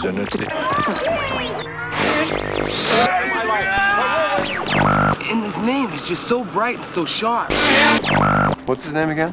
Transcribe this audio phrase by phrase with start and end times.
[0.00, 0.46] opportunity.
[5.30, 7.52] And his name is just so bright and so sharp.
[8.66, 9.32] What's his name again?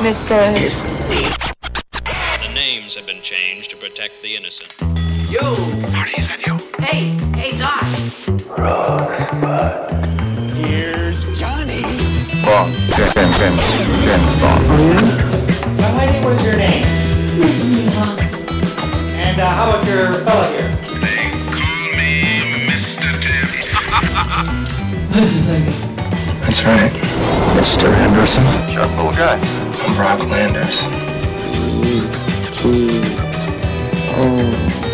[0.00, 0.54] Mr.
[2.42, 4.74] The names have been changed to protect the innocent.
[5.30, 5.54] Yo!
[5.92, 6.58] Marty, is that you?
[6.82, 7.84] Hey, hey, Doc.
[10.56, 11.82] Here's Johnny.
[12.44, 12.74] Bond.
[12.92, 13.62] James, James,
[14.04, 14.64] James Bond.
[15.78, 16.84] Young lady, what is your name?
[17.38, 17.70] Mrs.
[17.86, 18.67] Nivas.
[19.38, 20.68] And uh, how about your fella here?
[20.98, 22.26] They call me
[22.66, 23.06] Mr.
[23.22, 23.70] Tibbs.
[26.42, 26.90] That's right.
[27.54, 27.86] Mr.
[27.94, 28.42] Henderson.
[28.68, 29.38] Sharp little guy.
[29.84, 30.80] I'm Rock Landers.
[34.18, 34.87] Tommy?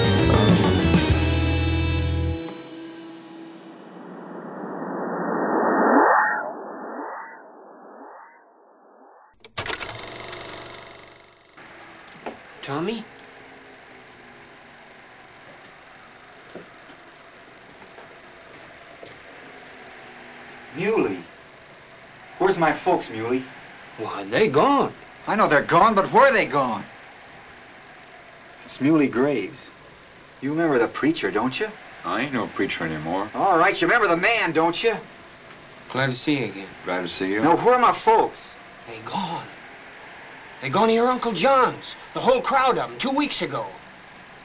[22.84, 23.42] Folks, Muley?
[23.96, 24.92] Why, they gone.
[25.27, 26.84] I know they're gone, but where are they gone?
[28.66, 29.70] It's Muley Graves.
[30.42, 31.68] You remember the preacher, don't you?
[32.04, 33.30] I ain't no preacher anymore.
[33.34, 34.94] All right, you remember the man, don't you?
[35.88, 36.68] Glad to see you again.
[36.84, 37.41] Glad to see you.
[37.41, 38.52] Now, where are my folks?
[38.86, 39.46] They gone.
[40.60, 41.94] They gone to your Uncle John's.
[42.12, 43.64] The whole crowd of them, two weeks ago.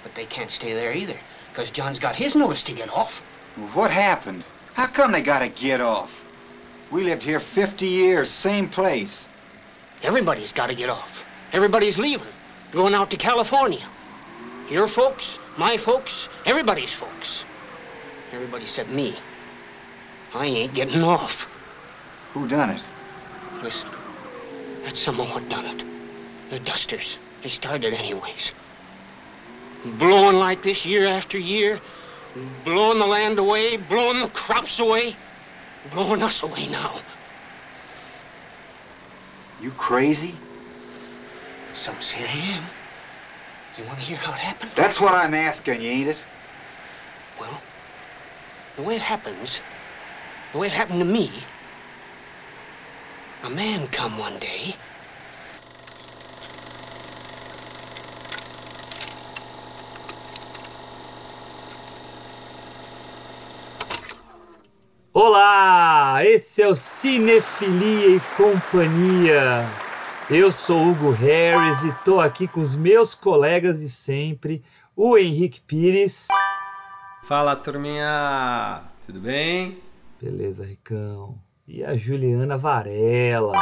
[0.02, 1.18] But they can't stay there either,
[1.52, 3.20] because John's got his notice to get off.
[3.74, 4.46] What happened?
[4.76, 6.19] How come they gotta get off?
[6.92, 9.28] We lived here 50 years, same place.
[10.02, 11.24] Everybody's got to get off.
[11.54, 12.28] Everybody's leaving,
[12.72, 13.86] going out to California.
[14.72, 17.44] Your folks, my folks, everybody's folks.
[18.32, 19.16] Everybody except me.
[20.34, 21.44] I ain't getting off.
[22.34, 22.84] Who done it?
[23.64, 23.90] Listen,
[24.84, 25.84] that's someone what done it.
[26.50, 27.18] The dusters.
[27.42, 28.52] They started anyways.
[29.98, 31.80] Blowing like this year after year,
[32.66, 35.16] blowing the land away, blowing the crops away,
[35.92, 37.00] blowing us away now.
[39.62, 40.36] You crazy?
[41.74, 42.64] Some say I am.
[43.78, 44.72] You want to hear how it happened?
[44.76, 46.18] That's what I'm asking you, ain't it?
[47.40, 47.62] Well,
[48.76, 49.60] the way it happens,
[50.52, 51.32] the way it happened to me,
[53.44, 54.76] a man come one day.
[65.14, 69.66] Olá, esse é o Cinefilia e Companhia.
[70.30, 74.64] Eu sou Hugo Harris e tô aqui com os meus colegas de sempre,
[74.96, 76.28] o Henrique Pires.
[77.24, 79.80] Fala turminha, tudo bem?
[80.22, 81.36] Beleza, Ricão.
[81.68, 83.58] E a Juliana Varela.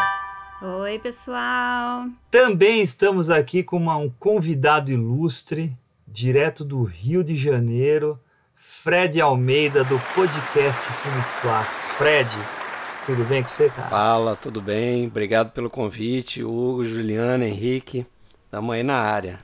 [0.62, 2.08] Oi, pessoal.
[2.30, 5.72] Também estamos aqui com uma- um convidado ilustre,
[6.06, 8.20] direto do Rio de Janeiro,
[8.70, 11.94] Fred Almeida, do podcast Filmes Clássicos.
[11.94, 12.30] Fred,
[13.06, 13.88] tudo bem com você, cara?
[13.88, 15.08] Fala, tudo bem?
[15.08, 18.06] Obrigado pelo convite, Hugo, Juliana, Henrique.
[18.52, 19.40] Tamo aí na área.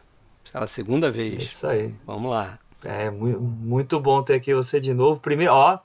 [0.51, 1.41] Pela segunda É vez.
[1.41, 1.95] isso aí.
[2.05, 2.59] Vamos lá.
[2.83, 5.21] É mu- muito bom ter aqui você de novo.
[5.21, 5.79] Primeiro, ó,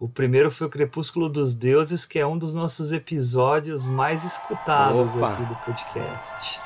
[0.00, 5.14] o primeiro foi o Crepúsculo dos Deuses, que é um dos nossos episódios mais escutados
[5.14, 5.28] Opa.
[5.28, 6.58] aqui do podcast.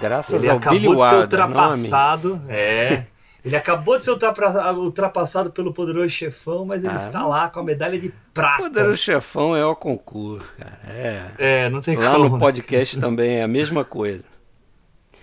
[0.00, 2.42] Graças Ele ao acabou Billy de ser Wilder, a ultrapassado.
[2.48, 3.04] É.
[3.46, 6.96] Ele acabou de ser ultrapassado pelo poderoso chefão, mas ele Ah.
[6.96, 8.64] está lá com a medalha de prata.
[8.64, 10.80] Poderoso Chefão é o concurso, cara.
[10.88, 11.30] É.
[11.38, 12.28] É, não tem Lá como.
[12.28, 14.24] no podcast também é a mesma coisa.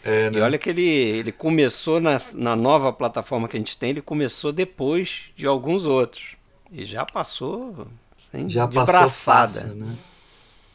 [0.06, 0.42] É, E né?
[0.42, 4.52] olha que ele, ele começou na, na nova plataforma que a gente tem, ele começou
[4.54, 6.36] depois de alguns outros.
[6.72, 7.88] E já passou
[8.32, 9.42] sem Já de passou braçada.
[9.42, 9.96] fácil, né?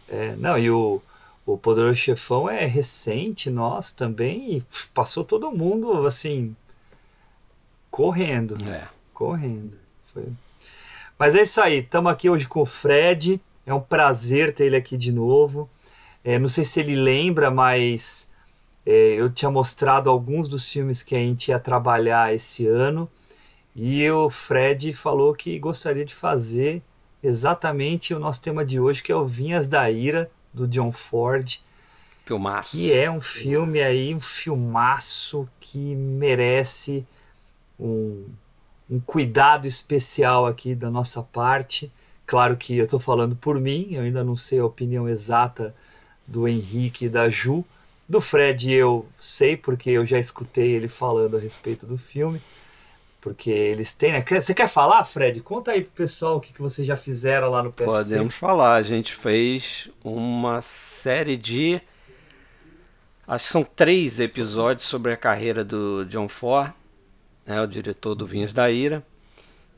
[0.08, 1.00] É, não, e o,
[1.46, 4.62] o Poderoso Chefão é recente, nosso também, e
[4.94, 6.54] passou todo mundo, assim,
[7.90, 8.84] correndo, É.
[9.12, 9.76] correndo.
[10.04, 10.24] Foi.
[11.18, 14.76] Mas é isso aí, estamos aqui hoje com o Fred, é um prazer ter ele
[14.76, 15.68] aqui de novo.
[16.24, 18.30] É, não sei se ele lembra, mas
[18.86, 23.08] é, eu tinha mostrado alguns dos filmes que a gente ia trabalhar esse ano,
[23.74, 26.82] e o Fred falou que gostaria de fazer
[27.22, 31.60] exatamente o nosso tema de hoje, que é o Vinhas da Ira, do John Ford,
[32.24, 32.76] Filmaço.
[32.76, 37.06] que é um filme aí, um filmaço que merece
[37.78, 38.24] um,
[38.90, 41.92] um cuidado especial aqui da nossa parte.
[42.26, 45.74] Claro que eu estou falando por mim, eu ainda não sei a opinião exata
[46.26, 47.64] do Henrique e da Ju.
[48.08, 52.40] Do Fred eu sei, porque eu já escutei ele falando a respeito do filme.
[53.20, 54.12] Porque eles têm.
[54.12, 54.24] né?
[54.28, 55.40] Você quer falar, Fred?
[55.40, 58.14] Conta aí pro pessoal o que, que vocês já fizeram lá no PFC.
[58.14, 61.80] Podemos falar, a gente fez uma série de
[63.28, 66.72] Acho que são três episódios sobre a carreira do John Ford,
[67.48, 69.02] né, o diretor do Vinhos da Ira.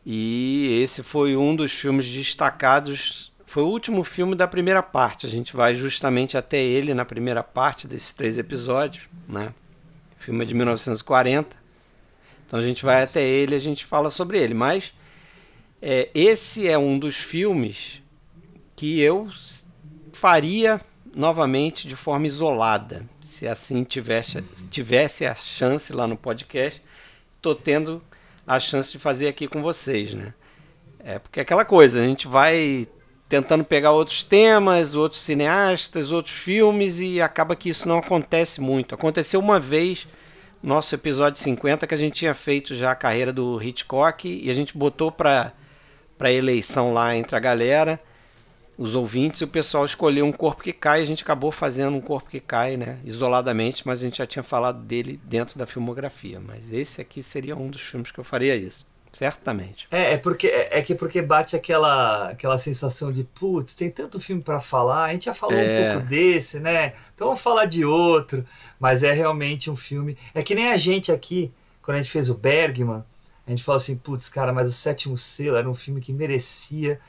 [0.04, 3.32] E esse foi um dos filmes destacados.
[3.46, 5.26] Foi o último filme da primeira parte.
[5.26, 9.04] A gente vai justamente até ele na primeira parte desses três episódios.
[9.28, 9.54] Né?
[10.18, 11.56] O filme é de 1940.
[12.46, 14.54] Então a gente vai até ele e a gente fala sobre ele.
[14.54, 14.92] Mas
[15.80, 18.02] é, esse é um dos filmes
[18.74, 19.28] que eu
[20.12, 20.80] faria
[21.14, 23.04] novamente de forma isolada.
[23.20, 26.82] Se assim tivesse, tivesse a chance lá no podcast,
[27.40, 28.02] estou tendo
[28.46, 30.34] a chance de fazer aqui com vocês, né?
[31.02, 32.86] É porque é aquela coisa, a gente vai
[33.28, 38.94] tentando pegar outros temas, outros cineastas, outros filmes e acaba que isso não acontece muito.
[38.94, 40.06] Aconteceu uma vez,
[40.62, 44.54] nosso episódio 50, que a gente tinha feito já a carreira do Hitchcock e a
[44.54, 45.52] gente botou para
[46.18, 47.98] para eleição lá entre a galera
[48.80, 51.02] os ouvintes e o pessoal escolheu um corpo que cai.
[51.02, 52.98] A gente acabou fazendo um corpo que cai, né?
[53.04, 56.40] Isoladamente, mas a gente já tinha falado dele dentro da filmografia.
[56.40, 58.86] Mas esse aqui seria um dos filmes que eu faria isso.
[59.12, 59.86] Certamente.
[59.90, 64.18] É, é porque é, é que porque bate aquela aquela sensação de putz, tem tanto
[64.18, 65.90] filme para falar, a gente já falou é.
[65.90, 66.94] um pouco desse, né?
[67.14, 68.46] Então vamos falar de outro,
[68.78, 71.52] mas é realmente um filme, é que nem a gente aqui,
[71.82, 73.04] quando a gente fez o Bergman,
[73.44, 77.00] a gente falou assim, putz, cara, mas o Sétimo Selo era um filme que merecia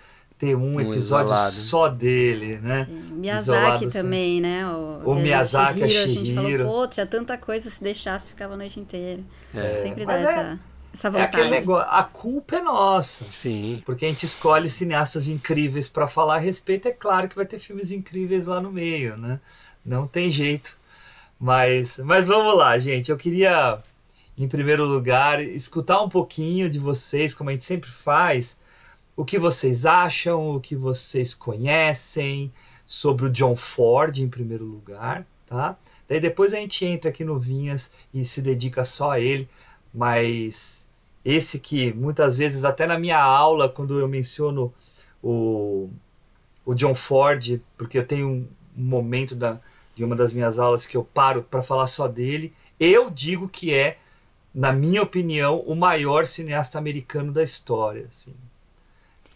[0.42, 1.52] ter um, um episódio isolado.
[1.52, 2.88] só dele, né?
[2.90, 3.14] Sim.
[3.14, 4.42] Miyazaki isolado, também, assim.
[4.42, 4.68] né?
[4.68, 6.20] O, o Miyazaki, Shihiro, a Shihiro.
[6.20, 9.22] A gente falou, pô, tinha tanta coisa, se deixasse, ficava a noite inteira.
[9.54, 9.84] É.
[9.84, 10.60] Sempre dá essa, é,
[10.92, 11.38] essa vontade.
[11.38, 13.24] É aquele negócio, a culpa é nossa.
[13.26, 13.84] Sim.
[13.86, 17.60] Porque a gente escolhe cineastas incríveis para falar a respeito, é claro que vai ter
[17.60, 19.40] filmes incríveis lá no meio, né?
[19.86, 20.76] Não tem jeito.
[21.40, 23.12] Mas, mas vamos lá, gente.
[23.12, 23.78] Eu queria,
[24.36, 28.60] em primeiro lugar, escutar um pouquinho de vocês, como a gente sempre faz,
[29.22, 32.52] o que vocês acham, o que vocês conhecem
[32.84, 35.78] sobre o John Ford em primeiro lugar, tá?
[36.10, 39.48] Daí depois a gente entra aqui no Vinhas e se dedica só a ele,
[39.94, 40.90] mas
[41.24, 44.74] esse que muitas vezes até na minha aula quando eu menciono
[45.22, 45.92] o,
[46.66, 49.62] o John Ford, porque eu tenho um momento da,
[49.94, 53.72] de uma das minhas aulas que eu paro para falar só dele, eu digo que
[53.72, 54.00] é,
[54.52, 58.08] na minha opinião, o maior cineasta americano da história.
[58.10, 58.34] Assim.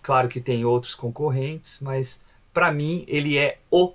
[0.05, 2.21] Claro que tem outros concorrentes, mas
[2.53, 3.91] para mim ele é o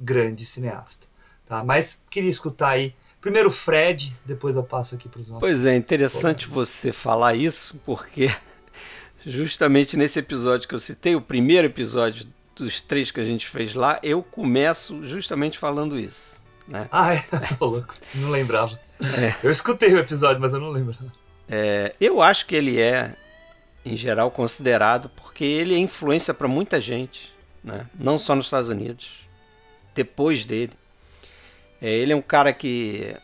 [0.00, 1.06] grande cineasta.
[1.46, 1.62] Tá?
[1.62, 5.48] Mas queria escutar aí primeiro o Fred, depois eu passo aqui para os nossos.
[5.48, 8.34] Pois é, interessante você falar isso, porque
[9.24, 13.76] justamente nesse episódio que eu citei, o primeiro episódio dos três que a gente fez
[13.76, 16.42] lá, eu começo justamente falando isso.
[16.66, 16.88] Né?
[16.90, 17.24] Ah, é?
[17.60, 18.80] louco, não lembrava.
[19.00, 19.36] É.
[19.40, 21.12] Eu escutei o episódio, mas eu não lembrava.
[21.48, 23.14] É, eu acho que ele é
[23.84, 27.32] em geral considerado, porque ele é influência para muita gente,
[27.62, 27.86] né?
[27.98, 29.28] não só nos Estados Unidos,
[29.94, 30.72] depois dele.
[31.80, 33.14] É, ele é um cara que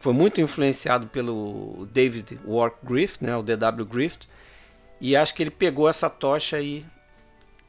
[0.00, 3.36] foi muito influenciado pelo David Wark Griffith, né?
[3.36, 3.84] o D.W.
[3.84, 4.26] Griffith,
[5.00, 6.84] e acho que ele pegou essa tocha e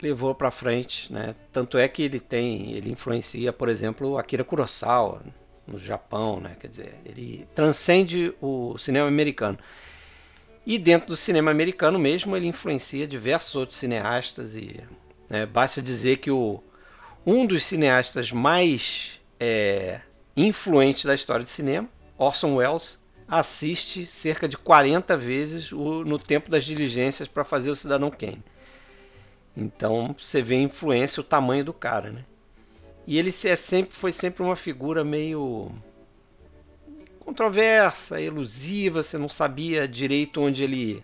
[0.01, 1.35] levou para frente, né?
[1.51, 5.21] Tanto é que ele tem, ele influencia, por exemplo, Akira Kurosawa
[5.67, 6.57] no Japão, né?
[6.59, 9.57] Quer dizer, ele transcende o cinema americano.
[10.65, 14.55] E dentro do cinema americano mesmo, ele influencia diversos outros cineastas.
[14.55, 14.79] e
[15.29, 16.61] né, Basta dizer que o,
[17.25, 20.01] um dos cineastas mais é,
[20.37, 26.51] influentes da história do cinema, Orson Welles, assiste cerca de 40 vezes o, no tempo
[26.51, 28.43] das diligências para fazer o Cidadão Kane.
[29.55, 32.25] Então você vê a influência, o tamanho do cara, né?
[33.07, 35.71] E ele é sempre, foi sempre uma figura meio
[37.21, 41.03] controversa, elusiva, você não sabia direito onde ele,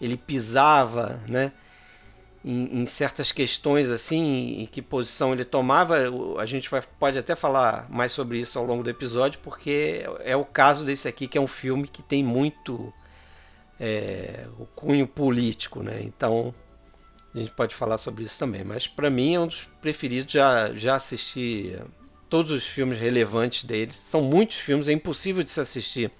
[0.00, 1.52] ele pisava, né?
[2.44, 5.96] Em, em, certas questões assim, em que posição ele tomava.
[6.38, 10.36] A gente vai, pode até falar mais sobre isso ao longo do episódio, porque é
[10.36, 12.92] o caso desse aqui, que é um filme que tem muito
[13.80, 16.00] é, o cunho político, né?
[16.02, 16.54] Então
[17.34, 18.64] a gente pode falar sobre isso também.
[18.64, 20.32] Mas para mim é um dos preferidos.
[20.32, 21.76] Já, já assisti
[22.28, 23.92] todos os filmes relevantes dele.
[23.94, 26.10] São muitos filmes, é impossível de se assistir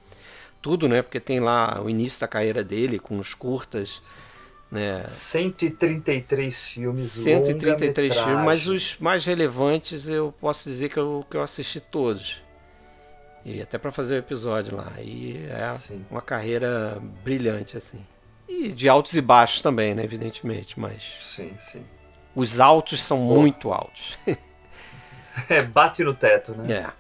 [0.61, 1.03] tudo, né?
[1.03, 4.17] Porque tem lá o início da carreira dele, com os curtas.
[4.71, 5.03] Né?
[5.07, 11.43] 133 filmes, 133 filmes, mas os mais relevantes eu posso dizer que eu, que eu
[11.43, 12.43] assisti todos.
[13.47, 14.93] E até para fazer o episódio lá.
[14.99, 16.05] E é sim.
[16.11, 18.05] uma carreira brilhante, assim.
[18.47, 20.05] E de altos e baixos também, né?
[20.05, 21.03] Evidentemente, mas.
[21.21, 21.83] Sim, sim.
[22.35, 24.19] Os altos são muito altos.
[25.49, 26.73] É, bate no teto, né?
[26.73, 26.91] É.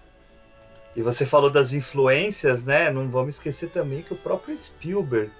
[0.96, 2.90] E você falou das influências, né?
[2.90, 5.30] Não vamos esquecer também que o próprio Spielberg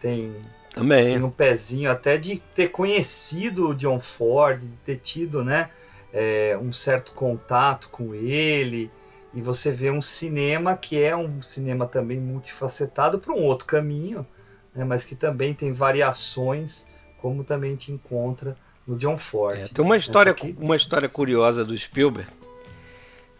[0.00, 0.34] tem,
[0.72, 1.14] também.
[1.14, 5.68] tem um pezinho até de ter conhecido o John Ford, de ter tido, né?
[6.12, 8.90] É, um certo contato com ele
[9.34, 14.26] e você vê um cinema que é um cinema também multifacetado para um outro caminho,
[14.74, 16.86] né, mas que também tem variações,
[17.18, 18.56] como também a gente encontra
[18.86, 19.58] no John Ford.
[19.58, 22.30] É, tem uma história, uma história curiosa do Spielberg,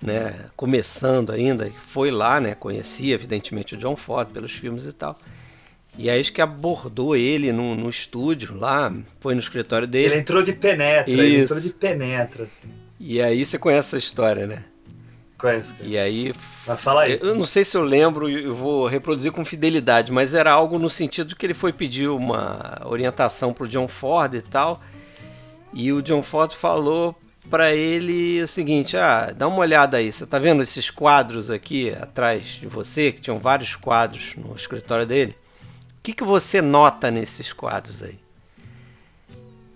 [0.02, 5.18] né, começando ainda, foi lá, né, conhecia evidentemente o John Ford pelos filmes e tal.
[5.96, 10.14] E aí que abordou ele no, no estúdio lá, foi no escritório dele.
[10.14, 11.20] Ele entrou de penetra, Isso.
[11.20, 12.68] ele entrou de penetra, assim.
[12.98, 14.64] E aí você conhece essa história, né?
[15.36, 15.74] Conhece.
[15.82, 16.32] E aí.
[16.64, 17.18] Vai falar aí.
[17.20, 20.88] Eu não sei se eu lembro, eu vou reproduzir com fidelidade, mas era algo no
[20.88, 24.80] sentido de que ele foi pedir uma orientação pro John Ford e tal.
[25.74, 27.14] E o John Ford falou
[27.50, 31.90] para ele o seguinte: ah, dá uma olhada aí, você tá vendo esses quadros aqui
[31.90, 35.36] atrás de você, que tinham vários quadros no escritório dele?
[35.98, 38.18] O que, que você nota nesses quadros aí?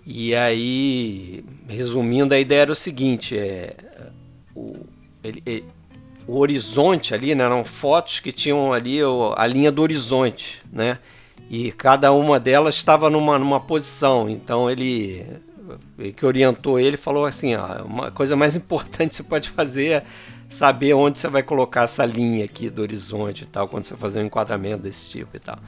[0.04, 3.75] E aí, resumindo, a ideia era o seguinte: é,
[4.54, 4.87] o,
[5.23, 5.64] ele, ele,
[6.26, 8.99] o horizonte ali, né, eram fotos que tinham ali
[9.37, 10.99] a linha do horizonte, né?
[11.49, 14.28] E cada uma delas estava numa, numa posição.
[14.28, 15.25] Então ele
[16.16, 20.04] que orientou ele falou assim: ó, uma coisa mais importante que você pode fazer é
[20.49, 24.20] saber onde você vai colocar essa linha aqui do horizonte e tal, quando você fazer
[24.20, 25.58] um enquadramento desse tipo e tal.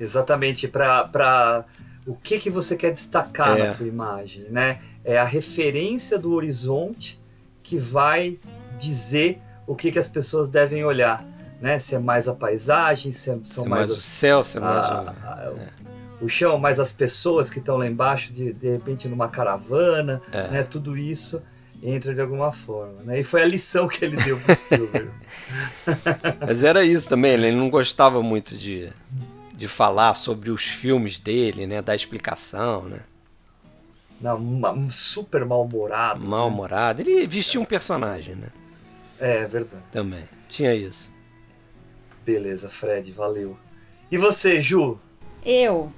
[0.00, 1.64] Exatamente, para
[2.06, 3.68] o que, que você quer destacar é.
[3.68, 4.80] na tua imagem, né?
[5.04, 7.20] É a referência do horizonte
[7.62, 8.38] que vai
[8.78, 11.24] dizer o que, que as pessoas devem olhar,
[11.60, 11.78] né?
[11.78, 14.60] Se é mais a paisagem, se é, são se mais, mais o céu, se é
[14.60, 15.68] mais a, a, é.
[16.20, 20.48] O chão, mais as pessoas que estão lá embaixo, de, de repente numa caravana, é.
[20.48, 20.62] né?
[20.62, 21.42] Tudo isso
[21.82, 23.20] entra de alguma forma, né?
[23.20, 25.10] E foi a lição que ele deu para Spielberg.
[26.44, 28.92] Mas era isso também, ele não gostava muito de
[29.58, 31.82] de falar sobre os filmes dele, né?
[31.82, 33.00] Dar explicação, né?
[34.20, 36.20] Não, super mal-humorado.
[36.20, 36.28] Né?
[36.28, 37.02] Mal-humorado.
[37.02, 37.10] Né?
[37.10, 38.48] Ele vestia um personagem, né?
[39.18, 39.82] É, é verdade.
[39.90, 40.22] Também.
[40.48, 41.10] Tinha isso.
[42.24, 43.58] Beleza, Fred, valeu.
[44.10, 45.00] E você, Ju?
[45.44, 45.92] Eu.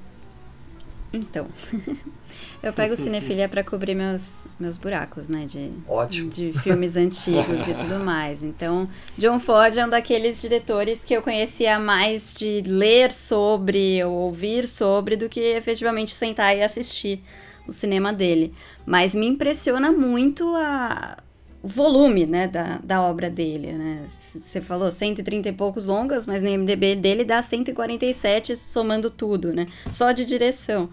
[1.12, 1.46] Então.
[2.62, 5.46] Eu pego cinefilia para cobrir meus, meus buracos, né?
[5.46, 6.30] De, Ótimo.
[6.30, 8.42] de filmes antigos e tudo mais.
[8.42, 14.12] Então, John Ford é um daqueles diretores que eu conhecia mais de ler sobre ou
[14.12, 17.22] ouvir sobre do que efetivamente sentar e assistir
[17.66, 18.52] o cinema dele.
[18.84, 21.16] Mas me impressiona muito a,
[21.62, 23.72] o volume né, da, da obra dele.
[23.72, 24.06] Né?
[24.18, 29.66] Você falou 130 e poucos longas, mas no IMDB dele dá 147 somando tudo, né?
[29.90, 30.88] Só de direção.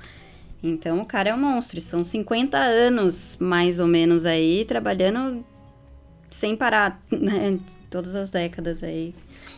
[0.62, 1.80] Então o cara é um monstro.
[1.80, 5.46] São 50 anos, mais ou menos, aí, trabalhando
[6.30, 7.60] sem parar, né?
[7.90, 9.16] Todas as décadas aí.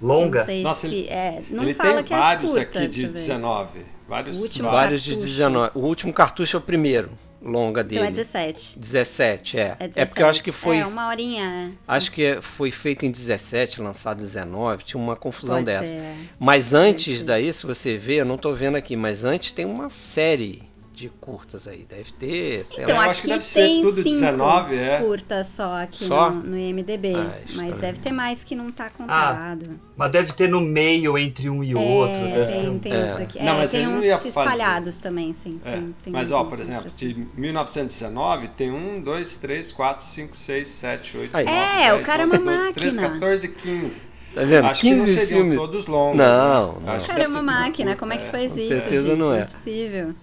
[0.00, 0.46] Longa?
[0.46, 3.08] Não Nossa, ele, é, não ele fala tem que é vários é curta, aqui de
[3.08, 3.80] 19.
[4.06, 5.72] Vários, vários de 19.
[5.74, 7.10] O último cartucho é o primeiro
[7.42, 8.00] longa dele.
[8.00, 8.78] Então é 17.
[8.78, 9.76] 17, é.
[9.80, 10.00] É, 17.
[10.00, 10.76] é porque eu acho que foi.
[10.76, 11.72] É, uma horinha.
[11.86, 15.86] Acho que foi feito em 17, lançado em 19, tinha uma confusão Pode dessa.
[15.86, 16.30] Ser.
[16.38, 19.88] Mas antes daí, se você ver, eu não tô vendo aqui, mas antes tem uma
[19.88, 20.67] série
[20.98, 21.86] de curtas aí.
[21.88, 23.04] Deve ter, sei então, lá.
[23.04, 24.98] Eu acho que deve ser tudo 19, é.
[24.98, 26.30] curtas só aqui só?
[26.30, 27.14] No, no IMDB.
[27.14, 29.66] Ah, mas deve ter mais que não tá ah, contado.
[29.70, 32.20] Ah, mas deve ter no meio entre um e é, outro.
[32.20, 33.12] Tem, tem é.
[33.12, 33.38] aqui.
[33.38, 35.08] Não, é, mas tem uns espalhados fazer.
[35.08, 35.60] também, sim.
[35.64, 35.70] É.
[35.70, 40.68] Tem, tem mas, ó, por exemplo, de 1919 tem 1, 2, 3, 4, 5, 6,
[40.68, 42.74] 7, 8, 9, É, 10, o cara 11, é uma 12, máquina.
[42.74, 44.00] 13, 14, 15.
[44.34, 44.66] Tá vendo?
[44.66, 45.58] Acho 15 que não seriam filmes.
[45.58, 46.16] todos longos.
[46.18, 46.80] Não, né?
[46.86, 46.96] não.
[46.96, 47.96] O cara é uma máquina.
[47.96, 49.18] Como é que faz isso, certeza gente?
[49.18, 49.36] não é.
[49.36, 50.14] Não é possível.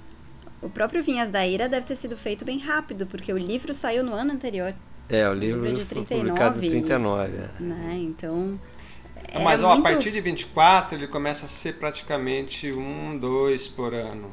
[0.66, 4.04] O próprio Vinhas da Ira deve ter sido feito bem rápido, porque o livro saiu
[4.04, 4.74] no ano anterior.
[5.08, 7.32] É, o livro, o livro é de 39, foi publicado em 39.
[7.38, 7.62] É.
[7.62, 7.98] Né?
[8.00, 8.60] Então.
[9.44, 9.88] Mas ó, muito...
[9.88, 14.32] a partir de 24 ele começa a ser praticamente um, dois por ano.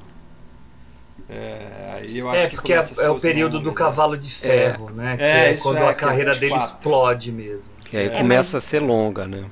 [1.28, 4.92] É, aí eu acho é, porque é, é o período do cavalo de ferro, é.
[4.94, 5.16] né?
[5.18, 7.74] Que é, é quando é, a carreira dele explode mesmo.
[7.84, 8.64] Que aí começa mas...
[8.64, 9.44] a ser longa, né?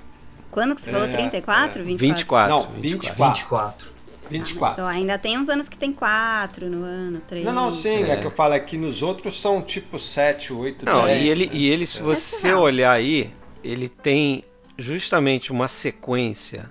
[0.50, 1.08] Quando que você falou?
[1.08, 1.84] 34?
[1.84, 1.99] 24?
[2.08, 2.56] 24.
[2.56, 3.25] Não, 24.
[3.34, 4.00] 24.
[4.30, 4.82] 24.
[4.82, 7.44] Só ainda tem uns anos que tem 4 no ano, 3.
[7.44, 8.10] Não, não, sim, é.
[8.10, 11.22] é que eu falo aqui nos outros são tipo 7, 8, não, 10.
[11.22, 11.52] E ele, né?
[11.52, 13.30] e ele se você olhar aí,
[13.62, 14.44] ele tem
[14.78, 16.70] justamente uma sequência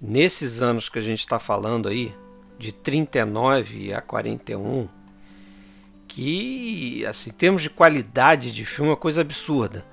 [0.00, 2.14] nesses anos que a gente está falando aí,
[2.58, 4.88] de 39 a 41,
[6.06, 9.84] que, assim, em termos de qualidade de filme, é uma coisa absurda.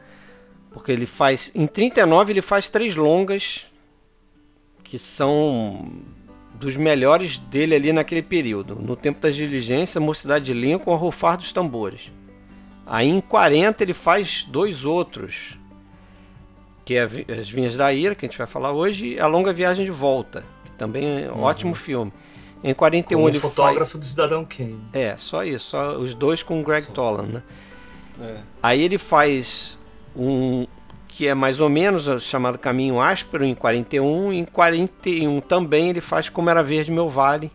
[0.72, 1.52] Porque ele faz.
[1.56, 3.66] Em 39 ele faz três longas
[4.84, 5.90] que são
[6.60, 8.76] dos melhores dele ali naquele período.
[8.76, 12.12] No Tempo das Diligências, Mocidade de Lincoln, A Rufar dos Tambores.
[12.86, 15.58] Aí em 40 ele faz dois outros,
[16.84, 19.52] que é As Vinhas da Ira, que a gente vai falar hoje, e A Longa
[19.52, 21.44] Viagem de Volta, que também é um uhum.
[21.44, 22.12] ótimo filme.
[22.64, 24.00] Em 41 Como ele fotógrafo faz...
[24.00, 24.80] do Cidadão Kane.
[24.94, 27.44] É, só isso, só os dois com o Greg Tolan, né?
[28.20, 28.38] É.
[28.64, 29.78] Aí ele faz
[30.16, 30.66] um
[31.16, 36.28] que é mais ou menos chamado Caminho Áspero em 41, em 41 também ele faz
[36.28, 37.50] Como Era Verde Meu Vale.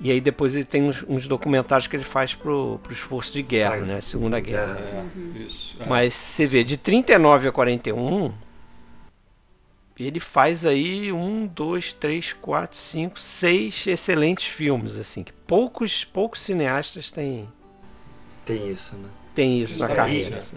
[0.00, 3.42] E aí depois ele tem uns, uns documentários que ele faz pro, pro esforço de
[3.42, 4.00] guerra, né?
[4.00, 4.80] Segunda Guerra.
[4.80, 5.04] É,
[5.38, 5.86] é, isso, é.
[5.86, 8.32] Mas você vê, de 39 a 41,
[10.00, 16.40] ele faz aí um, dois, três, quatro, cinco, seis excelentes filmes, assim, que poucos, poucos
[16.40, 17.50] cineastas têm.
[18.46, 19.10] Tem isso, né?
[19.34, 20.38] Tem isso na carreira.
[20.38, 20.56] Assim.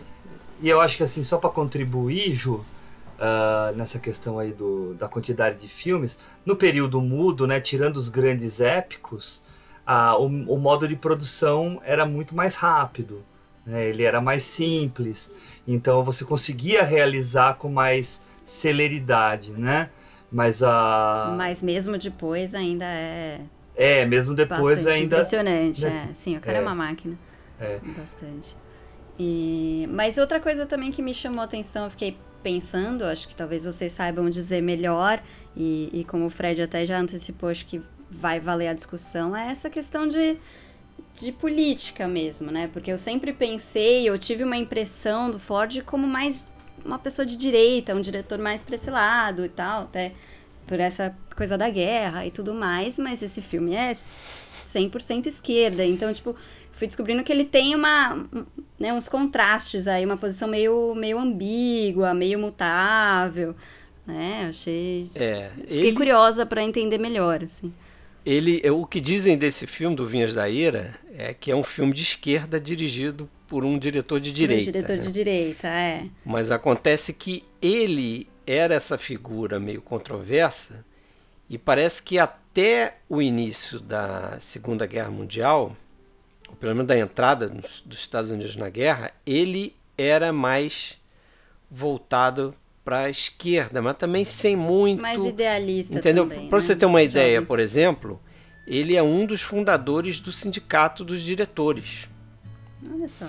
[0.62, 2.56] E eu acho que assim, só para contribuir, Ju,
[3.20, 8.10] uh, nessa questão aí do, da quantidade de filmes, no período mudo, né, tirando os
[8.10, 9.44] grandes épicos,
[9.88, 13.24] uh, o, o modo de produção era muito mais rápido.
[13.66, 15.32] Né, ele era mais simples,
[15.68, 19.90] então você conseguia realizar com mais celeridade, né?
[20.32, 21.36] Mas a.
[21.38, 23.42] Mas mesmo depois ainda é.
[23.76, 25.18] É, mesmo depois ainda.
[25.18, 26.08] Impressionante, né?
[26.10, 26.14] é.
[26.14, 27.18] Sim, o cara é, é uma máquina.
[27.60, 27.80] É.
[27.98, 28.56] Bastante.
[29.20, 29.88] E...
[29.92, 33.66] Mas outra coisa também que me chamou a atenção, eu fiquei pensando, acho que talvez
[33.66, 35.22] vocês saibam dizer melhor,
[35.56, 39.52] e, e como o Fred até já antecipou, acho que vai valer a discussão, é
[39.52, 40.38] essa questão de,
[41.16, 42.70] de política mesmo, né?
[42.72, 46.48] Porque eu sempre pensei, eu tive uma impressão do Ford como mais
[46.84, 50.14] uma pessoa de direita, um diretor mais pra esse lado e tal, até
[50.66, 53.92] por essa coisa da guerra e tudo mais, mas esse filme é
[54.66, 56.36] 100% esquerda, então, tipo,
[56.72, 58.26] fui descobrindo que ele tem uma,
[58.80, 63.56] né, uns contrastes aí, uma posição meio, meio ambígua, meio mutável,
[64.06, 64.48] né?
[64.50, 65.10] Achei.
[65.16, 65.94] É, Fiquei ele...
[65.94, 67.74] curiosa para entender melhor, assim.
[68.26, 71.94] Ele, o que dizem desse filme do Vinhas da Ira é que é um filme
[71.94, 74.70] de esquerda dirigido por um diretor de direita.
[74.70, 75.02] Um diretor né?
[75.02, 76.04] de direita, é.
[76.24, 80.86] Mas acontece que ele era essa figura meio controversa
[81.50, 85.76] e parece que até o início da Segunda Guerra Mundial
[86.60, 90.98] pelo menos da entrada dos Estados Unidos na guerra, ele era mais
[91.70, 95.02] voltado para a esquerda, mas também sem muito.
[95.02, 96.26] Mais idealista entendeu?
[96.26, 96.48] Para né?
[96.50, 98.20] você ter uma ideia, por exemplo,
[98.66, 102.08] ele é um dos fundadores do Sindicato dos Diretores.
[102.90, 103.28] Olha só.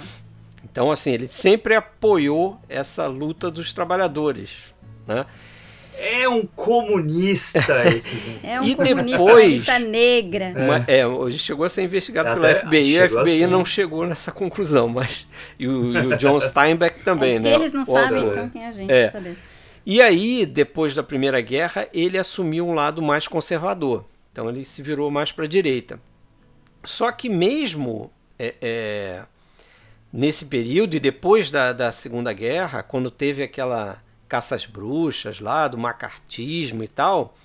[0.64, 4.74] Então, assim, ele sempre apoiou essa luta dos trabalhadores.
[5.06, 5.26] Né?
[6.01, 8.47] É um comunista esse gente.
[8.47, 10.55] É um e comunista depois, negra.
[10.57, 13.47] Uma, é, hoje chegou a ser investigado Até pelo FBI e o FBI assim.
[13.47, 15.27] não chegou nessa conclusão, mas
[15.59, 17.51] e o, e o John Steinbeck também, é, né?
[17.51, 19.11] Se eles não sabem, então quem é a gente é.
[19.11, 19.37] saber.
[19.85, 24.05] E aí, depois da Primeira Guerra, ele assumiu um lado mais conservador.
[24.33, 26.01] Então ele se virou mais para a direita.
[26.85, 29.23] Só que mesmo é, é,
[30.13, 35.66] nesse período e depois da, da Segunda Guerra, quando teve aquela caça às bruxas lá,
[35.66, 37.37] do macartismo e tal,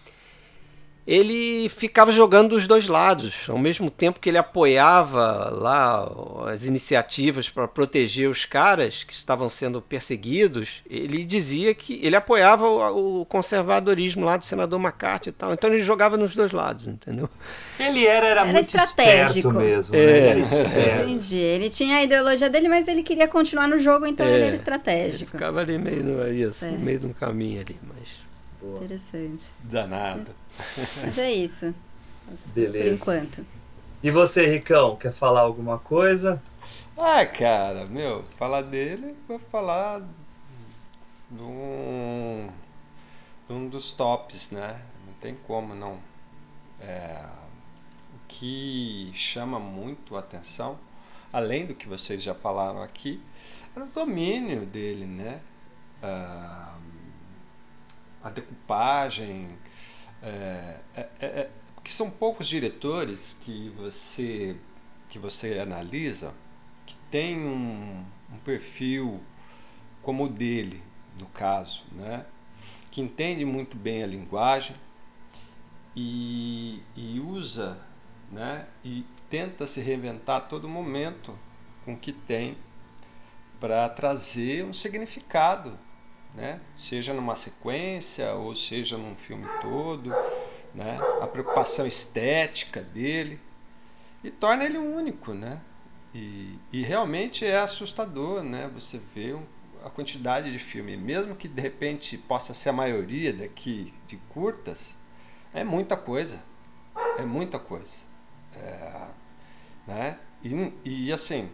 [1.08, 6.12] ele ficava jogando dos dois lados, ao mesmo tempo que ele apoiava lá
[6.52, 12.68] as iniciativas para proteger os caras que estavam sendo perseguidos, ele dizia que ele apoiava
[12.68, 15.54] o, conservadorismo lá do senador McCarthy e tal.
[15.54, 17.30] Então ele jogava nos dois lados, entendeu?
[17.80, 19.96] Ele era, era, era muito estratégico mesmo.
[19.96, 20.28] É, né?
[20.30, 21.04] era esperto.
[21.04, 21.38] Entendi.
[21.38, 24.56] Ele tinha a ideologia dele, mas ele queria continuar no jogo, então é, ele era
[24.56, 25.24] estratégico.
[25.24, 28.26] Ele ficava ali meio no, isso, no meio do caminho ali, mas
[28.65, 28.78] Boa.
[28.78, 29.48] Interessante.
[29.63, 30.32] Danado.
[31.04, 31.74] Mas é isso.
[32.54, 32.86] Beleza.
[32.86, 33.46] Por enquanto.
[34.02, 36.41] E você, Ricão, quer falar alguma coisa?
[36.98, 40.02] Ah, cara, meu, falar dele, vou falar
[41.30, 42.50] de um,
[43.48, 44.82] de um dos tops, né?
[45.06, 46.00] Não tem como não.
[46.80, 47.26] É,
[48.15, 50.78] o que chama muito a atenção,
[51.34, 53.22] além do que vocês já falaram aqui,
[53.76, 55.41] é o domínio dele, né?
[56.02, 56.76] Ah,
[58.24, 59.50] a decupagem.
[60.25, 61.49] É, é, é, é,
[61.83, 64.57] que são poucos diretores que você,
[65.07, 66.33] que você analisa
[66.83, 69.21] que tem um, um perfil
[70.01, 70.81] como o dele,
[71.19, 72.25] no caso, né?
[72.89, 74.75] que entende muito bem a linguagem
[75.95, 77.79] e, e usa
[78.31, 78.65] né?
[78.83, 81.38] e tenta se reinventar a todo momento
[81.83, 82.57] com o que tem
[83.59, 85.77] para trazer um significado
[86.36, 86.60] né?
[86.76, 90.12] Seja numa sequência ou seja num filme todo,
[90.74, 91.00] né?
[91.21, 93.39] A preocupação estética dele
[94.24, 95.62] e torna ele único, né?
[96.13, 98.69] E, e realmente é assustador, né?
[98.74, 99.36] Você vê
[99.84, 104.98] a quantidade de filme, mesmo que de repente possa ser a maioria daqui de curtas,
[105.54, 106.41] é muita coisa,
[107.19, 107.98] é muita coisa,
[108.56, 109.08] é,
[109.86, 110.17] né?
[110.43, 111.50] E, e assim,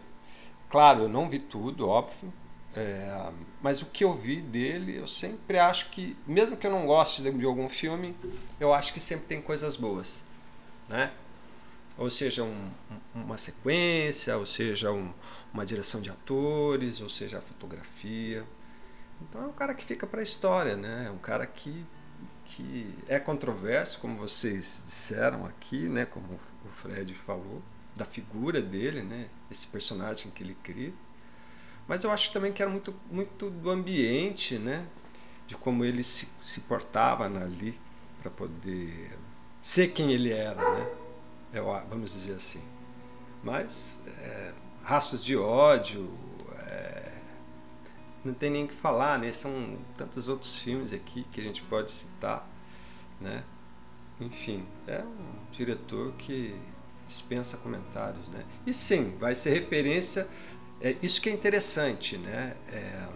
[0.70, 2.32] claro, eu não vi tudo, óbvio,
[2.74, 3.30] é,
[3.60, 7.22] mas o que eu vi dele, eu sempre acho que, mesmo que eu não goste
[7.22, 8.16] de, algum filme,
[8.58, 10.24] eu acho que sempre tem coisas boas,
[10.88, 11.12] né?
[11.98, 12.70] Ou seja, um,
[13.14, 15.12] uma sequência, ou seja, um,
[15.52, 18.44] uma direção de atores, ou seja, a fotografia.
[19.20, 21.04] Então é um cara que fica para a história, né?
[21.08, 21.84] É um cara que,
[22.46, 26.06] que é controverso, como vocês disseram aqui, né?
[26.06, 27.60] Como o Fred falou,
[27.94, 29.28] da figura dele, né?
[29.50, 30.94] Esse personagem que ele cria
[31.86, 34.86] mas eu acho também que era muito, muito do ambiente, né?
[35.46, 37.78] De como ele se, se portava ali
[38.20, 39.18] para poder
[39.60, 40.86] ser quem ele era, né?
[41.88, 42.62] Vamos dizer assim.
[43.42, 46.08] Mas é, raços de ódio,
[46.60, 47.12] é,
[48.24, 49.32] não tem nem o que falar, né?
[49.32, 52.48] São tantos outros filmes aqui que a gente pode citar,
[53.20, 53.44] né?
[54.20, 56.54] Enfim, é um diretor que
[57.06, 58.44] dispensa comentários, né?
[58.64, 60.28] E sim, vai ser referência
[60.82, 62.56] é, isso que é interessante, né?
[62.72, 63.08] É,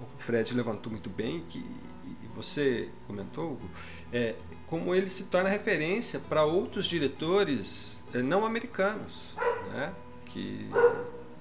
[0.00, 3.70] o Fred levantou muito bem, que, e você comentou, Hugo,
[4.12, 4.36] é,
[4.66, 9.34] como ele se torna referência para outros diretores é, não americanos,
[9.72, 9.92] né?
[10.26, 10.68] que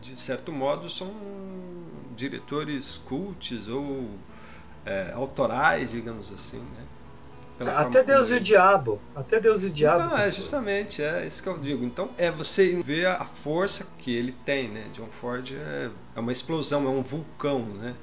[0.02, 1.13] de certo modo são
[2.15, 4.10] diretores cults ou
[4.86, 6.60] é, autorais, digamos assim.
[6.60, 6.86] Né?
[7.60, 9.02] Até Deus e o Diabo.
[9.15, 10.10] Até Deus e o Diabo.
[10.10, 11.84] Não, é justamente, é isso que eu digo.
[11.84, 14.86] Então, é você ver a força que ele tem, né?
[14.93, 17.96] John Ford é, é uma explosão, é um vulcão, né?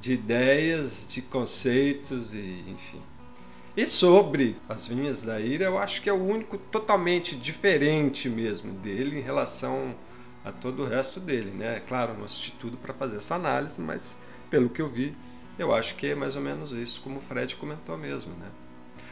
[0.00, 3.02] De ideias, de conceitos e enfim.
[3.76, 8.72] E sobre As Vinhas da Ira, eu acho que é o único totalmente diferente mesmo
[8.72, 9.94] dele em relação
[10.44, 11.82] a todo o resto dele, né?
[11.88, 14.16] Claro, não assisti tudo para fazer essa análise, mas
[14.48, 15.14] pelo que eu vi,
[15.58, 18.46] eu acho que é mais ou menos isso, como o Fred comentou mesmo, né?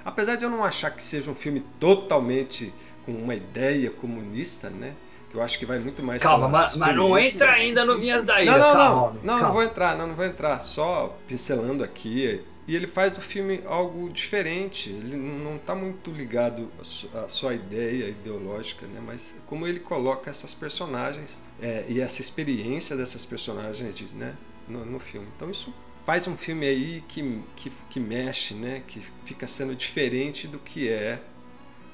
[0.04, 2.72] Apesar de eu não achar que seja um filme totalmente
[3.04, 4.94] com uma ideia comunista, né?
[5.30, 6.22] Que eu acho que vai muito mais.
[6.22, 8.52] Calma, mas, mas não entra ainda no Vinhas da Ira.
[8.52, 9.04] Não, não, calma, não.
[9.04, 9.46] Homem, não, calma.
[9.46, 10.60] não vou entrar, não, não vou entrar.
[10.60, 12.42] Só pincelando aqui.
[12.66, 14.88] E ele faz do filme algo diferente.
[14.88, 16.70] Ele não está muito ligado
[17.14, 19.02] à sua ideia ideológica, né?
[19.04, 24.34] Mas como ele coloca essas personagens é, e essa experiência dessas personagens de, né?
[24.68, 25.26] no, no filme.
[25.34, 25.72] Então isso
[26.04, 28.82] faz um filme aí que, que, que mexe, né?
[28.86, 31.20] Que fica sendo diferente do que é,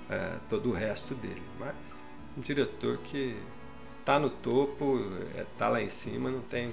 [0.09, 1.43] é todo o resto dele.
[1.59, 1.75] Mas
[2.37, 3.37] um diretor que
[4.05, 4.99] tá no topo,
[5.37, 6.73] é, tá lá em cima, não tem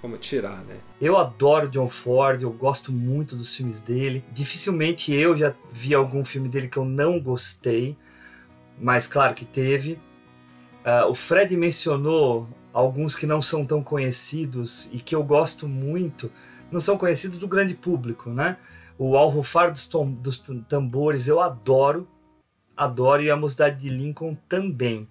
[0.00, 0.76] como tirar, né?
[1.00, 4.24] Eu adoro John Ford, eu gosto muito dos filmes dele.
[4.32, 7.96] Dificilmente eu já vi algum filme dele que eu não gostei,
[8.80, 9.98] mas claro que teve.
[10.84, 16.30] Uh, o Fred mencionou alguns que não são tão conhecidos e que eu gosto muito
[16.70, 18.56] não são conhecidos do grande público, né?
[18.98, 19.88] O Ao Rufar dos,
[20.20, 22.08] dos Tambores eu adoro,
[22.76, 25.08] adoro, e a Mocidade de Lincoln também.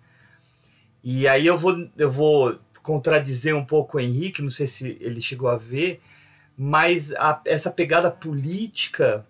[1.04, 5.22] E aí eu vou, eu vou contradizer um pouco o Henrique, não sei se ele
[5.22, 6.02] chegou a ver,
[6.58, 9.26] mas a, essa pegada política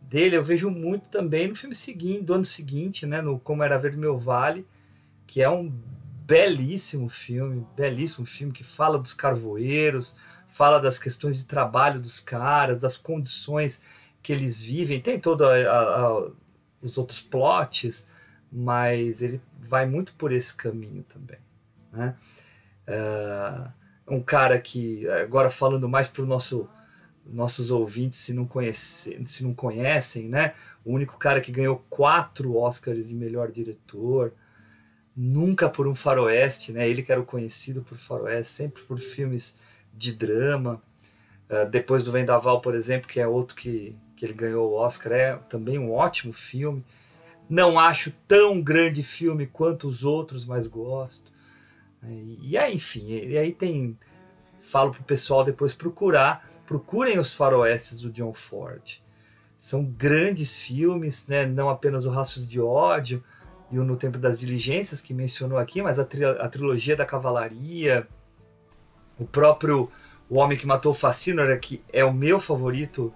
[0.00, 3.78] dele eu vejo muito também no filme seguinte, do ano seguinte, né, no Como Era
[3.78, 4.66] Ver Meu Vale,
[5.26, 5.72] que é um
[6.26, 12.78] belíssimo filme, belíssimo filme que fala dos carvoeiros, fala das questões de trabalho dos caras,
[12.78, 13.82] das condições
[14.22, 15.46] que eles vivem, tem todos
[16.82, 18.08] os outros plots,
[18.50, 21.38] mas ele vai muito por esse caminho também.
[21.92, 22.14] Né?
[22.88, 26.68] Uh, um cara que, agora falando mais para os nosso,
[27.24, 30.54] nossos ouvintes, se não, conhece, se não conhecem, né?
[30.84, 34.32] o único cara que ganhou quatro Oscars de melhor diretor,
[35.16, 36.88] nunca por um faroeste, né?
[36.88, 39.56] ele que era conhecido por faroeste, sempre por filmes
[39.96, 40.82] de drama.
[41.48, 45.12] Uh, depois do Vendaval, por exemplo, que é outro que, que ele ganhou o Oscar,
[45.12, 46.84] é também um ótimo filme.
[47.48, 51.30] Não acho tão grande filme quanto os outros, mas gosto.
[52.42, 53.98] E, aí, enfim, e aí tem.
[54.60, 56.48] Falo pro pessoal depois procurar.
[56.66, 59.00] Procurem os faroestes do John Ford.
[59.56, 61.46] São grandes filmes, né?
[61.46, 63.22] não apenas o Raços de Ódio
[63.70, 67.06] e o No Tempo das Diligências, que mencionou aqui, mas a, tri a trilogia da
[67.06, 68.06] Cavalaria,
[69.18, 69.90] o próprio
[70.28, 73.12] O Homem que Matou o Fascínora, que é o meu favorito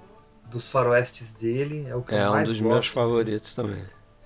[0.51, 1.87] dos faroestes dele.
[1.89, 2.73] É, o que é eu um mais dos gosto.
[2.73, 3.83] meus favoritos também.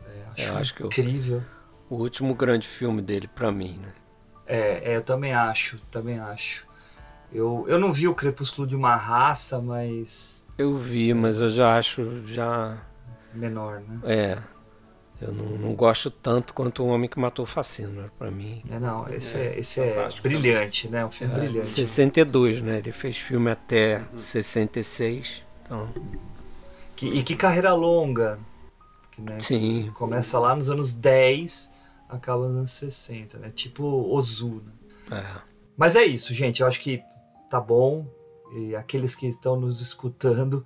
[0.07, 1.43] É, acho, Eu acho que eu- incrível.
[1.91, 3.93] O último grande filme dele pra mim, né?
[4.47, 6.67] É, é, eu também acho, também acho.
[7.33, 10.47] Eu, eu não vi o Crepúsculo de uma Raça, mas.
[10.57, 12.77] Eu vi, mas eu já acho já.
[13.33, 13.99] Menor, né?
[14.05, 14.39] É.
[15.21, 18.63] Eu não, não gosto tanto quanto o Homem que Matou o Facínora, pra mim.
[18.69, 21.07] É, não, esse é, esse é brilhante, né?
[21.07, 21.67] Um filme É, brilhante.
[21.69, 22.79] 62, né?
[22.79, 25.43] Ele fez filme até 66.
[25.65, 25.89] Então,
[26.97, 28.39] Que- e que carreira longa.
[29.13, 29.91] Que, né, Sim.
[29.95, 31.73] Começa lá nos anos 10,
[32.09, 33.51] acaba nos anos 60, né?
[33.55, 34.63] Tipo Ozu,
[35.11, 35.19] né?
[35.19, 35.25] é.
[35.77, 36.61] Mas é isso, gente.
[36.61, 37.03] Eu acho que
[37.49, 38.07] tá bom.
[38.57, 40.65] E aqueles que estão nos escutando,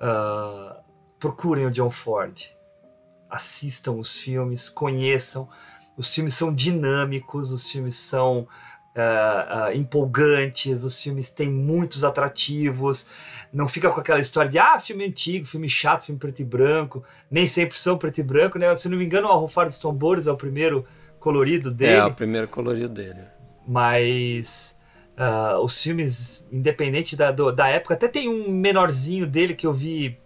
[0.00, 0.80] ah,
[1.18, 2.54] procurem o John Ford.
[3.36, 5.48] Assistam os filmes, conheçam.
[5.96, 8.46] Os filmes são dinâmicos, os filmes são
[8.94, 13.06] ah, ah, empolgantes, os filmes têm muitos atrativos.
[13.52, 17.04] Não fica com aquela história de ah, filme antigo, filme chato, filme preto e branco.
[17.30, 18.74] Nem sempre são preto e branco, né?
[18.76, 20.84] Se não me engano, o Arrofar dos Tambores é o primeiro
[21.20, 23.20] colorido dele É o primeiro colorido dele.
[23.66, 24.78] mas
[25.16, 29.72] ah, os filmes, independente da, do- da época, até tem um menorzinho dele que eu
[29.72, 30.18] vi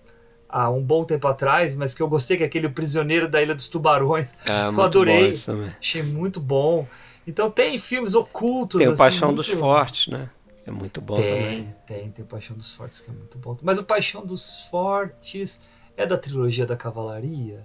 [0.52, 3.54] há um bom tempo atrás, mas que eu gostei, que é aquele Prisioneiro da Ilha
[3.54, 4.34] dos Tubarões.
[4.44, 5.32] É, eu muito adorei,
[5.78, 6.86] achei muito bom.
[7.26, 8.78] Então tem filmes ocultos.
[8.78, 10.28] Tem o assim, Paixão muito- dos Fortes, né?
[10.66, 11.74] É muito bom tem, também.
[11.86, 13.56] tem, tem o Paixão dos Fortes, que é muito bom.
[13.62, 15.62] Mas o Paixão dos Fortes
[15.96, 17.64] é da trilogia da Cavalaria?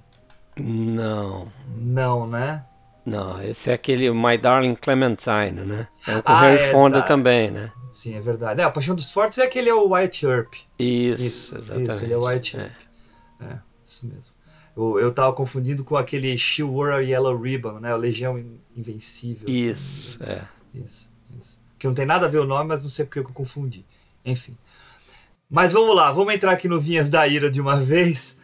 [0.58, 2.66] Não, Não, né?
[3.06, 3.42] não.
[3.42, 5.88] Esse é aquele My Darling Clementine, né?
[6.08, 7.08] É o Ah, Harry é, Fonda tá.
[7.08, 7.72] também, né?
[7.96, 8.60] Sim, é verdade.
[8.60, 10.54] É, o Paixão dos Fortes é aquele é o Wyatt Earp.
[10.78, 11.92] Isso, exatamente.
[11.92, 12.60] Isso, ele é o White É.
[12.60, 12.76] Earp.
[13.40, 14.34] É, isso mesmo.
[14.76, 17.94] Eu, eu tava confundindo com aquele She Wore a Yellow Ribbon, né?
[17.94, 19.48] O Legião In- Invencível.
[19.48, 20.42] Isso, engano.
[20.74, 20.78] é.
[20.86, 21.62] Isso, isso.
[21.80, 23.86] Que não tem nada a ver o nome, mas não sei porque que eu confundi.
[24.26, 24.58] Enfim.
[25.50, 28.38] Mas vamos lá, vamos entrar aqui no Vinhas da Ira de uma vez,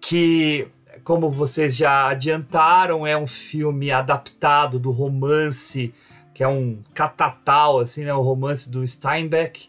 [0.00, 0.66] que,
[1.04, 5.94] como vocês já adiantaram, é um filme adaptado do romance,
[6.40, 8.14] que é um catatal, assim, né?
[8.14, 9.68] O romance do Steinbeck,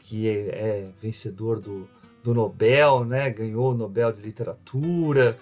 [0.00, 1.88] que é, é vencedor do,
[2.24, 3.30] do Nobel, né?
[3.30, 5.38] Ganhou o Nobel de Literatura,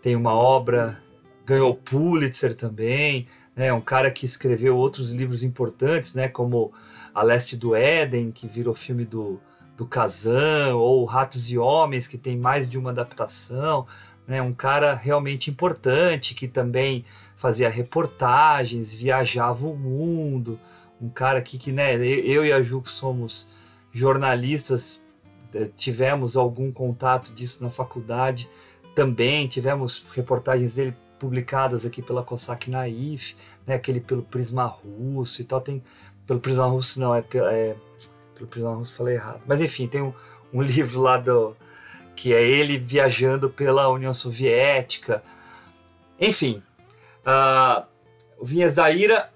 [0.00, 0.96] tem uma obra,
[1.44, 3.70] ganhou Pulitzer também, né?
[3.74, 6.28] Um cara que escreveu outros livros importantes, né?
[6.28, 6.72] Como
[7.14, 9.38] A Leste do Éden, que virou filme do,
[9.76, 13.86] do Kazan, ou Ratos e Homens, que tem mais de uma adaptação,
[14.26, 14.40] né?
[14.40, 17.04] Um cara realmente importante que também
[17.42, 20.60] fazia reportagens, viajava o mundo,
[21.00, 21.96] um cara aqui que, né?
[21.96, 23.48] Eu e a Ju que somos
[23.90, 25.04] jornalistas
[25.52, 28.48] eh, tivemos algum contato disso na faculdade
[28.94, 29.48] também.
[29.48, 35.60] Tivemos reportagens dele publicadas aqui pela Cossack Naif, né, aquele pelo Prisma Russo e tal,
[35.60, 35.82] tem
[36.26, 37.76] pelo Prisma Russo não, é, é
[38.34, 40.12] pelo Prisma Russo falei errado, mas enfim, tem um,
[40.52, 41.56] um livro lá do
[42.16, 45.22] que é ele viajando pela União Soviética,
[46.20, 46.60] enfim,
[48.38, 49.32] o Vinhas da Ira,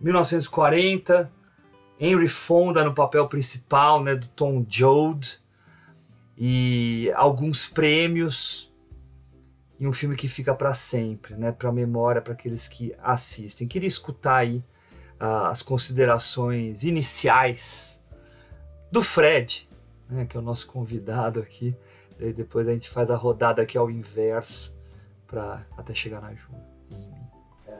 [0.00, 1.30] 1940,
[2.00, 5.40] Henry Fonda no papel principal, né, do Tom Joad,
[6.36, 8.72] e alguns prêmios
[9.78, 13.66] e um filme que fica para sempre, né, para memória para aqueles que assistem.
[13.66, 14.64] Queria escutar aí
[15.18, 18.04] ah, as considerações iniciais
[18.90, 19.68] do Fred,
[20.08, 21.76] né, que é o nosso convidado aqui.
[22.18, 24.76] E depois a gente faz a rodada aqui ao inverso
[25.26, 26.50] para até chegar na Ju.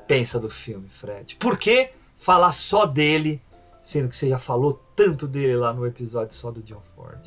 [0.09, 1.37] Pensa do filme, Fred.
[1.37, 3.41] Por que falar só dele,
[3.83, 7.19] sendo que você já falou tanto dele lá no episódio só do John Ford?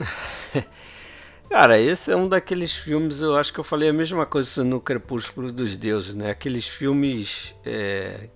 [1.47, 4.79] Cara, esse é um daqueles filmes, eu acho que eu falei a mesma coisa no
[4.79, 6.31] Crepúsculo dos Deuses, né?
[6.31, 8.29] Aqueles filmes é,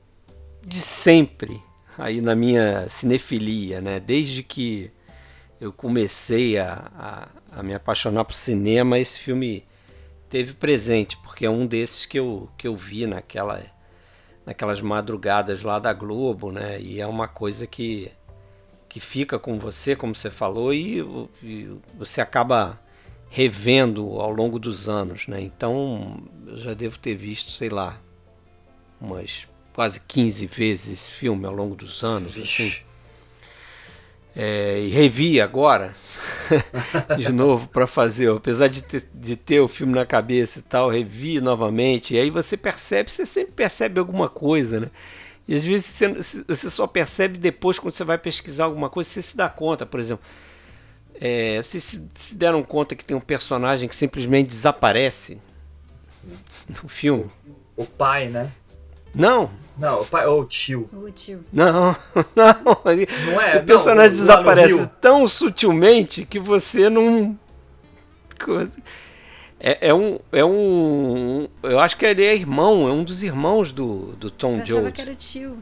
[0.61, 1.63] de sempre,
[1.97, 3.99] aí na minha cinefilia, né?
[4.01, 4.91] Desde que
[5.61, 6.91] eu comecei a,
[7.51, 9.65] a, a me apaixonar por cinema, esse filme
[10.29, 13.63] teve presente, porque é um desses que eu, que eu vi naquela,
[14.45, 16.79] naquelas madrugadas lá da Globo, né?
[16.79, 18.11] E é uma coisa que,
[18.87, 20.99] que fica com você, como você falou, e,
[21.41, 22.79] e você acaba
[23.29, 25.41] revendo ao longo dos anos, né?
[25.41, 27.99] Então, eu já devo ter visto, sei lá,
[29.01, 32.84] umas quase 15 vezes esse filme ao longo dos anos, assim.
[34.35, 35.95] É, e revi agora
[37.17, 40.89] de novo para fazer, apesar de ter, de ter o filme na cabeça e tal,
[40.89, 44.91] revi novamente, e aí você percebe, você sempre percebe alguma coisa, né?
[45.47, 49.21] E às vezes você, você só percebe depois quando você vai pesquisar alguma coisa, você
[49.21, 50.25] se dá conta, por exemplo.
[51.21, 55.39] É, vocês se, se deram conta que tem um personagem que simplesmente desaparece
[56.67, 57.29] no filme?
[57.77, 58.51] O pai, né?
[59.15, 60.89] Não, Não, o pai ou o tio.
[60.93, 61.43] O tio.
[61.51, 61.95] não,
[62.35, 62.55] não.
[63.33, 63.57] Não é?
[63.57, 67.37] o personagem não, desaparece tão sutilmente que você não.
[69.59, 70.19] É, é um.
[70.31, 71.47] É um.
[71.63, 74.79] Eu acho que ele é irmão, é um dos irmãos do, do Tom Eu achava
[74.81, 74.93] Jones.
[74.93, 75.57] que era o tio.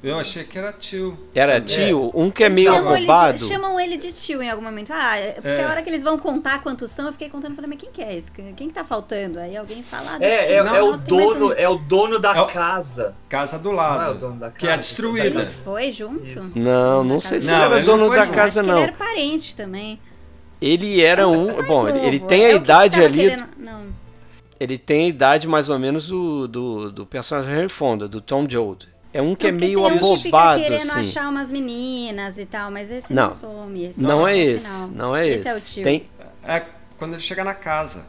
[0.00, 1.18] Eu achei que era tio.
[1.34, 2.12] Era tio?
[2.14, 3.38] Um que é meio chamam ele, abobado.
[3.38, 4.92] de, chamam ele de tio em algum momento.
[4.92, 5.64] Ah, é- porque É.
[5.64, 8.00] a hora que eles vão contar quantos são, eu fiquei contando, falei, mas quem que
[8.00, 8.30] é esse?
[8.30, 9.40] Quem que tá faltando?
[9.40, 10.52] Aí alguém fala, ah, do É, tio.
[10.52, 11.52] é, é o Nossa, dono, um.
[11.52, 13.16] é o dono da É o- casa.
[13.28, 14.18] Casa do Não é o lado.
[14.20, 15.26] dono da que é casa, destruída.
[15.26, 16.24] Ele foi junto?
[16.24, 16.56] Isso.
[16.56, 18.34] Não, não sei se casa ele Não, era ele não dono da junto.
[18.36, 18.74] casa, não.
[18.76, 19.98] ele era parente também.
[20.62, 21.46] Ele era um.
[21.64, 21.88] Bom, novo.
[21.88, 23.18] ele, ele tem a É idade ali.
[23.30, 23.82] querendo- Não.
[24.60, 28.46] Ele tem a idade mais ou menos do, do, do personagem Henry Fonda, do Tom
[28.48, 28.88] Joad.
[29.12, 31.00] É um que é Não, meio um que abobado, querendo assim.
[31.00, 33.24] achar umas meninas e tal, mas esse Não.
[33.24, 33.84] não, some.
[33.84, 34.88] Esse Não fica é o esse, final.
[34.88, 35.38] não é esse.
[35.40, 35.82] Esse é o tio.
[35.84, 36.06] Tem,
[36.44, 36.62] É
[36.98, 38.06] quando ele chega na casa.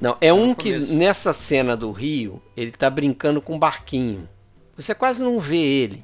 [0.00, 4.28] não, é um no que nessa cena do Rio, ele tá brincando com um barquinho.
[4.76, 6.02] Você quase não vê ele.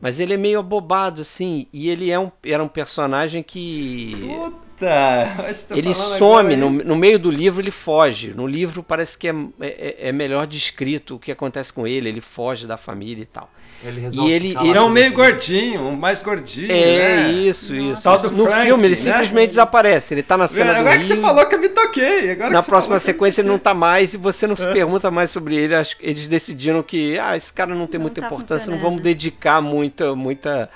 [0.00, 4.16] Mas ele é meio abobado, assim, e ele é um, era um personagem que.
[4.36, 4.56] Puta!
[4.86, 8.32] Você tá Ele some, no, no meio do livro ele foge.
[8.34, 12.20] No livro parece que é, é, é melhor descrito o que acontece com ele, ele
[12.20, 13.50] foge da família e tal.
[13.84, 17.16] Ele resolve E ele- ficar ele lá É um meio gordinho, um mais gordinho, É,
[17.16, 17.32] né?
[17.32, 18.00] isso, isso.
[18.02, 18.96] Tal do no Frank, filme ele né?
[19.00, 20.14] simplesmente desaparece.
[20.14, 21.22] Ele tá na cena do Agora que você Rio.
[21.22, 22.30] falou que eu me toquei.
[22.30, 24.66] Agora Na que você próxima que sequência ele não tá mais e você não se
[24.72, 25.74] pergunta mais sobre ele.
[25.74, 28.78] Acho que Eles decidiram que ah, esse cara não tem Não muita tá importância, não
[28.78, 30.70] vamos dedicar muita, muita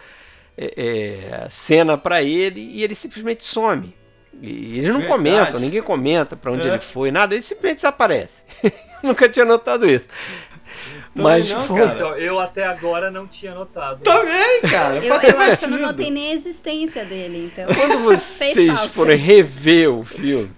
[0.57, 3.95] é, é, cena pra ele e ele simplesmente some.
[4.41, 5.07] E eles não Verdade.
[5.07, 6.73] comentam, ninguém comenta pra onde É.
[6.73, 8.45] ele foi, nada, ele simplesmente desaparece.
[9.03, 10.09] Nunca tinha notado isso.
[11.15, 11.83] Mas não, foi.
[11.83, 14.03] Então, eu até agora não tinha notado.
[14.03, 14.97] Também, cara.
[14.97, 17.75] Eu, eu acho que eu não notei nem a existência dele, então.
[17.75, 20.51] Quando vocês forem rever o filme,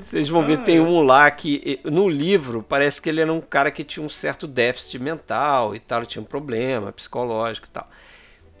[0.00, 3.70] vocês vão ver tem um lá que no livro parece que ele era um cara
[3.70, 7.86] que tinha um certo déficit mental e tal, tinha um problema psicológico e tal.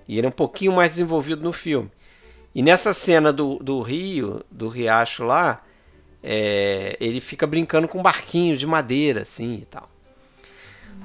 [0.08, 1.90] E ele é um pouquinho mais desenvolvido no filme.
[2.54, 5.62] E nessa cena do, do rio, do riacho lá,
[6.22, 9.88] é, ele fica brincando com um barquinho de madeira, assim e tal.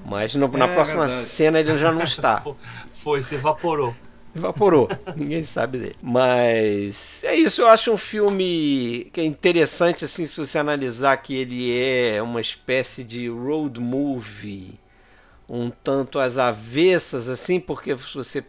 [0.06, 1.26] Mas no- na É próxima verdade.
[1.28, 2.40] cena ele já não está.
[2.42, 2.58] Fo-
[2.92, 3.94] Foi, se evaporou.
[4.36, 4.90] Evaporou.
[5.16, 5.96] Ninguém sabe dele.
[6.02, 11.36] Mas é isso, eu acho um filme que é interessante assim se você analisar que
[11.36, 14.74] ele é uma espécie de road movie,
[15.48, 18.44] um tanto às avessas assim, porque se você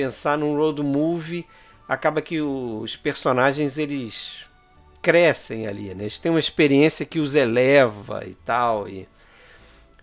[0.00, 1.46] pensar num road movie,
[1.86, 4.44] acaba que os personagens eles
[5.02, 6.04] crescem ali, né?
[6.04, 9.06] Eles têm uma experiência que os eleva e tal e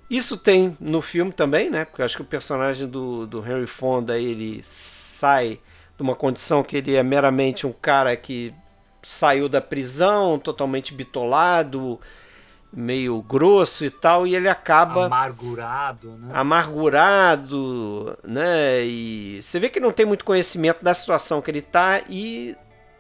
[0.10, 1.84] isso tem no filme também, né?
[1.84, 5.60] Porque eu acho que o personagem do, do Henry Fonda ele sai
[5.96, 8.54] de uma condição que ele é meramente um cara que
[9.04, 12.00] saiu da prisão, totalmente bitolado,
[12.72, 16.32] meio grosso e tal, e ele acaba Amargurado, né?
[16.34, 18.86] amargurado, né?
[18.86, 22.56] E você vê que não tem muito conhecimento da situação que ele tá e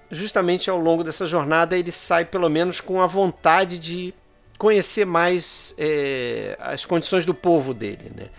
[0.10, 4.13] justamente ao longo dessa jornada ele sai pelo menos com a vontade de
[4.58, 8.30] conhecer mais é, as condições do povo dele, né?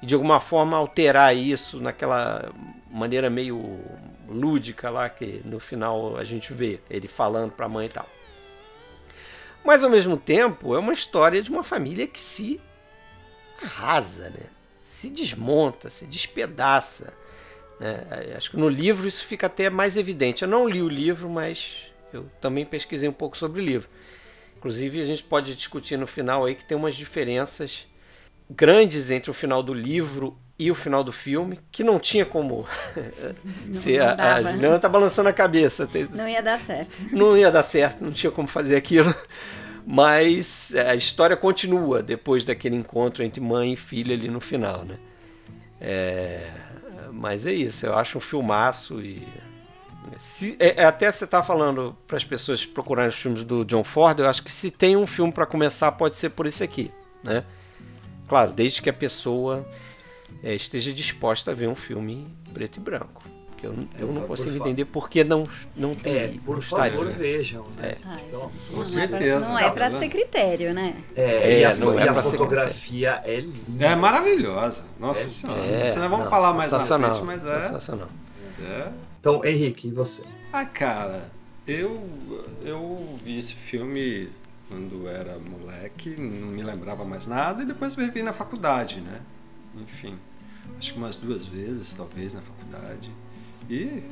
[0.00, 2.50] E de alguma forma alterar isso naquela
[2.90, 3.80] maneira meio
[4.28, 8.06] lúdica lá que no final a gente vê ele falando para a mãe e tal.
[9.64, 12.60] Mas ao mesmo tempo é uma história de uma família que se
[13.62, 14.46] arrasa, né?
[14.88, 17.12] se desmonta, se despedaça.
[17.78, 18.34] Né?
[18.36, 20.42] Acho que no livro isso fica até mais evidente.
[20.42, 23.88] Eu não li o livro, mas eu também pesquisei um pouco sobre o livro.
[24.56, 27.86] Inclusive a gente pode discutir no final aí que tem umas diferenças
[28.50, 32.66] grandes entre o final do livro e o final do filme, que não tinha como
[33.72, 34.00] ser.
[34.00, 34.52] não a.
[34.52, 35.88] Juliana tá balançando a cabeça.
[36.10, 36.92] Não ia dar certo.
[37.12, 39.14] não ia dar certo, não tinha como fazer aquilo.
[39.86, 44.96] Mas a história continua depois daquele encontro entre mãe e filha ali no final, né?
[45.80, 46.50] É,
[47.12, 49.26] mas é isso, eu acho um filmaço e.
[50.16, 53.84] Se, é, é, até você tá falando para as pessoas procurarem os filmes do John
[53.84, 56.90] Ford, eu acho que se tem um filme para começar, pode ser por esse aqui,
[57.22, 57.44] né?
[58.26, 59.66] Claro, desde que a pessoa
[60.42, 63.22] é, esteja disposta a ver um filme preto e branco.
[63.56, 66.14] Que eu, eu não por consigo fa- entender por que não, não tem.
[66.16, 67.04] É, por não favor, estaria.
[67.10, 67.96] vejam, né?
[68.04, 69.24] Ai, Então, gente, com não certeza.
[69.24, 69.98] É pra, não é pra Não.
[69.98, 70.94] ser critério, né?
[71.16, 71.22] É,
[71.54, 73.84] É, e a, não é e a fotografia é linda.
[73.84, 74.84] É maravilhosa.
[75.00, 75.60] Nossa senhora.
[75.60, 77.60] É, Isso nós vamos não, falar mais na sensacional, frente, mas é.
[77.62, 78.08] Sensacional.
[78.64, 78.92] é.
[79.18, 80.22] Então, Henrique, e você?
[80.52, 81.28] Ah, cara,
[81.66, 82.08] eu,
[82.64, 84.28] eu vi esse filme
[84.68, 89.20] quando era moleque, não me lembrava mais nada, e depois revi na faculdade, né?
[89.82, 90.16] Enfim,
[90.76, 93.10] acho que umas duas vezes, talvez, na faculdade.
[93.70, 94.02] E,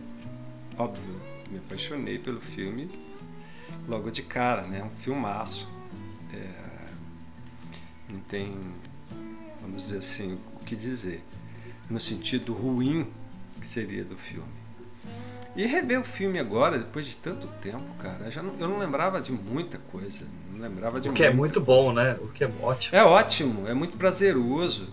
[0.78, 2.90] óbvio, me apaixonei pelo filme
[3.88, 4.82] logo de cara, né?
[4.82, 5.68] Um filmaço.
[6.32, 6.48] É,
[8.12, 8.56] não tem,
[9.60, 11.22] vamos dizer assim, o que dizer.
[11.88, 13.06] No sentido ruim
[13.60, 14.48] que seria do filme.
[15.54, 18.78] E rever o filme agora, depois de tanto tempo, cara, eu já não, eu não
[18.78, 20.26] lembrava de muita coisa.
[20.52, 21.82] Não lembrava de O que é muito coisa.
[21.82, 22.18] bom, né?
[22.20, 22.96] O que é ótimo.
[22.96, 24.88] É ótimo, é muito prazeroso.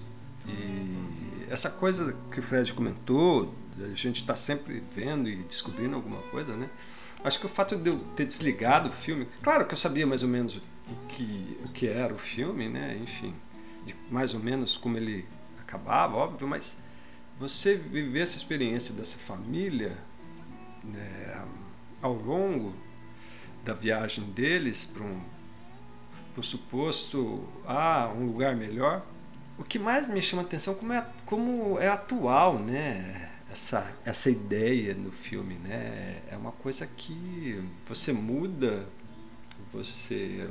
[0.48, 0.52] E
[1.54, 6.58] essa coisa que o Fred comentou, a gente está sempre vendo e descobrindo alguma coisa,
[6.58, 6.68] né?
[7.24, 10.24] Acho que o fato de eu ter desligado o filme, claro que eu sabia mais
[10.24, 13.00] ou menos o que, o que era o filme, né?
[13.00, 13.36] Enfim,
[13.86, 15.28] de mais ou menos como ele
[15.62, 16.76] acabava, óbvio, mas
[17.40, 19.96] você viver essa experiência dessa família
[20.84, 21.46] né,
[22.02, 22.74] ao longo
[23.64, 25.22] da viagem deles para um,
[26.36, 29.06] um suposto ah, um lugar melhor,
[29.58, 33.30] o que mais me chama a atenção como é, como é atual, né?
[33.52, 36.22] Essa, essa ideia no filme, né?
[36.30, 38.88] É uma coisa que você muda,
[39.72, 40.50] você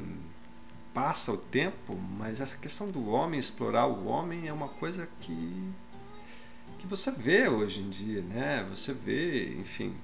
[0.94, 5.72] passa o tempo, mas essa questão do homem, explorar o homem, é uma coisa que,
[6.78, 8.66] que você vê hoje em dia, né?
[8.70, 9.94] Você vê, enfim,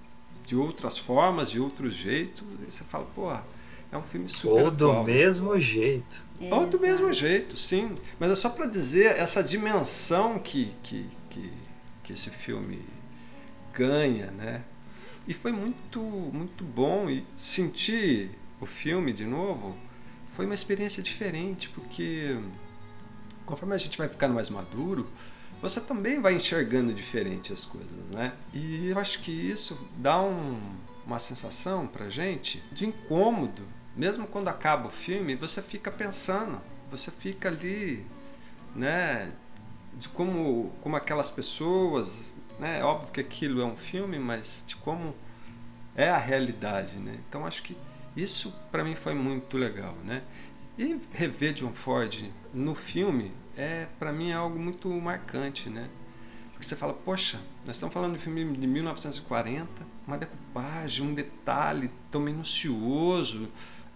[0.44, 3.44] de outras formas, de outros jeitos, e você fala, porra,
[3.91, 5.05] é um filme super Ou do atual.
[5.05, 6.24] mesmo jeito.
[6.51, 7.95] Ou do mesmo jeito, sim.
[8.18, 11.53] Mas é só para dizer essa dimensão que, que, que,
[12.05, 12.84] que esse filme
[13.72, 14.62] ganha, né?
[15.26, 18.30] E foi muito, muito bom e sentir
[18.61, 19.76] o filme de novo
[20.30, 22.39] foi uma experiência diferente, porque
[23.45, 25.09] conforme a gente vai ficando mais maduro,
[25.61, 28.32] você também vai enxergando diferente as coisas, né?
[28.53, 30.59] E eu acho que isso dá um,
[31.05, 33.62] uma sensação pra gente de incômodo.
[33.99, 38.07] Mesmo quando acaba o filme, você fica pensando, você fica ali,
[38.72, 39.32] né?
[39.92, 42.80] De como, como aquelas pessoas, né?
[42.84, 45.16] Óbvio que aquilo é um filme, mas de como
[45.96, 47.18] é a realidade, né?
[47.28, 47.76] Então acho que
[48.16, 50.22] isso para mim foi muito legal, né?
[50.78, 55.90] E rever John Ford no filme é para mim é algo muito marcante, né?
[56.53, 59.68] Porque você fala, poxa, nós estamos falando de um filme de 1940,
[60.07, 63.49] uma decupagem, um detalhe tão minucioso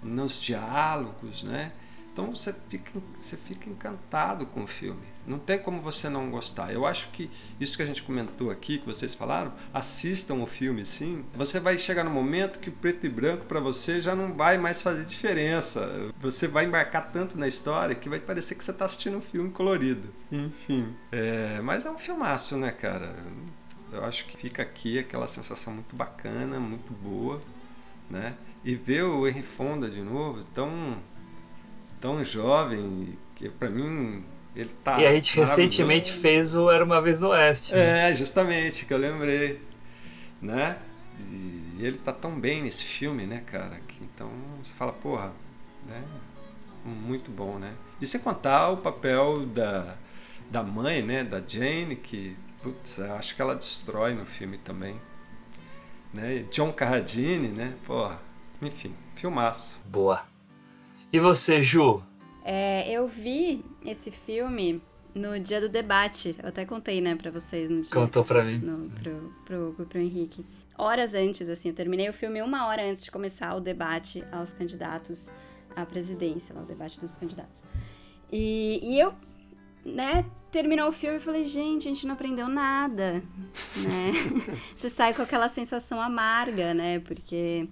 [0.02, 1.72] nos diálogos, né?
[2.12, 5.00] Então você fica, você fica encantado com o filme.
[5.26, 6.70] Não tem como você não gostar.
[6.70, 10.84] Eu acho que isso que a gente comentou aqui, que vocês falaram, assistam o filme
[10.84, 11.24] sim.
[11.34, 14.58] Você vai chegar no momento que o preto e branco para você já não vai
[14.58, 16.12] mais fazer diferença.
[16.20, 19.50] Você vai embarcar tanto na história que vai parecer que você está assistindo um filme
[19.50, 20.08] colorido.
[20.30, 20.94] Enfim.
[21.10, 23.16] É, mas é um filmaço, né, cara?
[23.90, 27.40] Eu acho que fica aqui aquela sensação muito bacana, muito boa,
[28.10, 28.34] né?
[28.64, 30.96] E ver o Henry Fonda de novo, tão
[32.02, 35.00] tão jovem, que para mim ele tá.
[35.00, 37.72] E a gente recentemente fez o Era uma Vez no Oeste.
[37.74, 38.10] Né?
[38.10, 39.62] É, justamente, que eu lembrei.
[40.40, 40.76] Né?
[41.30, 43.80] E ele tá tão bem nesse filme, né, cara?
[43.86, 44.28] Que, então
[44.60, 45.32] você fala, porra,
[45.86, 46.02] né?
[46.84, 47.72] Muito bom, né?
[48.00, 49.94] E sem contar o papel da,
[50.50, 51.22] da mãe, né?
[51.22, 55.00] Da Jane, que, putz, acho que ela destrói no filme também.
[56.12, 56.44] Né?
[56.50, 57.74] John Carradine, né?
[57.86, 58.20] Porra,
[58.62, 59.80] enfim, filmaço.
[59.86, 60.22] Boa.
[61.12, 62.02] E você, Ju?
[62.44, 64.80] É, eu vi esse filme
[65.14, 66.34] no dia do debate.
[66.42, 67.90] Eu até contei, né, pra vocês no dia.
[67.90, 68.58] Contou pra mim.
[68.58, 70.44] No, pro, pro, pro, pro Henrique.
[70.76, 74.52] Horas antes, assim, eu terminei o filme uma hora antes de começar o debate aos
[74.52, 75.30] candidatos
[75.76, 77.62] à presidência, lá, o debate dos candidatos.
[78.30, 79.12] E, e eu,
[79.84, 83.22] né, terminou o filme e falei, gente, a gente não aprendeu nada,
[83.76, 84.12] né?
[84.74, 87.00] Você sai com aquela sensação amarga, né?
[87.00, 87.68] Porque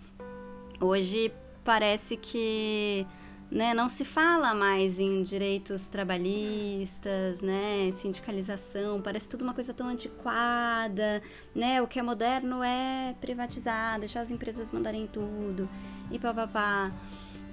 [0.80, 1.32] hoje
[1.64, 3.06] parece que
[3.50, 9.88] né, não se fala mais em direitos trabalhistas, né, sindicalização, parece tudo uma coisa tão
[9.88, 11.20] antiquada,
[11.54, 15.68] né, o que é moderno é privatizar, deixar as empresas mandarem tudo
[16.10, 16.92] e papapá.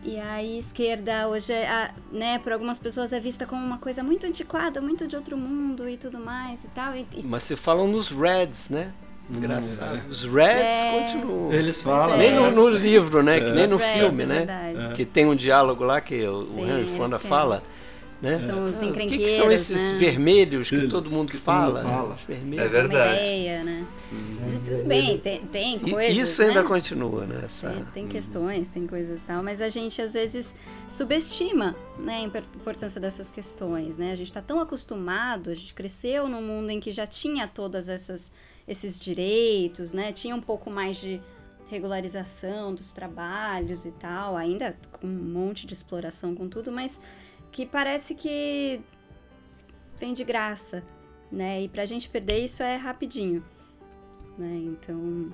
[0.03, 4.25] E aí esquerda hoje, é, né, por algumas pessoas é vista como uma coisa muito
[4.28, 6.95] antiquada, muito de outro mundo e tudo mais e tal.
[6.95, 7.23] E, e...
[7.23, 8.93] Mas se falam nos Reds, né?
[9.30, 10.09] Engraçado.
[10.09, 10.99] Os Reds é...
[10.99, 11.51] continuam.
[11.51, 12.17] Eles falam.
[12.17, 13.38] Nem no, no livro, né?
[13.38, 13.41] É.
[13.41, 14.45] Que nem no Reds, filme, né?
[14.95, 17.61] Que tem um diálogo lá que o, Sim, o Henry Fonda fala.
[18.19, 18.39] Né?
[18.39, 19.97] São os O que, que, são esses né?
[19.99, 21.84] vermelhos que Eles, todo mundo que fala?
[21.84, 22.15] fala.
[22.15, 22.65] Os vermelhos.
[22.65, 23.15] É verdade.
[23.15, 23.86] Ideia, né?
[24.11, 24.59] Hum.
[24.65, 26.17] Tudo bem, tem, tem E coisas.
[26.17, 26.67] Isso ainda né?
[26.67, 27.41] continua, né?
[27.45, 27.69] Essa...
[27.69, 30.55] Tem, tem questões, tem coisas e tal, mas a gente às vezes
[30.89, 34.13] subestima né, a importância dessas questões, né?
[34.13, 37.88] A gente está tão acostumado, a gente cresceu num mundo em que já tinha todas
[37.88, 38.32] essas
[38.68, 40.11] esses direitos, né?
[40.11, 41.22] Tinha um pouco mais de
[41.68, 46.99] regularização dos trabalhos e tal, ainda com um monte de exploração com tudo, mas
[47.51, 48.82] que parece que
[49.97, 50.84] vem de graça,
[51.32, 51.61] né?
[51.63, 53.43] E pra gente perder isso é rapidinho,
[54.38, 54.53] né?
[54.55, 55.34] Então,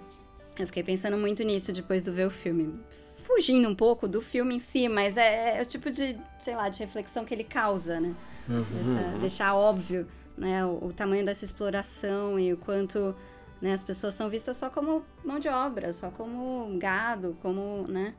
[0.58, 2.80] eu fiquei pensando muito nisso depois de ver o filme.
[3.18, 6.68] Fugindo um pouco do filme em si, mas é, é o tipo de, sei lá,
[6.68, 8.14] de reflexão que ele causa, né?
[8.50, 8.82] Uhum.
[8.82, 10.08] Essa, deixar óbvio
[10.44, 13.16] né, o, o, tamanho dessa exploração e o quanto
[13.62, 18.14] né, as pessoas são vistas só como mão de obra, só como gado, como, né?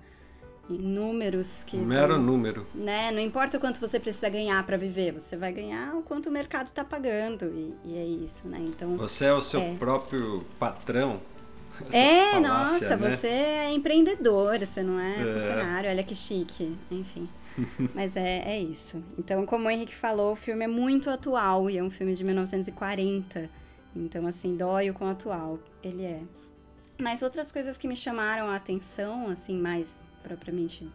[0.69, 5.37] números que mero número né não importa o quanto você precisa ganhar para viver você
[5.37, 9.27] vai ganhar o quanto o mercado está pagando e, e, é isso né então você
[9.27, 9.75] é o seu é.
[9.75, 11.21] próprio patrão
[11.93, 13.17] é falácia, nossa né?
[13.17, 17.29] você é empreendedor você não é, é, funcionário olha que chique enfim
[17.95, 21.79] mas é, é isso então como o Henrique falou o filme é muito atual e
[21.79, 23.49] é um filme de 1940
[23.95, 26.21] então assim dói o atual ele é
[26.99, 30.91] mas outras coisas que me chamaram a atenção assim mais propriamente.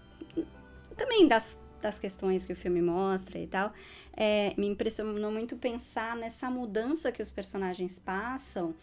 [0.97, 3.71] Também das, das questões que o filme mostra e tal,
[4.17, 8.75] é, me impressionou muito pensar nessa mudança que os personagens passam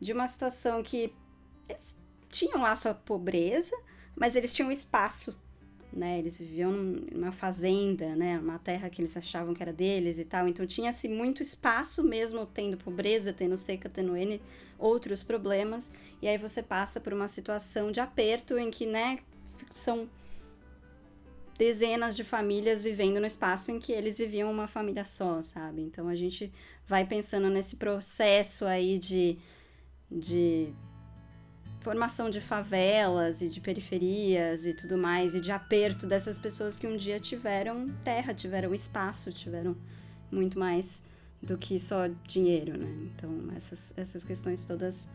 [0.00, 1.12] de uma situação que
[1.68, 1.96] eles
[2.30, 3.76] tinham lá sua pobreza,
[4.16, 5.38] mas eles tinham espaço
[5.92, 6.18] né?
[6.18, 8.38] Eles viviam numa fazenda, né?
[8.38, 10.46] Uma terra que eles achavam que era deles e tal.
[10.46, 14.40] Então tinha-se muito espaço, mesmo tendo pobreza, tendo seca, tendo N
[14.78, 15.92] outros problemas.
[16.22, 19.18] E aí você passa por uma situação de aperto em que, né?
[19.72, 20.08] são
[21.58, 25.82] dezenas de famílias vivendo no espaço em que eles viviam uma família só, sabe?
[25.82, 26.50] Então a gente
[26.86, 29.38] vai pensando nesse processo aí de,
[30.10, 30.72] de
[31.80, 36.86] formação de favelas e de periferias e tudo mais, e de aperto dessas pessoas que
[36.86, 39.76] um dia tiveram terra, tiveram espaço, tiveram
[40.30, 41.02] muito mais
[41.42, 42.86] do que só dinheiro, né?
[43.14, 45.08] Então essas, essas questões todas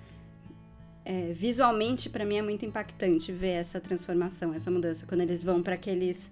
[1.05, 5.61] é, visualmente para mim é muito impactante ver essa transformação, essa mudança quando eles vão
[5.61, 6.31] para aqueles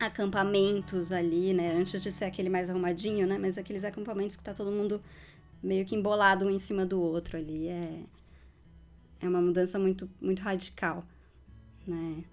[0.00, 1.76] acampamentos ali, né?
[1.76, 3.36] Antes de ser aquele mais arrumadinho, né?
[3.38, 5.00] Mas aqueles acampamentos que tá todo mundo
[5.62, 7.68] meio que embolado um em cima do outro ali.
[7.68, 8.00] É,
[9.22, 11.06] é uma mudança muito, muito radical,
[11.86, 12.24] né?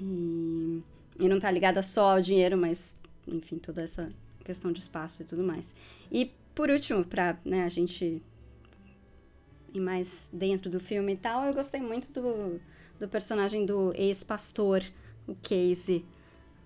[0.00, 0.82] E,
[1.18, 4.12] e não tá ligada só ao dinheiro, mas, enfim, toda essa
[4.44, 5.74] questão de espaço e tudo mais.
[6.10, 8.20] E, por último, para né, a gente
[9.72, 12.60] e mais dentro do filme e tal, eu gostei muito do,
[12.98, 14.82] do personagem do ex-pastor,
[15.26, 16.04] o Casey,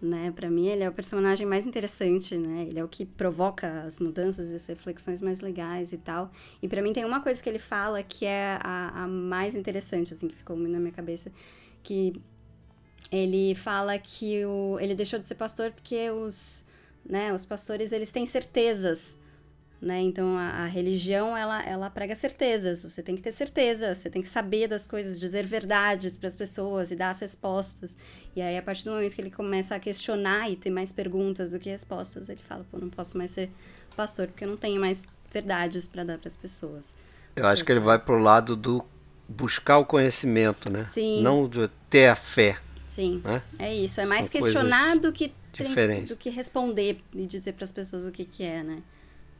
[0.01, 0.33] né?
[0.35, 2.67] Para mim ele é o personagem mais interessante, né?
[2.69, 6.31] Ele é o que provoca as mudanças e as reflexões mais legais e tal.
[6.63, 10.15] E para mim tem uma coisa que ele fala que é a, a mais interessante,
[10.15, 11.31] assim, que ficou muito na minha cabeça,
[11.83, 12.15] que
[13.11, 16.65] ele fala que o, ele deixou de ser pastor porque os,
[17.05, 19.19] né, os pastores eles têm certezas
[19.81, 20.01] né?
[20.01, 22.83] Então a, a, religião ela, ela prega certezas.
[22.83, 26.37] Você tem que ter certeza, você tem que saber das coisas, dizer verdades para as
[26.37, 27.97] pessoas e dar as respostas.
[28.37, 31.53] E aí a partir do momento que ele começa a questionar e ter mais perguntas
[31.53, 33.51] do que respostas, ele fala: pô, não posso mais ser
[33.97, 36.95] pastor porque eu não tenho mais verdades para dar para as pessoas.
[37.35, 38.85] Eu acho que ele vai pro lado do
[39.29, 40.83] buscar o conhecimento, né?
[40.83, 41.23] Sim.
[41.23, 42.59] Não de ter a fé.
[42.87, 43.23] Sim.
[43.25, 43.43] Né?
[43.59, 44.01] É isso.
[44.01, 48.05] É mais São questionar do que, tem, do que responder e dizer para as pessoas
[48.05, 48.83] o que, que é, né?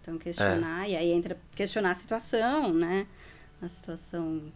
[0.01, 0.93] Então, questionar, é.
[0.93, 3.07] e aí entra questionar a situação, né?
[3.61, 4.51] A situação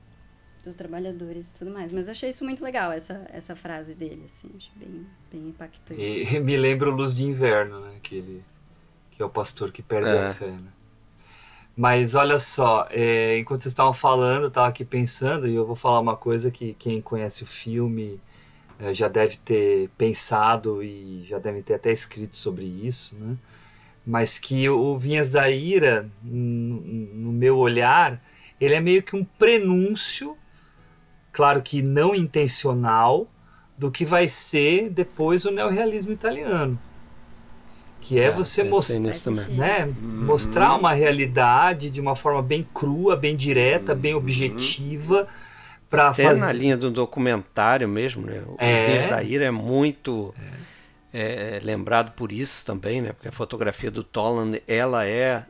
[0.64, 1.92] dos trabalhadores e tudo mais.
[1.92, 6.00] Mas eu achei isso muito legal, essa, essa frase dele, assim, achei bem, bem impactante.
[6.00, 7.98] E, me lembra o Luz de Inverno, né?
[8.02, 8.44] Que, ele,
[9.10, 10.26] que é o pastor que perde é.
[10.26, 10.72] a fé, né?
[11.76, 15.74] Mas olha só, é, enquanto vocês estavam falando, eu estava aqui pensando, e eu vou
[15.74, 18.20] falar uma coisa que quem conhece o filme
[18.78, 23.36] é, já deve ter pensado e já deve ter até escrito sobre isso, né?
[24.06, 28.20] Mas que o Vinhas da Ira, no meu olhar,
[28.60, 30.36] ele é meio que um prenúncio,
[31.32, 33.26] claro que não intencional,
[33.78, 36.78] do que vai ser depois o neorrealismo italiano.
[38.00, 39.00] Que é, é você mostrar,
[39.48, 40.26] né, uhum.
[40.26, 43.98] mostrar uma realidade de uma forma bem crua, bem direta, uhum.
[43.98, 45.26] bem objetiva.
[45.88, 46.40] Para fazer...
[46.40, 48.42] na linha do documentário mesmo, né?
[48.46, 48.86] O é.
[48.86, 50.34] Vinhas da Ira é muito.
[50.38, 50.73] É
[51.16, 53.12] é, lembrado por isso também, né?
[53.12, 55.46] Porque a fotografia do Toland ela é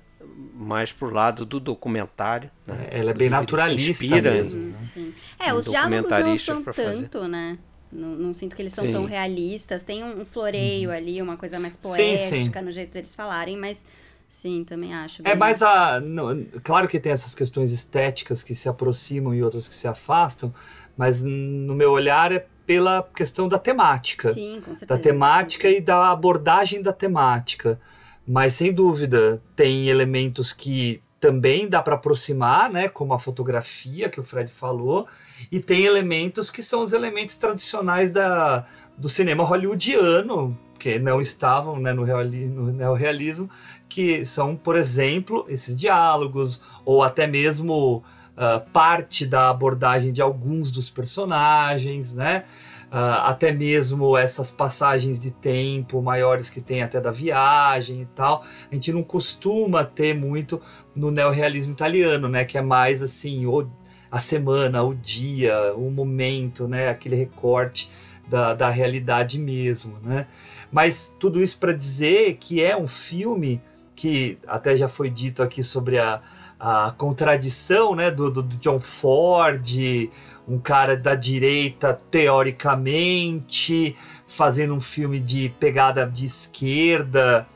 [0.55, 2.51] mais pro lado do documentário.
[2.67, 2.89] Né?
[2.91, 4.69] Ela é bem naturalista inspira, mesmo.
[4.69, 4.79] Né?
[4.83, 5.15] Sim.
[5.39, 7.59] É, os diálogos não são tanto, né?
[7.91, 8.93] Não, não, sinto que eles são sim.
[8.93, 9.83] tão realistas.
[9.83, 10.97] Tem um, floreio uhum.
[10.97, 12.61] ali, uma coisa mais poética sim, sim.
[12.61, 13.87] no jeito deles falarem, mas
[14.29, 15.23] sim, também acho.
[15.25, 16.01] É mais a.
[16.01, 20.53] Não, claro que tem essas questões estéticas que se aproximam e outras que se afastam,
[20.97, 24.33] mas no meu olhar é pela questão da temática.
[24.33, 24.87] Sim, com certeza.
[24.87, 27.81] Da temática e da abordagem da temática.
[28.27, 34.21] Mas sem dúvida, tem elementos que também dá para aproximar, né, como a fotografia que
[34.21, 35.07] o Fred falou,
[35.51, 41.81] e tem elementos que são os elementos tradicionais da, do cinema hollywoodiano, que não estavam
[41.81, 43.49] né, no, realismo, no neorrealismo,
[43.89, 48.05] que são, por exemplo, esses diálogos, ou até mesmo
[48.37, 52.45] uh, parte da abordagem de alguns dos personagens, né?
[52.87, 58.45] Uh, até mesmo essas passagens de tempo maiores que tem até da viagem e tal.
[58.71, 60.61] A gente não costuma ter muito
[60.95, 62.45] no neorrealismo italiano, né?
[62.45, 63.69] Que é mais assim, o,
[64.11, 66.89] a semana, o dia, o momento, né?
[66.89, 67.91] Aquele recorte
[68.29, 70.27] da, da realidade mesmo, né?
[70.71, 73.61] Mas tudo isso para dizer que é um filme
[73.95, 76.21] que até já foi dito aqui sobre a,
[76.67, 80.11] a contradição né, do, do, John Ford,
[80.49, 83.95] um cara da direita teoricamente,
[84.27, 87.47] fazendo um filme de pegada de esquerda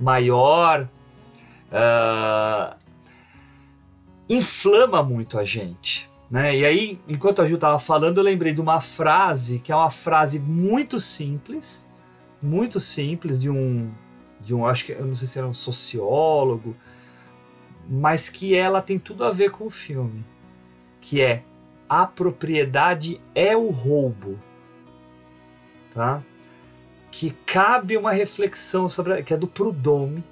[0.00, 0.88] maior.
[1.70, 2.74] Uh,
[4.28, 6.10] inflama muito a gente.
[6.28, 6.56] Né?
[6.56, 9.90] E aí, enquanto a Ju estava falando, eu lembrei de uma frase que é uma
[9.90, 11.88] frase muito simples,
[12.42, 13.92] muito simples de um,
[14.40, 16.74] de um, acho que eu não sei se era um sociólogo,
[17.88, 20.24] mas que ela tem tudo a ver com o filme,
[21.00, 21.42] que é
[21.88, 24.38] a propriedade é o roubo,
[25.94, 26.22] tá?
[27.10, 30.22] Que cabe uma reflexão sobre, que é do Prudhomme,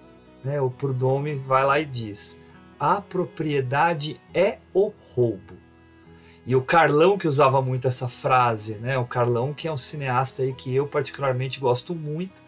[0.44, 0.60] né?
[0.60, 2.42] O Prudhomme vai lá e diz:
[2.78, 5.54] a propriedade é o roubo.
[6.46, 8.98] E o Carlão que usava muito essa frase, né?
[8.98, 12.42] O Carlão que é um cineasta aí que eu particularmente gosto muito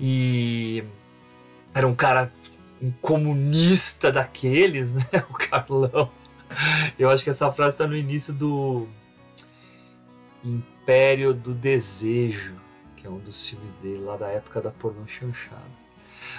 [0.00, 0.82] e
[1.72, 2.32] era um cara
[2.80, 5.04] um comunista daqueles, né?
[5.30, 6.10] O Carlão.
[6.98, 8.86] Eu acho que essa frase está no início do
[10.44, 12.54] Império do Desejo,
[12.96, 15.84] que é um dos filmes dele lá da época da pornô chanchada.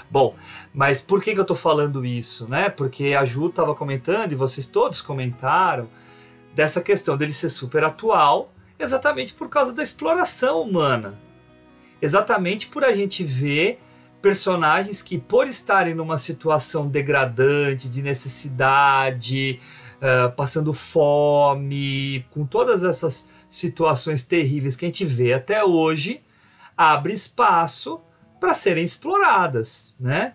[0.10, 0.36] Bom,
[0.74, 2.70] mas por que, que eu estou falando isso, né?
[2.70, 5.90] Porque a Ju estava comentando e vocês todos comentaram
[6.54, 11.20] dessa questão dele ser super atual, exatamente por causa da exploração humana.
[12.02, 13.80] Exatamente por a gente ver
[14.26, 19.60] personagens que, por estarem numa situação degradante, de necessidade,
[19.98, 26.24] uh, passando fome, com todas essas situações terríveis que a gente vê até hoje,
[26.76, 28.02] abre espaço
[28.40, 30.34] para serem exploradas, né?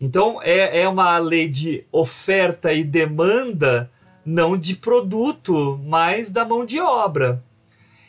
[0.00, 3.90] Então é, é uma lei de oferta e demanda,
[4.24, 7.44] não de produto, mas da mão de obra.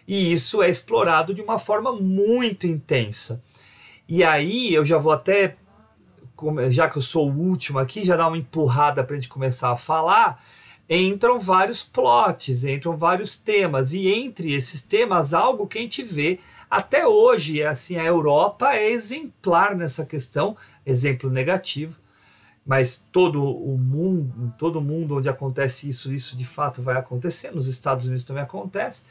[0.07, 3.43] E isso é explorado de uma forma muito intensa.
[4.07, 5.55] E aí eu já vou até,
[6.69, 9.71] já que eu sou o último aqui, já dar uma empurrada para a gente começar
[9.71, 10.41] a falar.
[10.89, 16.39] Entram vários plots, entram vários temas, e entre esses temas, algo que a gente vê
[16.69, 20.55] até hoje, assim, a Europa é exemplar nessa questão,
[20.85, 21.99] exemplo negativo,
[22.65, 27.67] mas todo o mundo, todo mundo onde acontece isso, isso de fato vai acontecer, nos
[27.67, 29.03] Estados Unidos também acontece,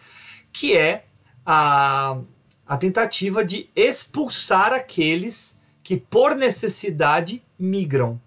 [0.52, 1.06] que é
[1.44, 2.18] a
[2.66, 8.20] a tentativa de expulsar aqueles que, por necessidade, migram.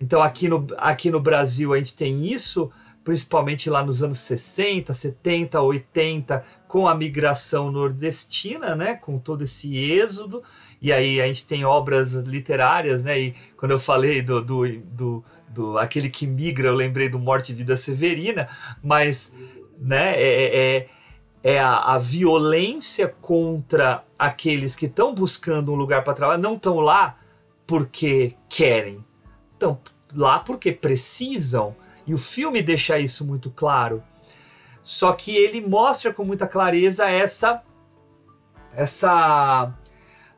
[0.00, 2.70] Então, aqui no, aqui no Brasil, a gente tem isso,
[3.02, 9.76] principalmente lá nos anos 60, 70, 80, com a migração nordestina, né, com todo esse
[9.76, 10.42] êxodo.
[10.80, 15.24] E aí a gente tem obras literárias, né, e quando eu falei do, do, do,
[15.48, 18.48] do aquele que migra, eu lembrei do Morte e Vida Severina,
[18.82, 19.32] mas
[19.78, 20.88] né, é, é,
[21.48, 26.80] é a, a violência contra aqueles que estão buscando um lugar para trabalhar, não estão
[26.80, 27.16] lá
[27.64, 29.04] porque querem,
[29.52, 29.78] estão
[30.12, 31.76] lá porque precisam.
[32.04, 34.02] E o filme deixa isso muito claro.
[34.82, 37.62] Só que ele mostra com muita clareza essa
[38.74, 39.72] essa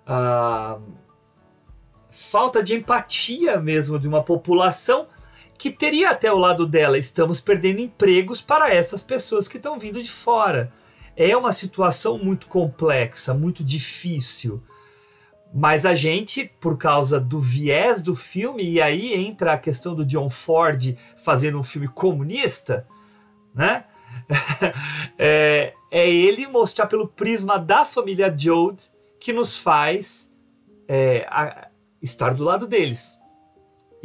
[0.06, 0.82] uh,
[2.10, 5.06] falta de empatia mesmo de uma população
[5.56, 6.98] que teria até o lado dela.
[6.98, 10.70] Estamos perdendo empregos para essas pessoas que estão vindo de fora.
[11.20, 14.62] É uma situação muito complexa, muito difícil.
[15.52, 20.06] Mas a gente, por causa do viés do filme, e aí entra a questão do
[20.06, 22.86] John Ford fazendo um filme comunista,
[23.52, 23.84] né?
[25.18, 28.84] é, é, ele mostrar pelo prisma da família Jode
[29.18, 30.32] que nos faz
[30.86, 31.66] é, a,
[32.00, 33.18] estar do lado deles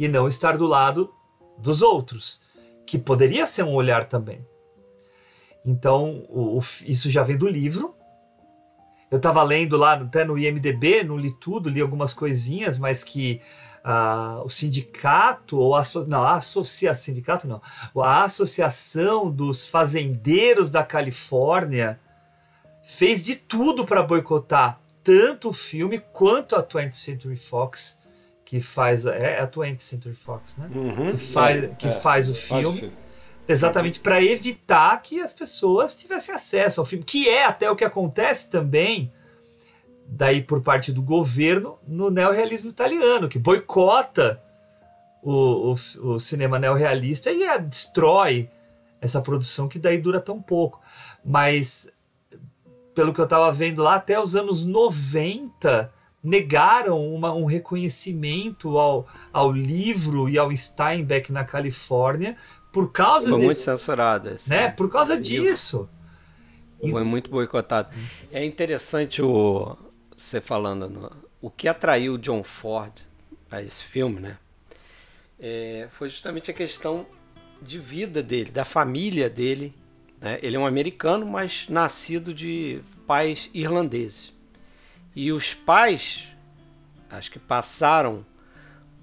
[0.00, 1.14] e não estar do lado
[1.58, 2.42] dos outros,
[2.84, 4.44] que poderia ser um olhar também.
[5.64, 7.94] Então, o, o, isso já vem do livro.
[9.10, 13.40] Eu estava lendo lá, até no IMDB, não li tudo, li algumas coisinhas, mas que
[13.84, 17.62] uh, o sindicato, ou a, não, a associação, sindicato não,
[18.02, 22.00] a Associação dos Fazendeiros da Califórnia
[22.82, 28.00] fez de tudo para boicotar tanto o filme quanto a 20th Century Fox,
[28.44, 29.06] que faz.
[29.06, 30.68] É, é a 20th Century Fox, né?
[30.74, 32.64] Uhum, que faz, é, que é, faz o filme.
[32.64, 33.03] Faz o filme
[33.46, 37.84] Exatamente para evitar que as pessoas tivessem acesso ao filme, que é até o que
[37.84, 39.12] acontece também
[40.06, 44.42] daí por parte do governo no neorrealismo italiano, que boicota
[45.22, 48.50] o, o, o cinema neorrealista e a, destrói
[49.00, 50.80] essa produção que daí dura tão pouco.
[51.24, 51.90] Mas
[52.94, 55.92] pelo que eu estava vendo lá, até os anos 90
[56.22, 62.36] negaram uma, um reconhecimento ao, ao livro e ao Steinbeck na Califórnia
[62.74, 64.36] por causa Foi desse, muito censurada.
[64.48, 64.68] Né?
[64.68, 65.88] Por causa disso.
[66.80, 67.88] Foi muito boicotado.
[68.32, 69.78] É interessante o
[70.16, 71.10] você falando no,
[71.40, 72.92] o que atraiu John Ford
[73.48, 74.38] a esse filme, né?
[75.38, 77.06] É, foi justamente a questão
[77.62, 79.72] de vida dele, da família dele.
[80.20, 80.40] Né?
[80.42, 84.32] Ele é um americano, mas nascido de pais irlandeses.
[85.14, 86.24] E os pais,
[87.08, 88.26] acho que passaram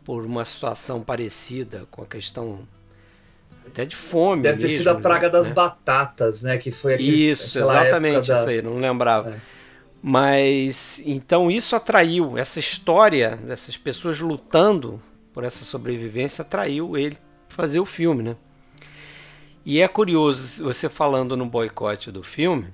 [0.04, 2.68] por uma situação parecida com a questão
[3.68, 4.44] até de fome.
[4.44, 5.34] Deve ter mesmo, sido a praga né?
[5.34, 6.58] das batatas, né?
[6.58, 8.36] Que foi aquele, Isso, exatamente, da...
[8.40, 9.32] isso aí, não lembrava.
[9.32, 9.40] É.
[10.04, 15.00] Mas então isso atraiu, essa história dessas pessoas lutando
[15.32, 18.36] por essa sobrevivência atraiu ele fazer o filme, né?
[19.64, 22.74] E é curioso você falando no boicote do filme,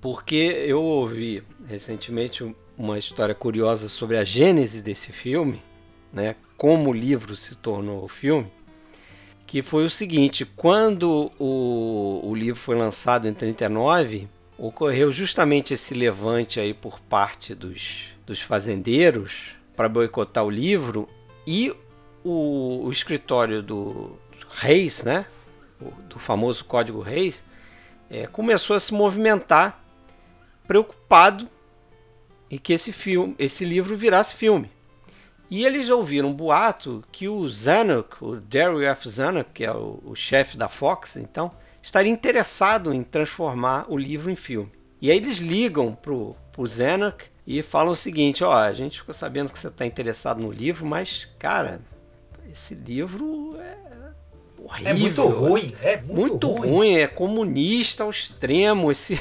[0.00, 5.62] porque eu ouvi recentemente uma história curiosa sobre a gênese desse filme,
[6.12, 6.36] né?
[6.58, 8.52] Como o livro se tornou o filme,
[9.56, 14.28] que foi o seguinte: quando o, o livro foi lançado em 39,
[14.58, 21.08] ocorreu justamente esse levante aí por parte dos, dos fazendeiros para boicotar o livro
[21.46, 21.74] e
[22.22, 24.18] o, o escritório do
[24.50, 25.24] Reis, né?
[26.06, 27.42] do famoso Código Reis,
[28.10, 29.82] é, começou a se movimentar
[30.68, 31.48] preocupado
[32.50, 34.70] em que esse filme, esse livro virasse filme.
[35.48, 39.08] E eles ouviram um boato que o Zanuck, o Daryl F.
[39.08, 41.50] Zanuck, que é o, o chefe da Fox, então,
[41.82, 44.72] estaria interessado em transformar o livro em filme.
[45.00, 49.14] E aí eles ligam pro, pro Zanuck e falam o seguinte, ó, a gente ficou
[49.14, 51.80] sabendo que você está interessado no livro, mas, cara,
[52.50, 53.76] esse livro é
[54.58, 54.90] horrível.
[54.90, 56.70] É muito ruim, é muito, muito ruim.
[56.70, 56.94] ruim.
[56.96, 58.90] é comunista ao extremo.
[58.90, 59.20] Esse,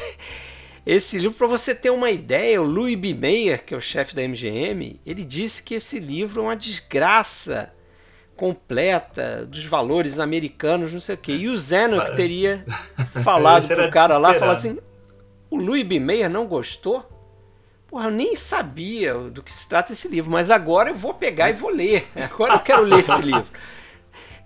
[0.86, 3.14] esse livro, para você ter uma ideia, o Louis B.
[3.14, 7.74] Mayer, que é o chefe da MGM, ele disse que esse livro é uma desgraça
[8.36, 11.32] completa dos valores americanos, não sei o quê.
[11.32, 12.64] E o Zeno que teria
[13.24, 14.78] falado pro cara lá, falar assim,
[15.50, 16.00] o Louis B.
[16.00, 17.10] Mayer não gostou?
[17.88, 21.50] Porra, eu nem sabia do que se trata esse livro, mas agora eu vou pegar
[21.50, 22.06] e vou ler.
[22.16, 23.46] Agora eu quero ler esse livro.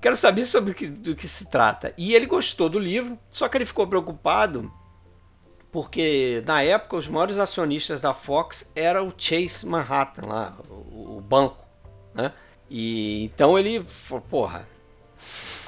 [0.02, 1.94] Quero saber sobre o que, do que se trata.
[1.98, 4.72] E ele gostou do livro, só que ele ficou preocupado
[5.72, 11.66] porque na época os maiores acionistas da Fox era o Chase Manhattan lá, o, banco,
[12.14, 12.34] né?
[12.70, 14.68] E então ele falou, porra,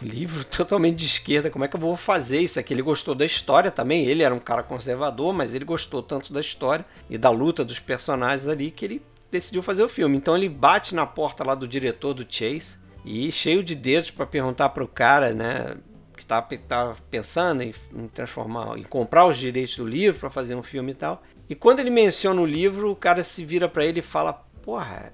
[0.01, 2.73] livro totalmente de esquerda, como é que eu vou fazer isso aqui?
[2.73, 6.41] Ele gostou da história também, ele era um cara conservador, mas ele gostou tanto da
[6.41, 10.17] história e da luta dos personagens ali que ele decidiu fazer o filme.
[10.17, 14.25] Então ele bate na porta lá do diretor do Chase e cheio de dedos para
[14.25, 15.77] perguntar para o cara, né,
[16.39, 20.63] estava tá pensando em, em, transformar, em comprar os direitos do livro para fazer um
[20.63, 21.21] filme e tal.
[21.49, 25.13] E quando ele menciona o livro, o cara se vira para ele e fala: "Porra,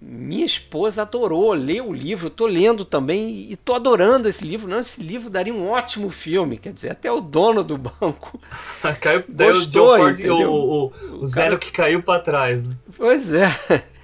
[0.00, 4.68] minha esposa adorou ler o livro, tô lendo também e tô adorando esse livro.
[4.68, 6.58] Não, esse livro daria um ótimo filme.
[6.58, 8.38] Quer dizer, até o dono do banco
[9.00, 10.92] caiu, gostou, Ford, o, o, o,
[11.22, 12.62] o Zero que caiu para trás.
[12.62, 12.76] Né?
[12.96, 13.46] Pois é.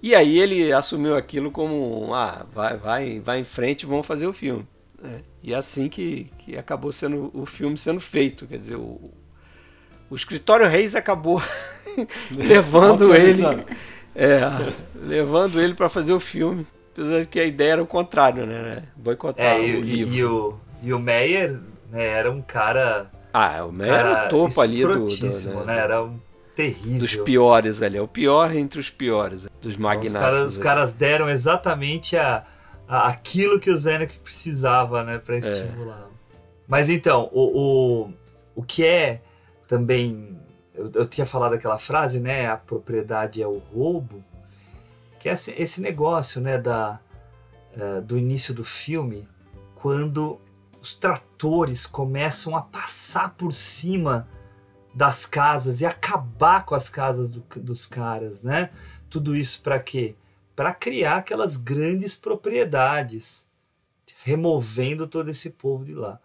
[0.00, 4.32] E aí ele assumiu aquilo como, ah, vai, vai, vai em frente, vamos fazer o
[4.32, 4.64] filme.
[5.02, 8.46] É, e assim que, que acabou sendo o filme sendo feito.
[8.46, 9.10] Quer dizer, o,
[10.10, 11.42] o escritório Reis acabou
[12.30, 13.44] levando ele.
[14.14, 14.40] É,
[14.94, 16.66] levando ele para fazer o filme.
[16.92, 18.82] Apesar de que a ideia era o contrário, né?
[18.96, 20.14] Boicotar é, o e, livro.
[20.14, 21.60] E o, e o Meyer
[21.90, 23.08] né, era um cara.
[23.32, 25.06] Ah, o Meyer era o topo ali do.
[25.06, 25.78] do né?
[25.78, 26.18] Era um
[26.56, 26.98] terrível.
[26.98, 27.96] Dos piores ali.
[27.96, 29.46] É o pior entre os piores.
[29.62, 30.10] Dos magnatas.
[30.10, 32.42] Então, os, caras, os caras deram exatamente a,
[32.88, 35.18] aquilo que o Zenek precisava, né?
[35.18, 36.08] Pra estimular.
[36.10, 36.18] É.
[36.66, 38.12] Mas então, o, o,
[38.56, 39.20] o que é
[39.66, 40.38] também
[40.74, 42.46] eu, eu, tinha falado aquela frase, né?
[42.46, 44.24] A propriedade é o roubo,
[45.18, 46.56] que é esse, esse negócio, né?
[46.56, 47.00] Da,
[47.76, 49.28] uh, do início do filme,
[49.74, 50.40] quando
[50.80, 54.28] os tratores começam a passar por cima
[54.94, 58.70] das casas e acabar com as casas do, dos caras, né?
[59.10, 60.16] Tudo isso para quê?
[60.58, 63.46] Para criar aquelas grandes propriedades,
[64.24, 66.18] removendo todo esse povo de lá.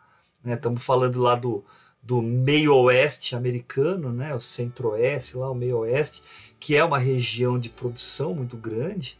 [0.43, 0.83] Estamos né?
[0.83, 1.63] falando lá do,
[2.01, 6.23] do meio oeste americano, né, o centro-oeste, lá o meio oeste,
[6.59, 9.19] que é uma região de produção muito grande,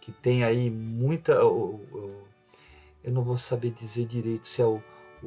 [0.00, 1.32] que tem aí muita.
[1.32, 2.24] eu
[3.04, 4.80] não vou saber dizer direito se é o,
[5.24, 5.26] o,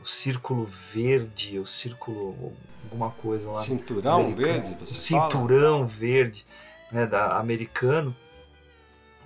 [0.00, 2.54] o círculo verde, o círculo.
[2.84, 3.56] alguma coisa lá.
[3.56, 4.76] Cinturão americano, verde?
[4.80, 5.86] Você cinturão fala?
[5.86, 6.46] verde
[6.94, 8.16] né, da, americano,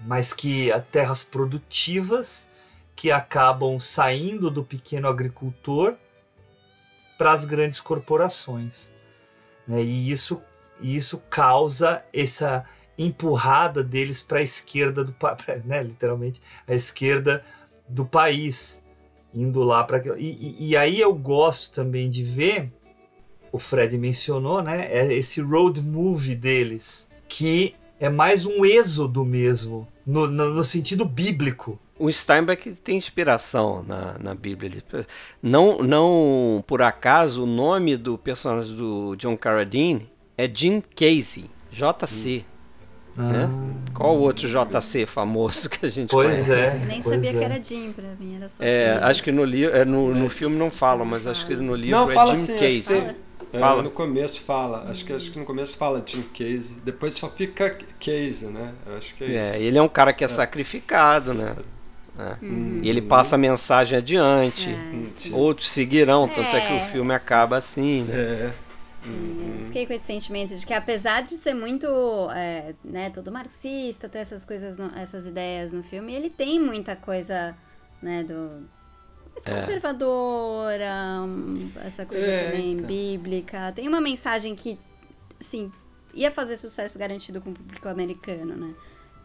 [0.01, 2.49] mas que as terras produtivas
[2.97, 5.95] que acabam saindo do pequeno agricultor
[7.19, 8.93] para as grandes corporações.
[9.67, 9.83] Né?
[9.83, 10.43] E isso,
[10.81, 12.65] isso causa essa
[12.97, 15.15] empurrada deles para a esquerda do
[15.65, 15.83] né?
[15.83, 17.45] literalmente a esquerda
[17.87, 18.83] do país.
[19.33, 22.73] indo lá para e, e, aí eu gosto também de ver
[23.53, 24.91] o Fred mencionou, né?
[24.91, 31.05] É esse road movie deles, que é mais um êxodo mesmo, no, no, no sentido
[31.05, 31.79] bíblico.
[31.99, 34.83] O Steinbeck tem inspiração na, na Bíblia.
[35.43, 42.45] Não, não por acaso o nome do personagem do John Carradine é Jim Casey, JC.
[43.19, 43.29] Hum.
[43.33, 43.49] Né?
[43.51, 46.53] Ah, Qual o outro JC famoso que a gente Pois conhece?
[46.53, 46.75] é.
[46.87, 47.33] Nem pois sabia é.
[47.33, 50.29] que era Jim pra mim, era só É, acho que no, li é, no, no
[50.29, 53.17] filme não fala, mas acho que no livro Não, é fala Jim assim, Casey.
[53.53, 53.83] É, Fala.
[53.83, 54.87] no começo fala.
[54.91, 56.75] Acho que, acho que no começo fala Jim Case.
[56.85, 58.73] Depois só fica Case, né?
[58.87, 59.65] Eu acho que é, É, isso.
[59.65, 61.55] ele é um cara que é, sacrificado, né?
[62.19, 62.45] É.
[62.45, 62.81] Uhum.
[62.83, 64.69] E ele passa a mensagem adiante.
[64.69, 66.77] É, Outros seguirão, tanto é que É.
[66.85, 68.15] o filme acaba assim, né?
[68.15, 68.51] É.
[69.05, 71.87] Sim, eu fiquei com esse sentimento de que apesar de ser muito,
[72.35, 76.97] é, né, todo marxista, ter essas coisas, no- essas ideias no filme, ele tem muita
[76.97, 77.55] coisa,
[78.03, 78.69] né, do
[79.45, 79.61] mais É.
[79.61, 82.87] conservadora, hum, essa coisa É, também então.
[82.87, 83.73] bíblica.
[83.73, 84.79] Tem uma mensagem que,
[85.41, 85.71] assim,
[86.15, 88.75] ia fazer sucesso garantido com o público americano, né?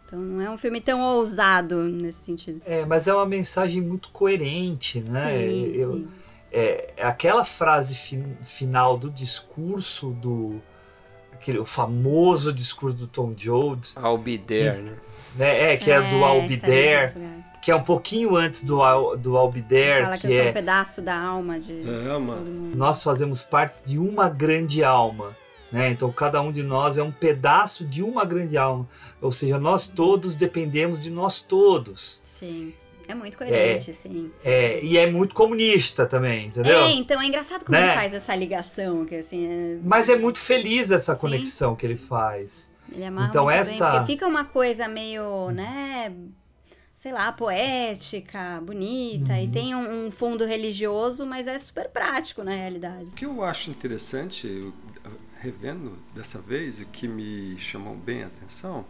[0.05, 2.61] Então não é um filme tão ousado nesse sentido.
[2.65, 5.37] É, mas é uma mensagem muito coerente, né?
[5.49, 6.07] Sim, Eu- sim.
[6.51, 10.61] é, aquela frase fin- final do discurso do
[11.33, 14.95] aquele o famoso discurso do Tom Jones, I'll be there, né?
[15.35, 15.73] né?
[15.73, 17.52] É, que é, do I'll Be There, lugar.
[17.63, 18.77] Que é um pouquinho antes do
[19.15, 21.71] do I'll Be There, Fala que, que eu sou um é pedaço da alma de
[21.81, 22.35] É, mano.
[22.43, 22.75] todo mundo.
[22.77, 25.35] nós fazemos parte de uma grande alma.
[25.71, 25.89] Né?
[25.89, 28.87] Então cada um de nós é um pedaço de uma grande alma.
[29.21, 32.21] Ou seja, nós todos dependemos de nós todos.
[32.25, 32.73] Sim.
[33.07, 34.31] É muito coerente, sim.
[34.45, 36.77] É, e é muito comunista também, entendeu?
[36.85, 37.85] É, então é engraçado como Né?
[37.87, 41.19] ele faz essa ligação, que assim, é- Mas é muito feliz essa Sim.
[41.21, 42.71] conexão que ele faz.
[42.91, 46.13] ele amarra Então muito essa- bem, porque fica uma coisa meio, né,
[47.03, 49.43] sei lá, poética, bonita, Uhum.
[49.43, 53.09] e tem um, um fundo religioso, mas é super prático na realidade.
[53.09, 54.71] O que eu acho interessante,
[55.41, 58.85] revendo dessa vez, o que me chamou bem a atenção,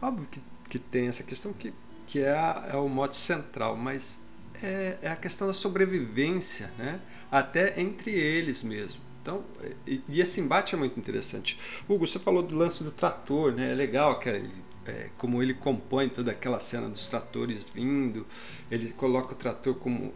[0.00, 0.40] óbvio que,
[0.70, 1.74] que tem essa questão que,
[2.06, 4.20] que é, a- é o mote central, mas
[4.62, 7.00] é, é a questão da sobrevivência, né?
[7.32, 9.00] até entre eles mesmo.
[9.22, 9.44] Então,
[9.84, 11.58] e, e esse embate é muito interessante.
[11.88, 13.72] Hugo, você falou do lance do trator, né?
[13.72, 14.50] É legal que ele,
[14.88, 18.26] é, como ele compõe toda aquela cena dos tratores vindo,
[18.70, 20.12] ele coloca o trator como,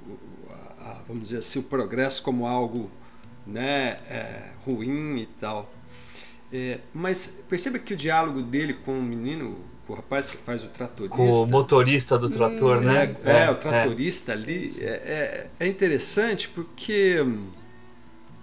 [0.51, 2.91] a- a- vamos dizer assim, o progresso como algo
[3.47, 5.73] né, é, ruim e tal.
[6.53, 10.63] É, mas perceba que o diálogo dele com o menino, com o rapaz que faz
[10.63, 13.17] o tratorista, Com o motorista do trator, né?
[13.25, 17.17] é, o tratorista ali é, é, é interessante porque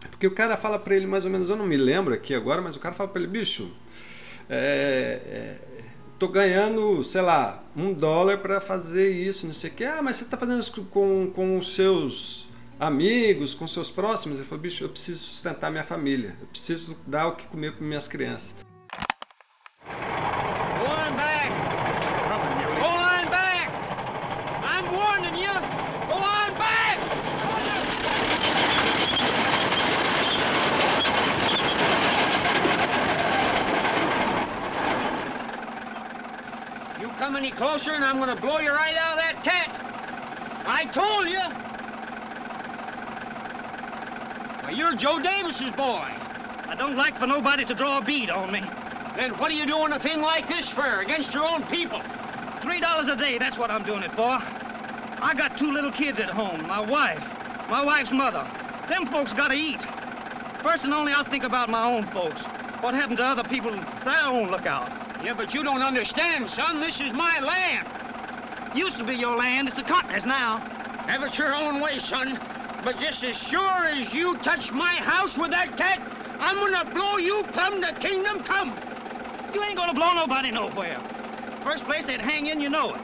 [0.10, 2.62] porque o cara fala pra ele mais ou menos, eu não me lembro aqui agora,
[2.62, 3.72] mas o cara fala pra ele, bicho,
[4.50, 5.58] é, é,
[6.20, 9.86] tô ganhando, sei lá, um dólar pra fazer isso, não sei o que.
[9.86, 14.38] Ah, mas você tá fazendo isso com, com os seus amigos, com seus próximos?
[14.38, 17.86] Ele falou, bicho, eu preciso sustentar minha família, eu preciso dar o que comer para
[17.86, 18.54] minhas crianças.
[37.40, 39.72] Any closer and I'm gonna blow you right out of that tent.
[40.68, 41.40] I told you!
[44.62, 46.06] Why, you're Joe Davis's boy.
[46.68, 48.60] I don't like for nobody to draw a bead on me.
[49.16, 52.02] Then what are you doing a thing like this for, against your own people?
[52.62, 54.38] Three dollars a day, that's what I'm doing it for.
[55.22, 57.24] I got two little kids at home, my wife,
[57.70, 58.46] my wife's mother.
[58.90, 59.82] Them folks gotta eat.
[60.62, 62.42] First and only, I think about my own folks.
[62.82, 65.09] What happened to other people, their own lookout.
[65.24, 66.80] Yeah, but you don't understand, son.
[66.80, 67.88] This is my land.
[68.76, 70.60] Used to be your land, it's the continent's now.
[71.08, 72.40] Have it your own way, son.
[72.86, 76.00] But just as sure as you touch my house with that cat,
[76.40, 78.78] I'm gonna blow you plumb to kingdom come.
[79.54, 81.02] You ain't gonna blow nobody nowhere.
[81.64, 83.02] First place, they'd hang in, you know it.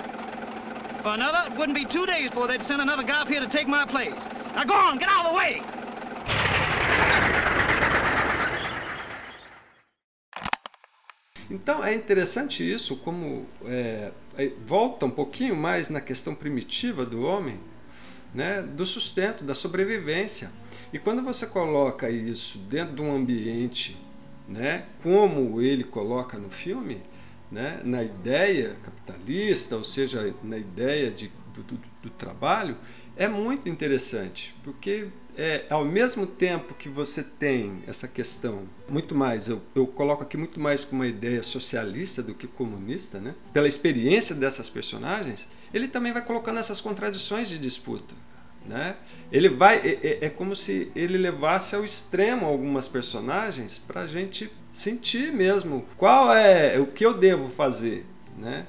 [1.04, 3.48] For another, it wouldn't be two days before they'd send another guy up here to
[3.48, 4.16] take my place.
[4.56, 5.64] Now go on, get out of the way!
[11.50, 17.22] Então é interessante isso, como é, é, volta um pouquinho mais na questão primitiva do
[17.22, 17.60] homem,
[18.34, 20.52] né, do sustento, da sobrevivência.
[20.92, 23.98] E quando você coloca isso dentro de um ambiente,
[24.48, 27.02] né, como ele coloca no filme,
[27.52, 32.76] né, na ideia capitalista, ou seja, na ideia de, do, do, do trabalho,
[33.16, 35.08] é muito interessante, porque
[35.38, 40.38] é, ao mesmo tempo que você tem essa questão, muito mais, eu, eu coloco aqui
[40.38, 43.36] muito mais com uma ideia socialista do que comunista, né?
[43.52, 48.16] pela experiência dessas personagens, ele também vai colocando essas contradições de disputa.
[48.66, 48.96] né?
[49.32, 54.08] Ele vai é, é, é como se ele levasse ao extremo algumas personagens para a
[54.08, 58.06] gente sentir mesmo qual é o que eu devo fazer,
[58.38, 58.66] né?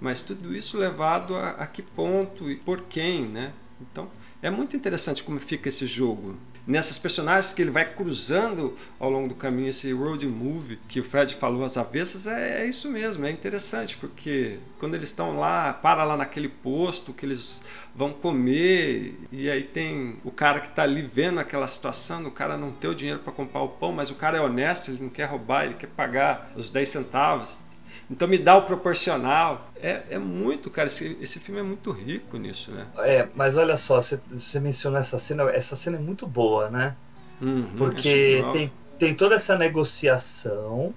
[0.00, 3.52] Mas tudo isso levado a, a que ponto e por quem, né?
[3.80, 4.10] Então
[4.42, 6.36] é muito interessante como fica esse jogo,
[6.66, 11.04] nessas personagens que ele vai cruzando ao longo do caminho, esse road movie que o
[11.04, 15.72] Fred falou, as avessas, é, é isso mesmo, é interessante, porque quando eles estão lá,
[15.72, 17.62] para lá naquele posto que eles
[17.94, 22.56] vão comer, e aí tem o cara que está ali vendo aquela situação, o cara
[22.56, 25.10] não tem o dinheiro para comprar o pão, mas o cara é honesto, ele não
[25.10, 27.58] quer roubar, ele quer pagar os 10 centavos.
[28.10, 29.70] Então me dá o proporcional.
[29.80, 30.86] É, é muito, cara.
[30.86, 32.86] Esse, esse filme é muito rico nisso, né?
[32.98, 35.50] É, mas olha só, você, você mencionou essa cena.
[35.50, 36.94] Essa cena é muito boa, né?
[37.40, 40.94] Uhum, Porque tem, tem toda essa negociação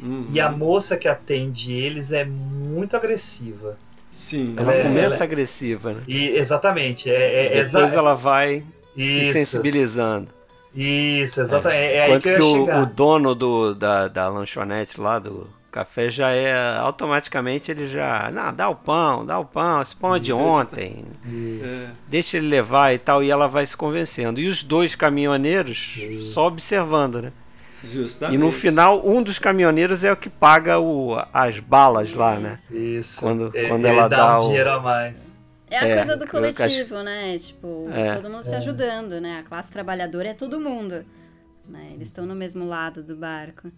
[0.00, 0.26] uhum.
[0.32, 3.76] e a moça que atende eles é muito agressiva.
[4.10, 6.02] Sim, ela é, começa ela, agressiva, né?
[6.06, 7.10] E, exatamente.
[7.10, 8.62] É, é, Depois exa ela vai
[8.96, 9.26] Isso.
[9.26, 10.28] se sensibilizando.
[10.74, 11.78] Isso, exatamente.
[11.78, 15.18] É, é aí Quanto que, eu que o, o dono do, da, da lanchonete lá,
[15.18, 16.76] do café, já é.
[16.78, 18.30] Automaticamente ele já.
[18.30, 21.04] Não, dá o pão, dá o pão, esse pão é de ontem.
[21.26, 21.90] É.
[22.06, 23.22] Deixa ele levar e tal.
[23.24, 24.40] E ela vai se convencendo.
[24.40, 25.98] E os dois caminhoneiros
[26.32, 27.32] só observando, né?
[27.82, 28.36] Justamente.
[28.36, 32.56] E no final, um dos caminhoneiros é o que paga o, as balas lá, né?
[32.70, 33.18] Isso.
[33.20, 34.46] Quando, Ele- quando ele ela dá dá um o.
[34.46, 35.32] dinheiro a mais.
[35.68, 37.36] É a É, coisa do coletivo, né?
[37.38, 38.14] Tipo, É.
[38.14, 39.38] todo mundo se ajudando, né?
[39.40, 41.04] A classe trabalhadora é todo mundo.
[41.66, 41.90] Né?
[41.94, 43.68] Eles estão no mesmo lado do barco.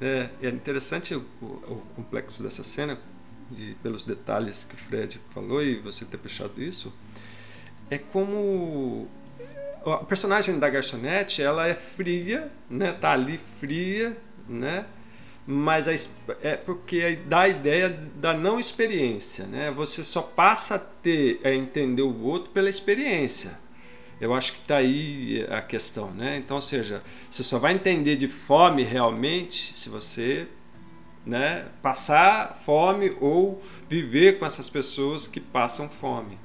[0.00, 2.98] É, é interessante o, o- complexo dessa cena,
[3.50, 6.92] de- pelos detalhes que o Fred falou e você ter puxado isso.
[7.90, 9.08] É como
[9.86, 12.92] a personagem da garçonete, ela é fria, né?
[12.92, 14.16] Tá ali fria,
[14.48, 14.86] né?
[15.46, 15.92] Mas a
[16.42, 19.70] é porque dá a ideia da não experiência, né?
[19.72, 23.58] Você só passa a ter a entender o outro pela experiência.
[24.24, 26.36] Eu acho que está aí a questão, né?
[26.36, 30.48] Então, ou seja, você só vai entender de fome realmente se você
[31.26, 36.38] né, passar fome ou viver com essas pessoas que passam fome.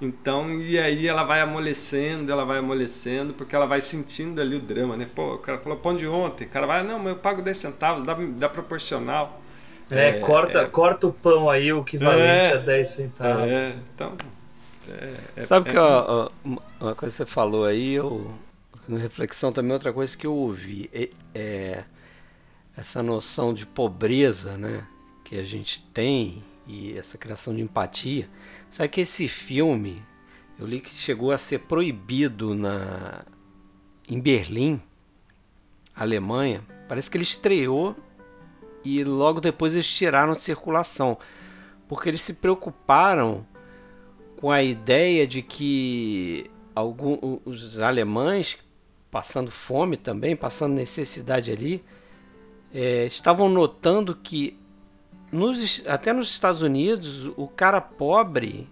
[0.00, 4.60] Então, e aí ela vai amolecendo, ela vai amolecendo, porque ela vai sentindo ali o
[4.60, 5.08] drama, né?
[5.14, 7.56] Pô, o cara falou pão de ontem, o cara vai, não, mas eu pago 10
[7.56, 9.40] centavos, dá, dá proporcional.
[9.90, 10.66] É, corta, é.
[10.66, 12.54] corta o pão aí, o equivalente É.
[12.54, 13.44] a 10 centavos.
[13.44, 14.16] É, então.
[14.88, 16.30] É- é- Sabe é- que ó,
[16.80, 18.32] uma coisa que você falou aí, eu,
[18.88, 21.84] na reflexão também, outra coisa que eu ouvi é, é
[22.76, 24.86] essa noção de pobreza, né,
[25.24, 28.28] que a gente tem e essa criação de empatia.
[28.70, 30.02] Sabe que esse filme,
[30.58, 33.24] eu li que chegou a ser proibido na
[34.08, 34.82] em Berlim,
[35.94, 36.62] Alemanha.
[36.88, 37.96] Parece que ele estreou
[38.84, 41.16] e logo depois eles tiraram de circulação,
[41.88, 43.46] porque eles se preocuparam
[44.40, 48.58] com a ideia de que algum, os alemães,
[49.10, 51.82] passando fome também, passando necessidade ali,
[52.74, 54.58] é, estavam notando que
[55.30, 58.68] nos, até nos Estados Unidos o cara pobre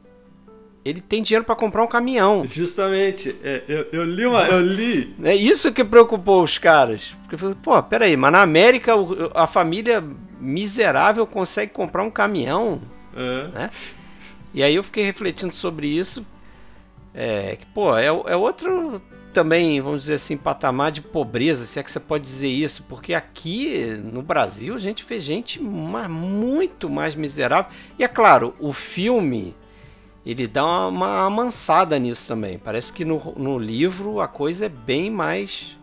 [0.84, 2.42] ele tem dinheiro para comprar um caminhão.
[2.44, 5.14] Justamente, é, eu, eu li uma, eu li.
[5.22, 7.14] É isso que preocupou os caras.
[7.22, 8.92] Porque falou, pô, peraí, mas na América
[9.34, 10.02] a família
[10.40, 12.82] miserável consegue comprar um caminhão,
[13.16, 13.48] É.
[13.48, 13.70] né?
[14.54, 16.26] E aí eu fiquei refletindo sobre isso.
[17.14, 19.00] É, que, pô, é, é outro
[19.32, 23.14] também, vamos dizer assim, patamar de pobreza, se é que você pode dizer isso, porque
[23.14, 27.70] aqui no Brasil a gente vê gente muito mais miserável.
[27.98, 29.54] E é claro, o filme
[30.24, 32.58] ele dá uma, uma amansada nisso também.
[32.58, 35.76] Parece que no, no livro a coisa é bem mais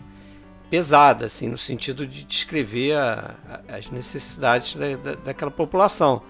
[0.69, 3.35] pesada, assim, no sentido de descrever a-
[3.67, 6.21] a- as necessidades da, da- daquela população.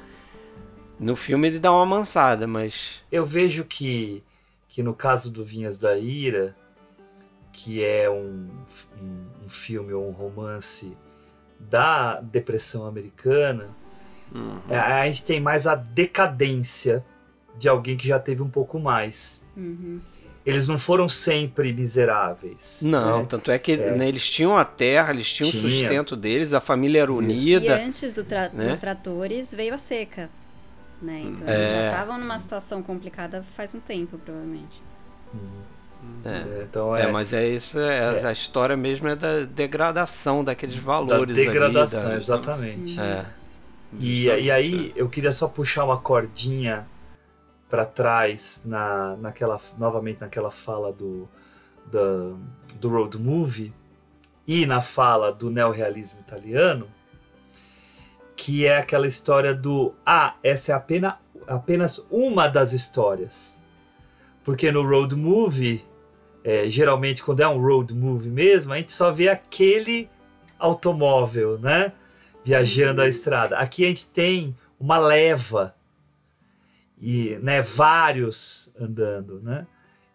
[0.99, 4.21] No filme ele dá uma amansada, mas Eu vejo que,
[4.67, 6.55] que no caso do Vinhas da Ira,
[7.53, 8.47] que é um,
[9.01, 10.95] um, um filme ou um romance
[11.59, 13.69] da depressão americana,
[14.69, 17.03] é, a gente tem mais a decadência
[17.57, 19.43] de alguém que já teve um pouco mais.
[19.57, 19.99] Uhum.
[20.45, 22.81] Eles não foram sempre miseráveis.
[22.83, 23.25] não, né?
[23.29, 23.91] tanto é que É.
[23.95, 25.65] né, eles tinham a terra, eles tinham Tinha.
[25.65, 27.75] o sustento deles, a família era E unida.
[27.83, 28.69] antes do tra- né?
[28.69, 30.29] dos tratores veio a seca.
[31.01, 31.21] Né?
[31.21, 31.55] Então É.
[31.57, 34.81] eles já estavam numa situação complicada faz um tempo, provavelmente.
[36.25, 36.63] É.
[36.63, 41.17] Então É, é, mas é isso, é, a história mesmo é da degradação daqueles valores.
[41.19, 42.99] da ali, degradação, da- exatamente.
[42.99, 43.25] É.
[43.99, 46.85] E, e aí eu queria só puxar uma cordinha
[47.69, 51.27] para trás na, naquela novamente naquela fala do,
[51.91, 52.33] da-
[52.79, 53.73] do road movie
[54.47, 56.87] e na fala do neorrealismo italiano
[58.39, 61.15] que é aquela história do ah essa é apenas
[61.45, 63.59] apenas uma das histórias
[64.45, 65.83] Porque no road movie,
[66.43, 70.09] é, geralmente quando é um road movie mesmo, a gente só vê aquele
[70.57, 71.91] automóvel, né?
[72.43, 73.57] Viajando a estrada.
[73.57, 75.75] Aqui a gente tem uma leva
[76.99, 79.67] e né, vários andando, né?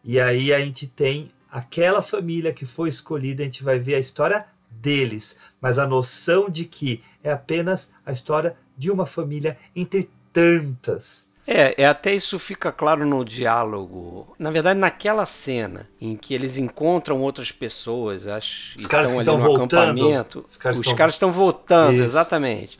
[0.02, 4.00] E aí a gente tem aquela família que foi escolhida, a gente vai ver a
[4.00, 4.46] história
[4.84, 11.32] deles, mas a noção de que é apenas a história de uma família entre tantas.
[11.46, 14.34] É, é, até isso fica claro no diálogo.
[14.38, 19.42] Na verdade, naquela cena em que eles encontram outras pessoas, acho, os caras estão ali
[19.42, 20.44] no voltando, acampamento.
[20.46, 20.96] Os caras, os estão...
[20.96, 22.04] caras estão voltando, isso.
[22.04, 22.78] exatamente.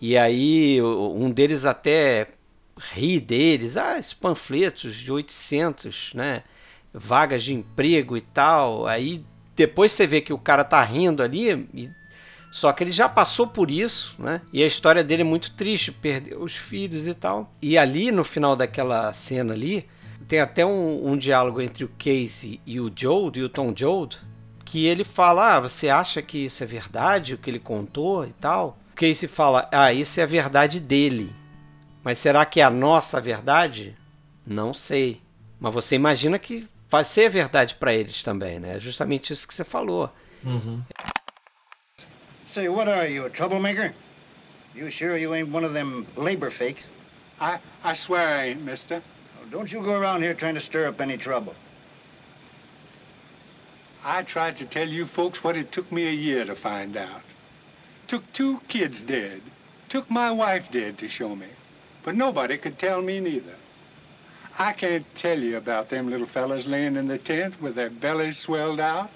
[0.00, 2.28] E aí um deles até
[2.92, 6.42] ri deles, ah, esses panfletos de 800, né?
[6.92, 8.86] Vagas de emprego e tal.
[8.86, 9.24] Aí
[9.56, 11.90] depois você vê que o cara tá rindo ali, e...
[12.52, 14.42] só que ele já passou por isso, né?
[14.52, 17.52] E a história dele é muito triste, perdeu os filhos e tal.
[17.62, 19.86] E ali no final daquela cena ali,
[20.28, 24.18] tem até um, um diálogo entre o Casey e o Joe, e o Tom Joad,
[24.64, 28.32] que ele fala: Ah, você acha que isso é verdade, o que ele contou e
[28.32, 28.78] tal?
[28.92, 31.34] O Casey fala: Ah, isso é a verdade dele.
[32.04, 33.96] Mas será que é a nossa verdade?
[34.46, 35.20] Não sei.
[35.58, 38.76] Mas você imagina que vai ser verdade para eles também, né?
[38.76, 40.10] É justamente isso que você falou.
[40.44, 40.82] Uhum.
[42.52, 43.92] Say, what are you, a troublemaker?
[44.74, 46.90] You sure you ain't one of them labor fakes?
[47.40, 49.02] I, I swear I ain't, mister.
[49.50, 51.54] Don't you go around here trying to stir up any trouble.
[54.04, 57.22] I tried to tell you folks what it took me a year to find out.
[58.06, 59.42] Took two kids dead.
[59.88, 61.48] Took my wife dead to show me.
[62.04, 63.56] But nobody could tell me neither.
[64.58, 68.38] I can't tell you about them little fellas laying in the tent with their bellies
[68.38, 69.10] swelled out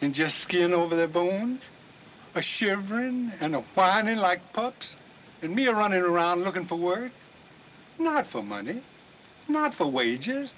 [0.00, 1.60] and just skin over their bones,
[2.34, 4.96] a shivering and a whining like pups,
[5.42, 7.12] and me a running around looking for work.
[7.98, 8.82] Not for money,
[9.46, 10.54] not for wages,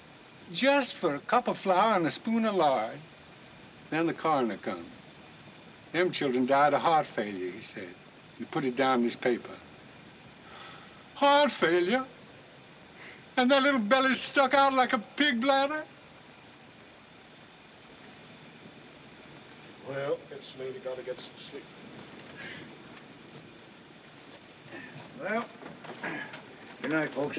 [0.53, 2.97] just for a cup of flour and a spoon of lard.
[3.89, 4.85] Then the coroner come.
[5.91, 7.93] Them children died of heart failure, he said.
[8.37, 9.55] He put it down in his paper.
[11.15, 12.05] Heart failure?
[13.37, 15.83] And that little belly stuck out like a pig bladder?
[19.89, 20.83] Well, it's late.
[20.83, 21.63] Gotta get some sleep.
[25.21, 25.45] Well,
[26.81, 27.37] good night, folks.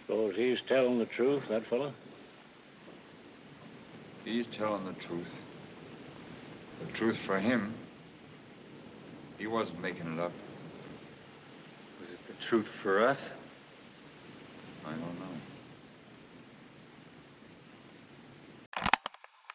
[0.00, 1.92] Suppose he's telling the truth, that fella?
[4.24, 5.34] He's telling the truth.
[6.80, 7.74] The truth for him.
[9.38, 10.32] He wasn't making it up.
[12.46, 13.30] Truth for us?
[14.84, 15.28] I don't know.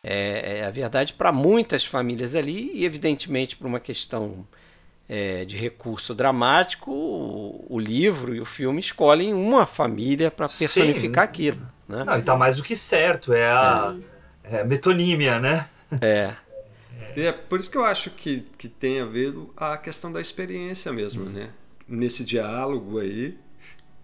[0.03, 4.45] É, é a verdade para muitas famílias ali e, evidentemente, por uma questão
[5.07, 11.25] é, de recurso dramático, o, o, livro e o filme escolhem uma família para personificar
[11.25, 11.29] Sim.
[11.29, 11.61] aquilo.
[11.87, 12.03] Né?
[12.03, 13.95] Não, e tá mais do que certo, é a
[14.43, 15.69] é, metonímia, né?
[16.01, 16.33] É.
[17.15, 20.91] É por isso que eu acho que, que tem a ver a questão da experiência
[20.91, 21.49] mesmo, né?
[21.87, 23.37] Nesse diálogo aí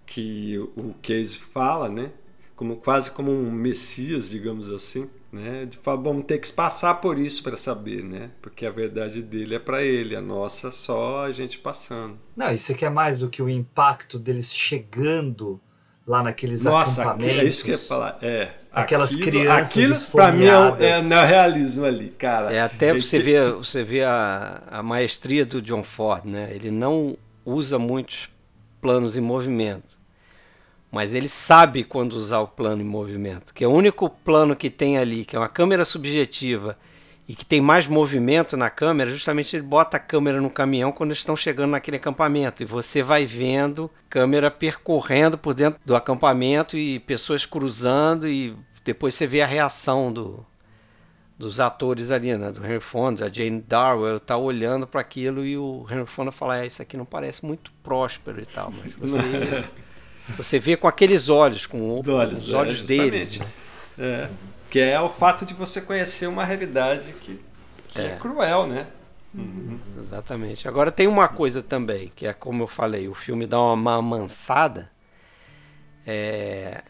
[0.05, 2.11] que o Case fala, né?
[2.55, 5.65] Como, quase como um messias, digamos assim, né?
[5.65, 8.31] De falar, vamos ter que passar por isso para saber, né?
[8.41, 12.17] Porque a verdade dele é para ele, a nossa só a gente passando.
[12.35, 15.61] Não, isso aqui é mais do que o impacto deles chegando
[16.05, 17.37] lá naqueles Nossa, acampamentos.
[17.37, 18.17] É isso que eu ia falar.
[18.21, 18.49] É.
[18.71, 22.51] Aquelas aquilo, crianças aquilo para mim é, é no realismo ali, cara.
[22.51, 26.49] É até você ver, você vê a, a maestria do John Ford, né?
[26.51, 27.15] Ele não
[27.49, 28.29] usa muitos
[28.79, 29.97] planos em movimento.
[30.91, 34.69] Mas ele sabe quando usar o plano em movimento, que é o único plano que
[34.69, 36.77] tem ali, que é uma câmera subjetiva
[37.27, 41.11] e que tem mais movimento na câmera, justamente ele bota a câmera no caminhão quando
[41.11, 42.63] estão chegando naquele acampamento.
[42.63, 49.13] E você vai vendo câmera percorrendo por dentro do acampamento e pessoas cruzando e depois
[49.13, 50.43] você vê a reação do,
[51.39, 52.51] dos atores ali, né?
[52.51, 56.59] Do Henry Fonda, a Jane Darwell tá olhando para aquilo e o Henry Fonda fala,
[56.59, 59.63] é, isso aqui não parece muito próspero e tal, mas você,
[60.35, 63.41] você vê com aqueles olhos, com olhos, os olhos é, dele.
[63.97, 64.29] É.
[64.69, 67.39] Que é o fato de você conhecer uma realidade que,
[67.87, 68.07] que é.
[68.07, 68.87] é cruel, né?
[69.33, 69.79] Uhum.
[69.97, 70.67] Exatamente.
[70.67, 74.91] Agora tem uma coisa também, que é como eu falei, o filme dá uma amansada.
[76.05, 76.83] É,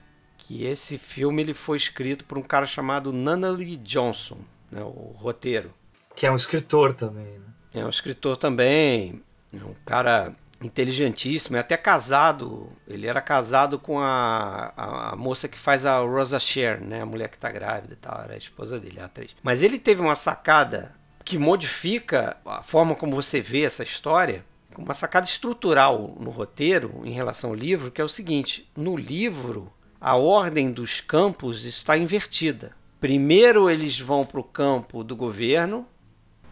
[0.49, 4.39] que esse filme ele foi escrito por um cara chamado Nunnally Johnson,
[4.71, 5.71] né, o roteiro.
[6.15, 7.45] Que é um escritor também, né?
[7.75, 9.21] É um escritor também,
[9.53, 12.67] um cara inteligentíssimo, é até casado.
[12.87, 17.03] Ele era casado com a, a, a, moça que faz a Rosa Cher, né?
[17.03, 19.35] A mulher que tá grávida e tal, era a esposa dele, a atriz.
[19.43, 24.43] Mas ele teve uma sacada que modifica a forma como você vê essa história.
[24.75, 29.71] uma sacada estrutural no roteiro em relação ao livro, que é o seguinte: no livro,
[29.99, 32.71] a ordem dos campos está invertida.
[32.99, 35.85] Primeiro eles vão para o campo do governo,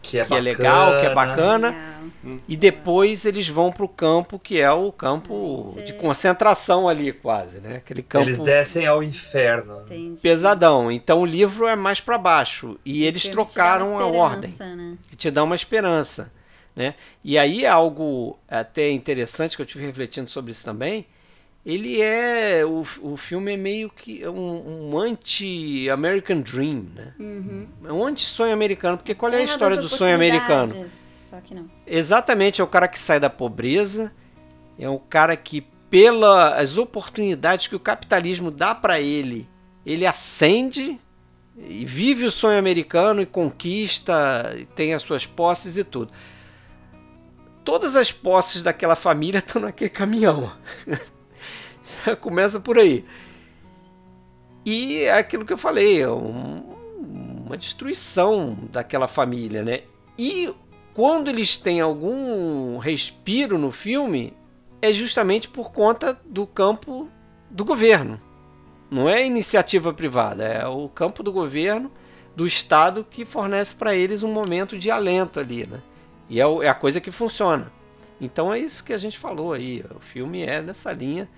[0.00, 2.00] que é, que é legal, que é bacana,
[2.48, 7.60] e depois eles vão para o campo que é o campo de concentração ali quase,
[7.60, 7.76] né?
[7.76, 9.82] Aquele campo Eles descem ao inferno.
[10.22, 10.90] pesadão.
[10.90, 14.96] Então o livro é mais para baixo e eles trocaram uma a ordem, esperança, né?
[15.08, 16.32] que te dá uma esperança,
[16.74, 16.94] né?
[17.22, 21.06] E aí é algo até interessante que eu tive refletindo sobre isso também.
[21.68, 27.12] Ele é o, o filme é meio que um, um anti-American Dream, né?
[27.18, 27.68] Uhum.
[27.84, 30.74] É um anti-sonho americano, porque qual é a história do sonho americano?
[31.26, 31.70] Só que não.
[31.86, 34.10] Exatamente, é o cara que sai da pobreza,
[34.78, 39.46] é o cara que, pelas oportunidades que o capitalismo dá para ele,
[39.84, 40.98] ele ascende
[41.54, 46.10] e vive o sonho americano e conquista, e tem as suas posses e tudo.
[47.62, 50.50] Todas as posses daquela família estão naquele caminhão.
[52.20, 53.04] Começa por aí.
[54.64, 56.62] E é aquilo que eu falei, é um-
[57.46, 59.82] uma destruição daquela família, né?
[60.18, 60.52] E
[60.92, 64.34] quando eles têm algum respiro no filme,
[64.82, 67.08] é justamente por conta do campo
[67.50, 68.20] do governo.
[68.90, 71.90] Não é iniciativa privada, é o campo do governo,
[72.34, 75.80] do Estado, que fornece para eles um momento de alento ali, né?
[76.28, 77.72] E é, é a coisa que funciona.
[78.20, 79.84] Então é isso que a gente falou aí.
[79.94, 81.28] O filme é nessa linha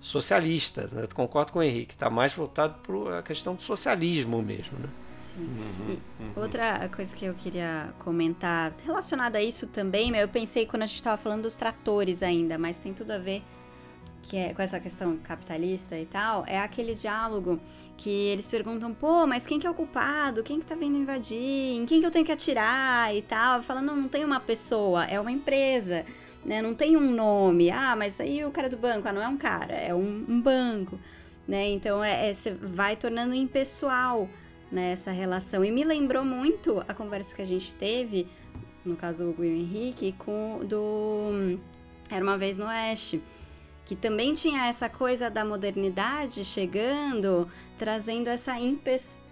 [0.00, 0.88] socialista.
[0.92, 1.04] Né?
[1.04, 4.78] Eu concordo com o Henrique, está mais voltado para a questão do socialismo mesmo.
[4.78, 4.88] Né?
[5.36, 5.98] E
[6.38, 10.96] outra coisa que eu queria comentar relacionada a isso também, eu pensei quando a gente
[10.96, 13.42] estava falando dos tratores ainda, mas tem tudo a ver
[14.22, 17.58] que é com essa questão capitalista e tal, é aquele diálogo
[17.96, 20.42] que eles perguntam, pô, mas quem que é o culpado?
[20.42, 21.76] Quem que tá vindo invadir?
[21.76, 23.62] Em quem que eu tenho que atirar e tal?
[23.62, 26.04] Fala, não, não tem uma pessoa, é uma empresa,
[26.44, 26.62] né?
[26.62, 27.70] Não tem um nome.
[27.70, 30.40] Ah, mas aí o cara do banco, ah, não é um cara, é um, um
[30.40, 30.98] banco,
[31.46, 31.68] né?
[31.70, 34.28] Então é, é, vai tornando impessoal,
[34.70, 35.64] né, essa relação.
[35.64, 38.26] E me lembrou muito a conversa que a gente teve,
[38.84, 41.58] no caso o o Henrique, com do
[42.10, 43.22] Era uma vez no Oeste
[43.90, 48.56] que também tinha essa coisa da modernidade chegando, trazendo essa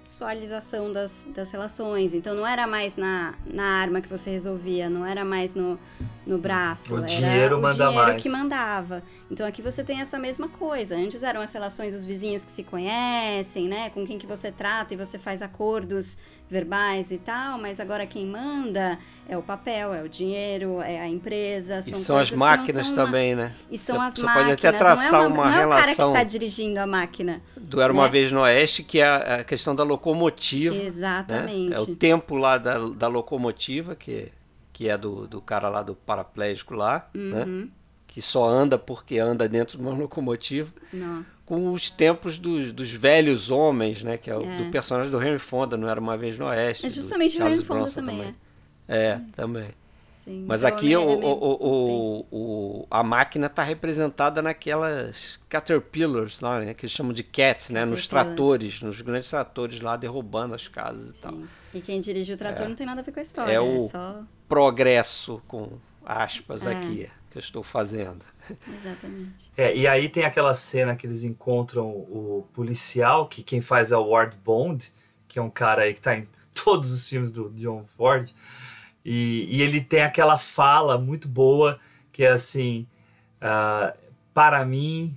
[0.08, 2.14] impessoalização das, das relações.
[2.14, 5.78] Então não era mais na, na arma que você resolvia, não era mais no,
[6.26, 6.94] no braço.
[6.94, 8.22] O era dinheiro o manda dinheiro mais.
[8.22, 9.02] que mandava.
[9.30, 10.96] Então aqui você tem essa mesma coisa.
[10.96, 13.90] Antes eram as relações dos vizinhos que se conhecem, né?
[13.90, 16.16] Com quem que você trata e você faz acordos
[16.50, 18.98] verbais e tal, mas agora quem manda
[19.28, 21.80] é o papel, é o dinheiro, é a empresa.
[21.80, 23.52] E São são as não máquinas são uma- também, né?
[23.70, 24.48] E são Você- as você máquinas.
[24.48, 26.12] pode até traçar não é uma, uma não é o cara relação.
[26.12, 27.42] que tá dirigindo a máquina.
[27.56, 28.08] Do Era Uma né?
[28.10, 30.74] Vez no Oeste, que é a questão da locomotiva.
[30.74, 30.84] né?
[30.84, 31.74] Exatamente.
[31.74, 34.32] É o tempo lá da, da locomotiva, que,
[34.72, 37.44] que é do, do cara lá do paraplégico lá, né?
[37.44, 37.70] Uhum.
[38.06, 40.72] Que só anda porque anda dentro de uma locomotiva.
[40.92, 41.24] Não.
[41.48, 44.18] Com os tempos dos, dos velhos homens, né?
[44.18, 44.64] Que é o É.
[44.64, 46.84] do personagem do Henry Fonda, não Era Uma Vez no Oeste.
[46.84, 48.34] É justamente o Henry Fonda Bronson também,
[48.86, 49.68] É, também.
[50.24, 56.40] Sim, Mas então, aqui o, é o, o, o- a máquina está representada naquelas caterpillars
[56.42, 56.74] lá, né?
[56.74, 57.86] Que eles chamam de cats, né?
[57.86, 61.34] Nos tratores, nos grandes tratores lá derrubando as casas e tal.
[61.72, 62.68] E quem dirige o trator É.
[62.68, 63.52] não tem nada a ver com a história.
[63.52, 64.20] É É, o só.
[64.46, 65.68] progresso com
[66.04, 66.72] aspas É.
[66.72, 68.24] aqui que eu estou fazendo.
[68.66, 69.50] Exatamente.
[69.56, 73.96] É, e aí tem aquela cena que eles encontram o policial, que quem faz é
[73.96, 74.92] o Ward Bond,
[75.26, 76.26] que é um cara aí que tá em
[76.64, 78.30] todos os filmes do John Ford.
[79.04, 81.78] E, e ele tem aquela fala muito boa,
[82.12, 82.86] que é assim:
[83.40, 83.94] ah,
[84.34, 85.16] para mim,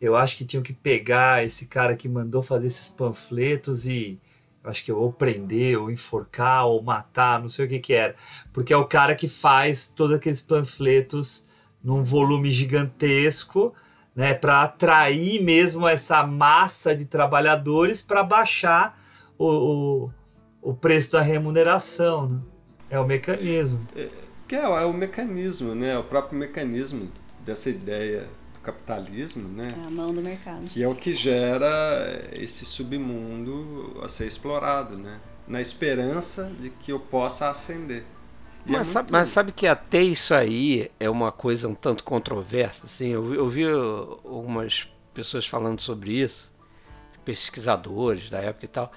[0.00, 4.20] eu acho que tinham que pegar esse cara que mandou fazer esses panfletos e
[4.64, 8.14] acho que ou prender, ou enforcar, ou matar, não sei o que que era.
[8.52, 11.46] Porque é o cara que faz todos aqueles panfletos
[11.82, 13.74] num volume gigantesco,
[14.16, 18.98] né, para atrair mesmo essa massa de trabalhadores para baixar
[19.36, 20.10] o, o,
[20.70, 22.28] o preço da remuneração.
[22.28, 22.40] Né?
[22.90, 23.86] É o mecanismo.
[24.48, 25.98] Que é, é o mecanismo, né?
[25.98, 27.10] O próprio mecanismo
[27.44, 28.28] dessa ideia
[28.64, 29.74] capitalismo, né?
[29.82, 30.64] É a mão do mercado.
[30.66, 35.20] Que é o que gera esse submundo a ser explorado, né?
[35.46, 38.04] Na esperança de que eu possa ascender.
[38.66, 41.74] E é Mas, sabe, muito- mas sabe que até isso aí é uma coisa um
[41.74, 42.86] tanto controversa.
[42.86, 46.50] Assim, eu, vi- eu vi uh, algumas pessoas falando sobre isso,
[47.24, 48.92] pesquisadores da época e tal,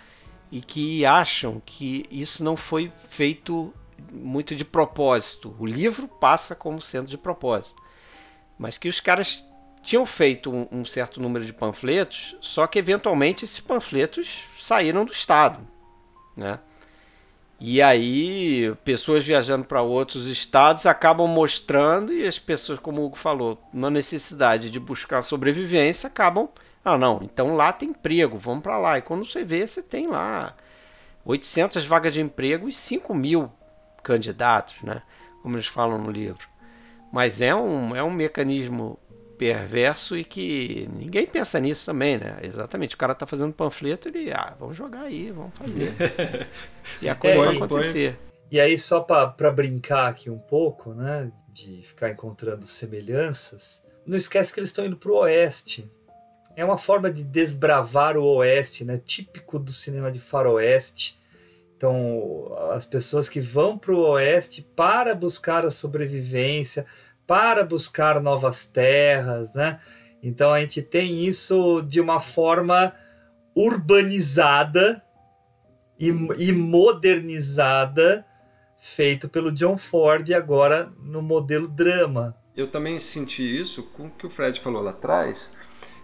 [0.52, 3.73] e que acham que isso não foi feito
[4.11, 5.53] muito de propósito.
[5.60, 7.76] O livro passa como sendo de propósito,
[8.57, 9.45] mas que os caras
[9.88, 15.14] tinham feito um, um certo número de panfletos, só que eventualmente esses panfletos saíram do
[15.14, 15.61] Estado,
[16.35, 16.59] né?
[17.57, 23.15] E aí, pessoas viajando para outros estados acabam mostrando, e as pessoas, como o Hugo
[23.15, 26.49] falou, na necessidade de buscar sobrevivência, acabam.
[26.84, 28.97] Ah, não, então lá tem emprego, vamos para lá.
[28.97, 30.53] E quando você vê, você tem lá
[31.23, 33.49] 800 vagas de emprego e 5 mil
[34.03, 35.01] candidatos, né?
[35.41, 36.45] Como eles falam no livro.
[37.09, 38.99] Mas é um, é um mecanismo
[39.38, 42.38] perverso e que ninguém pensa nisso também, né?
[42.41, 45.93] Exatamente, o cara tá fazendo panfleto, ele, ah, vamos jogar aí, vamos fazer.
[47.01, 48.18] e a coisa é, vai acontecer.
[48.49, 51.31] E aí, só para brincar aqui um pouco, né?
[51.49, 55.91] De ficar encontrando semelhanças, não esquece que eles estão indo pro oeste.
[56.55, 58.97] É uma forma de desbravar o oeste, né?
[58.97, 61.19] Típico do cinema de faroeste.
[61.76, 66.85] Então, as pessoas que vão para o oeste para buscar a sobrevivência,
[67.27, 69.79] para buscar novas terras, né?
[70.23, 72.93] Então a gente tem isso de uma forma
[73.53, 75.03] urbanizada
[75.99, 78.25] e, e modernizada,
[78.77, 82.35] feito pelo John Ford agora no modelo drama.
[82.55, 85.51] Eu também senti isso com o que o Fred falou lá atrás,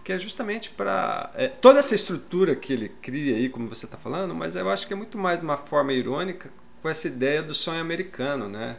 [0.04, 3.96] que é justamente para é, toda essa estrutura que ele cria aí, como você está
[3.96, 6.50] falando, mas eu acho que é muito mais uma forma irônica
[6.82, 8.76] com essa ideia do sonho americano, né?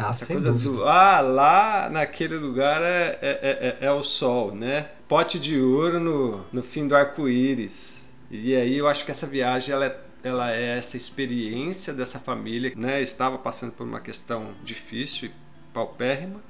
[0.00, 0.70] Ah, Essa coisa dúvida.
[0.72, 4.90] do ah, lá naquele lugar é, é, é, é, o sol, né?
[5.08, 8.06] Pote de ouro no, no fim do arco-íris.
[8.30, 12.72] E aí eu acho que essa viagem ela é, ela é essa experiência dessa família,
[12.76, 13.00] né?
[13.02, 15.32] Estava passando por uma questão difícil e
[15.72, 16.40] paupérrima,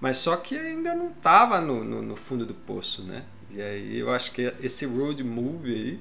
[0.00, 3.24] mas só que ainda não estava no, no, no fundo do poço, né?
[3.50, 6.00] E aí eu acho que esse road movie aí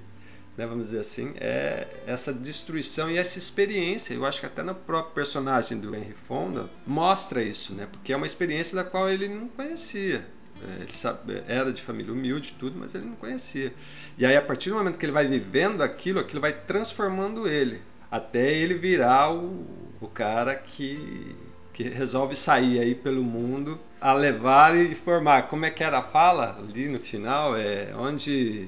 [0.60, 4.14] né, vamos dizer assim, é essa destruição e essa experiência.
[4.14, 7.88] Eu acho que até no próprio personagem do Henry Fonda mostra isso, né?
[7.90, 10.28] Porque é uma experiência da qual ele não conhecia.
[10.62, 13.74] É, ele sabe, era de família humilde tudo, mas ele não conhecia.
[14.18, 17.82] E aí a partir do momento que ele vai vivendo aquilo, aquilo vai transformando ele,
[18.12, 19.66] até ele virar o,
[20.02, 21.38] o cara que
[21.72, 25.44] que resolve sair aí pelo mundo a levar e formar.
[25.44, 27.56] Como é que era a fala ali no final?
[27.56, 28.68] É onde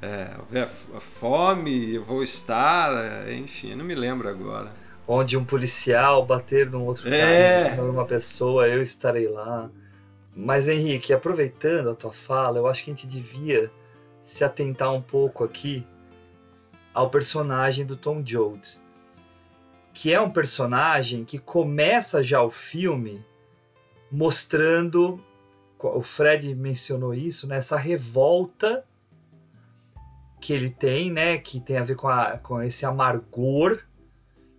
[0.00, 4.72] é, houver fome, eu vou estar, é, enfim, não me lembro agora.
[5.06, 7.70] Onde um policial bater num outro é.
[7.70, 9.70] cara, numa pessoa, eu estarei lá.
[10.34, 13.70] Mas Henrique, aproveitando a tua fala, eu acho que a gente devia
[14.22, 15.84] se atentar um pouco aqui
[16.94, 18.80] ao personagem do Tom Jones,
[19.92, 23.24] que é um personagem que começa já o filme
[24.12, 25.20] mostrando,
[25.78, 28.84] o Fred mencionou isso, né, essa revolta
[30.40, 31.38] que ele tem, né?
[31.38, 33.80] Que tem a ver com, a, com esse amargor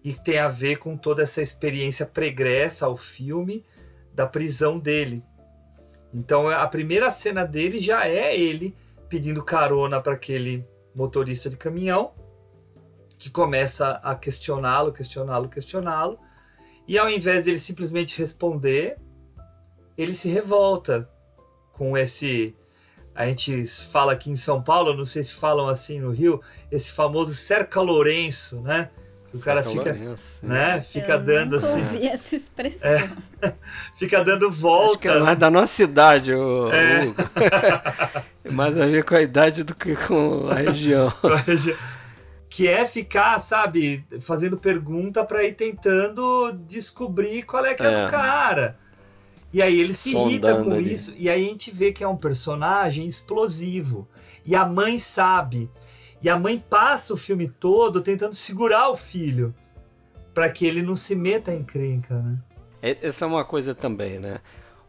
[0.04, 3.66] e tem a ver com toda essa experiência pregressa ao filme
[4.14, 5.24] da prisão dele.
[6.14, 8.76] Então a primeira cena dele já é ele
[9.08, 10.66] pedindo carona para aquele
[10.96, 12.14] motorista de caminhão
[13.18, 16.18] que começa a questioná-lo, questioná-lo, questioná-lo.
[16.88, 18.98] E ao invés de ele simplesmente responder,
[19.98, 21.10] ele se revolta
[21.74, 22.56] com esse
[23.20, 26.42] a gente fala aqui em São Paulo, não sei se falam assim no Rio,
[26.72, 28.88] esse famoso cerca Lourenço, né?
[29.34, 30.80] O cara fica, Lourenço, né?
[30.80, 31.82] Fica Eu dando assim.
[31.82, 32.90] Ouvi essa expressão.
[32.90, 33.10] É,
[34.00, 34.92] fica dando volta.
[34.92, 37.04] Acho que é mais da nossa idade, o, é.
[37.04, 37.16] Hugo.
[38.54, 41.12] mais a ver com a idade do que com a região.
[42.50, 48.06] que é ficar, sabe, fazendo pergunta para ir tentando descobrir qual é que é, é.
[48.06, 48.78] do cara.
[49.52, 50.94] E aí ele se irrita com ali.
[50.94, 54.08] isso, e aí a gente vê que é um personagem explosivo.
[54.46, 55.70] E a mãe sabe.
[56.22, 59.56] E a mãe passa o filme todo tentando segurar o filho
[60.34, 62.38] para que ele não se meta em crenca, né?
[62.82, 64.40] Essa é uma coisa também, né?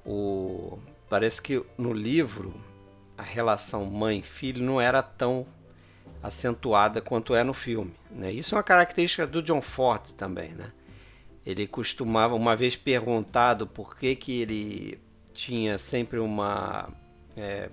[0.04, 0.78] O...
[1.08, 2.54] Parece que no livro
[3.18, 5.46] a relação mãe-filho não era tão
[6.22, 7.92] acentuada quanto é no filme.
[8.10, 8.32] Né?
[8.32, 10.72] Isso é uma característica do John Ford também, né?
[11.44, 15.00] Ele costumava, uma vez perguntado por que, que ele
[15.32, 16.88] tinha sempre uma
[17.36, 17.70] é,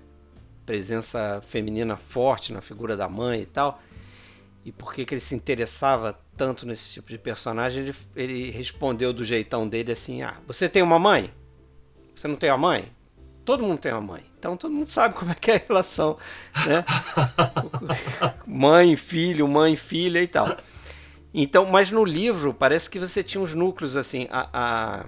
[0.64, 3.80] presença feminina forte na figura da mãe e tal,
[4.64, 9.12] e por que, que ele se interessava tanto nesse tipo de personagem, ele, ele respondeu
[9.12, 11.32] do jeitão dele assim: Ah, você tem uma mãe?
[12.14, 12.84] Você não tem uma mãe?
[13.44, 14.24] Todo mundo tem uma mãe.
[14.38, 16.18] Então todo mundo sabe como é que é a relação,
[16.66, 16.84] né?
[18.46, 20.56] mãe, filho, mãe, filha e tal.
[21.32, 25.06] Então, mas no livro parece que você tinha uns núcleos assim, a, a,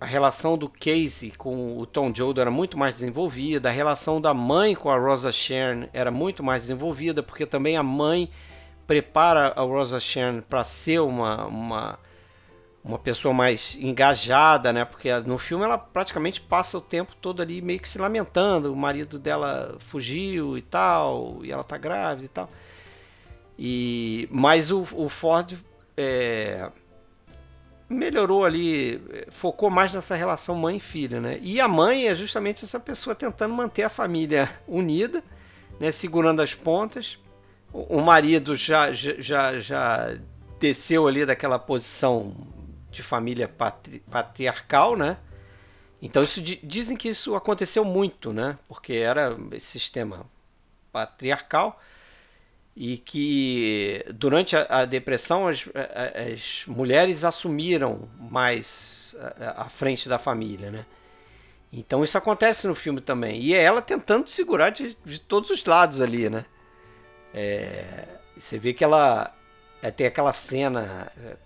[0.00, 4.32] a relação do Casey com o Tom Jodo era muito mais desenvolvida, a relação da
[4.32, 8.30] mãe com a Rosa Sharon era muito mais desenvolvida, porque também a mãe
[8.86, 11.98] prepara a Rosa Sharon para ser uma, uma
[12.84, 14.84] uma pessoa mais engajada, né?
[14.84, 18.76] Porque no filme ela praticamente passa o tempo todo ali meio que se lamentando, o
[18.76, 22.48] marido dela fugiu e tal, e ela tá grávida e tal.
[23.64, 25.56] E, mas o, o Ford
[25.96, 26.68] é,
[27.88, 31.38] melhorou ali, focou mais nessa relação mãe e filha, né?
[31.40, 35.22] E a mãe é justamente essa pessoa tentando manter a família unida,
[35.78, 35.92] né?
[35.92, 37.20] Segurando as pontas.
[37.72, 40.12] O, o marido já, já, já
[40.58, 42.34] desceu ali daquela posição
[42.90, 45.18] de família patri, patriarcal, né?
[46.02, 48.58] Então isso dizem que isso aconteceu muito, né?
[48.66, 50.26] Porque era esse sistema
[50.90, 51.80] patriarcal
[52.74, 60.18] e que durante a, a depressão as, as, mulheres assumiram mais a, a, frente da
[60.18, 60.86] família, né?
[61.72, 65.64] Então isso acontece no filme também e é ela tentando segurar de, de todos os
[65.64, 66.44] lados ali, né?
[67.34, 68.04] É,
[68.36, 69.34] você vê que ela
[69.82, 71.36] é, tem aquela cena é,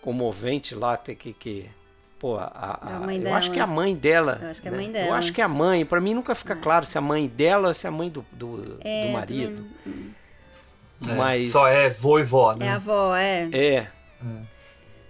[0.00, 1.70] comovente lá, tem que, que
[2.18, 4.38] pô, a, a, a eu acho que é a mãe dela.
[4.40, 5.06] Eu acho que é a mãe dela.
[5.08, 5.84] Eu acho que é a mãe.
[5.84, 6.56] Para mim nunca fica é.
[6.56, 9.12] claro se é a mãe dela ou se é a mãe do, do, é, do
[9.12, 9.66] marido.
[11.08, 12.66] É, Mas só é vô e vó, né?
[12.66, 13.48] É a avó, é.
[13.52, 13.74] É.
[13.74, 13.86] é.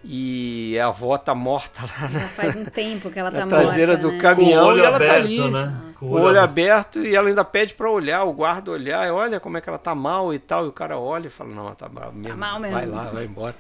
[0.03, 3.93] E a avó tá morta lá na, faz um tempo que ela tá na traseira
[3.93, 4.19] morta, do né?
[4.19, 5.51] caminhão e ela aberto, tá ali.
[5.51, 5.83] Né?
[5.99, 9.39] Com o olho aberto e ela ainda pede para olhar, o guarda olhar, e olha
[9.39, 10.65] como é que ela tá mal e tal.
[10.65, 12.31] E o cara olha e fala: Não, tá mal mesmo.
[12.31, 12.77] Tá mal mesmo.
[12.77, 13.55] Vai lá, vai embora.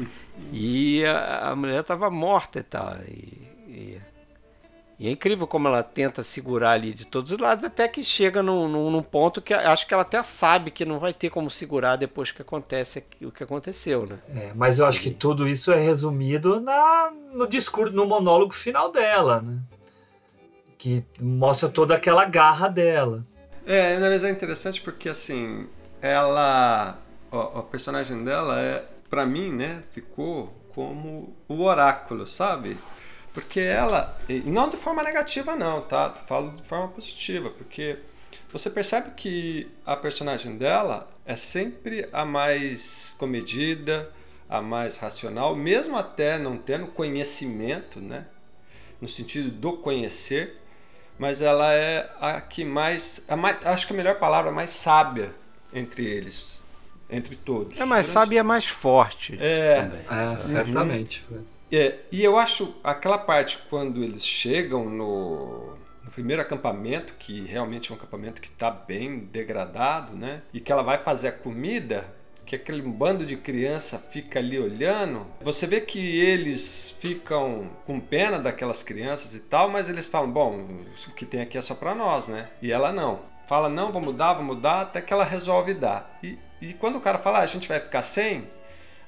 [0.52, 2.94] e a, a, mulher tava morta e tal.
[3.08, 4.00] E, e
[4.98, 8.42] e é incrível como ela tenta segurar ali de todos os lados, até que chega
[8.42, 11.50] num, num, num, ponto que acho que ela até sabe que não vai ter como
[11.50, 14.18] segurar depois que acontece o que aconteceu, né?
[14.34, 18.90] É, mas eu acho que tudo isso é resumido na, no discurso, no monólogo final
[18.90, 19.58] dela, né?
[20.78, 23.26] Que mostra toda aquela garra dela.
[23.66, 25.66] É, na verdade é interessante porque assim,
[26.00, 26.98] ela.
[27.30, 32.78] O, o personagem dela é, para mim, né, ficou como o oráculo, sabe?
[33.36, 36.08] Porque ela, não de forma negativa não, tá?
[36.26, 37.98] Falo de forma positiva, porque
[38.50, 44.10] você percebe que a personagem dela é sempre a mais comedida,
[44.48, 48.24] a mais racional, mesmo até não tendo conhecimento, né?
[49.02, 50.58] No sentido do conhecer,
[51.18, 54.70] mas ela é a que mais, a mais acho que a melhor palavra, a mais
[54.70, 55.30] sábia
[55.74, 56.62] entre eles,
[57.10, 57.78] entre todos.
[57.78, 59.36] É mais sábia e é mais forte.
[59.38, 61.20] É, é certamente.
[61.20, 61.55] Foi.
[61.76, 67.90] É, e eu acho aquela parte quando eles chegam no, no primeiro acampamento, que realmente
[67.90, 70.40] é um acampamento que está bem degradado, né?
[70.54, 72.10] E que ela vai fazer a comida,
[72.46, 75.26] que aquele bando de criança fica ali olhando.
[75.42, 80.66] Você vê que eles ficam com pena daquelas crianças e tal, mas eles falam: bom,
[81.08, 82.48] o que tem aqui é só para nós, né?
[82.62, 83.20] E ela não.
[83.46, 86.18] Fala: não, vamos dar, vamos dar, até que ela resolve dar.
[86.22, 88.48] E, e quando o cara fala: ah, a gente vai ficar sem,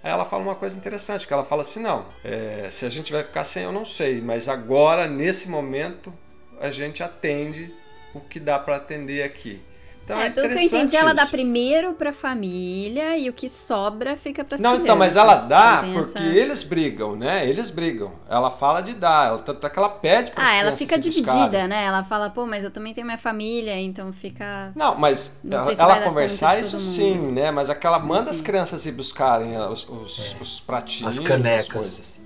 [0.03, 3.13] Aí ela fala uma coisa interessante, que ela fala assim, não, é, se a gente
[3.13, 6.13] vai ficar sem eu não sei, mas agora, nesse momento,
[6.61, 7.75] a gente atende
[8.15, 9.61] o que dá para atender aqui.
[10.09, 13.47] Então, é, é pelo que eu entendi, ela dá primeiro pra família e o que
[13.47, 16.19] sobra fica pra Não, então, mas ela dá porque essa...
[16.21, 17.47] eles brigam, né?
[17.47, 18.13] Eles brigam.
[18.27, 21.33] Ela fala de dar, ela, tanto é que ela pede pra Ah, ela fica dividida,
[21.33, 21.69] buscarem.
[21.69, 21.85] né?
[21.85, 24.73] Ela fala, pô, mas eu também tenho minha família, então fica.
[24.75, 27.51] Não, mas Não ela, ela conversar, isso sim, né?
[27.51, 30.43] Mas aquela manda as crianças ir buscarem os, os, é.
[30.43, 32.01] os pratinhos, as canecas.
[32.01, 32.19] As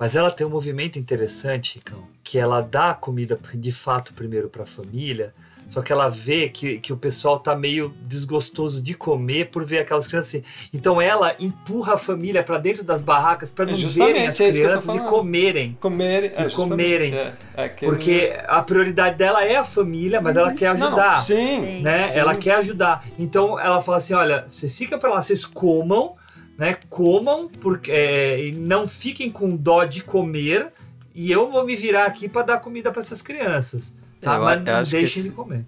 [0.00, 4.48] mas ela tem um movimento interessante, Ricão, que ela dá a comida de fato primeiro
[4.48, 5.34] para a família,
[5.70, 9.78] só que ela vê que, que o pessoal tá meio desgostoso de comer por ver
[9.78, 10.44] aquelas crianças assim.
[10.74, 14.50] Então ela empurra a família para dentro das barracas para não é verem as é
[14.50, 15.78] crianças e comerem.
[15.80, 17.14] Comerem, é, e comerem.
[17.14, 21.14] É, é Porque a prioridade dela é a família, mas ela quer ajudar.
[21.14, 22.08] Não, sim, né?
[22.08, 22.18] Sim.
[22.18, 23.04] Ela quer ajudar.
[23.16, 26.16] Então ela fala assim: olha, vocês ficam para lá, vocês comam,
[26.58, 26.78] né?
[26.88, 30.72] Comam, porque é, não fiquem com dó de comer.
[31.14, 33.94] E eu vou me virar aqui para dar comida para essas crianças.
[34.20, 35.66] Tá, eu, mas não deixem de comer.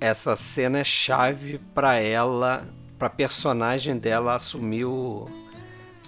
[0.00, 2.64] Essa cena é chave para ela,
[2.98, 5.28] para personagem dela assumir o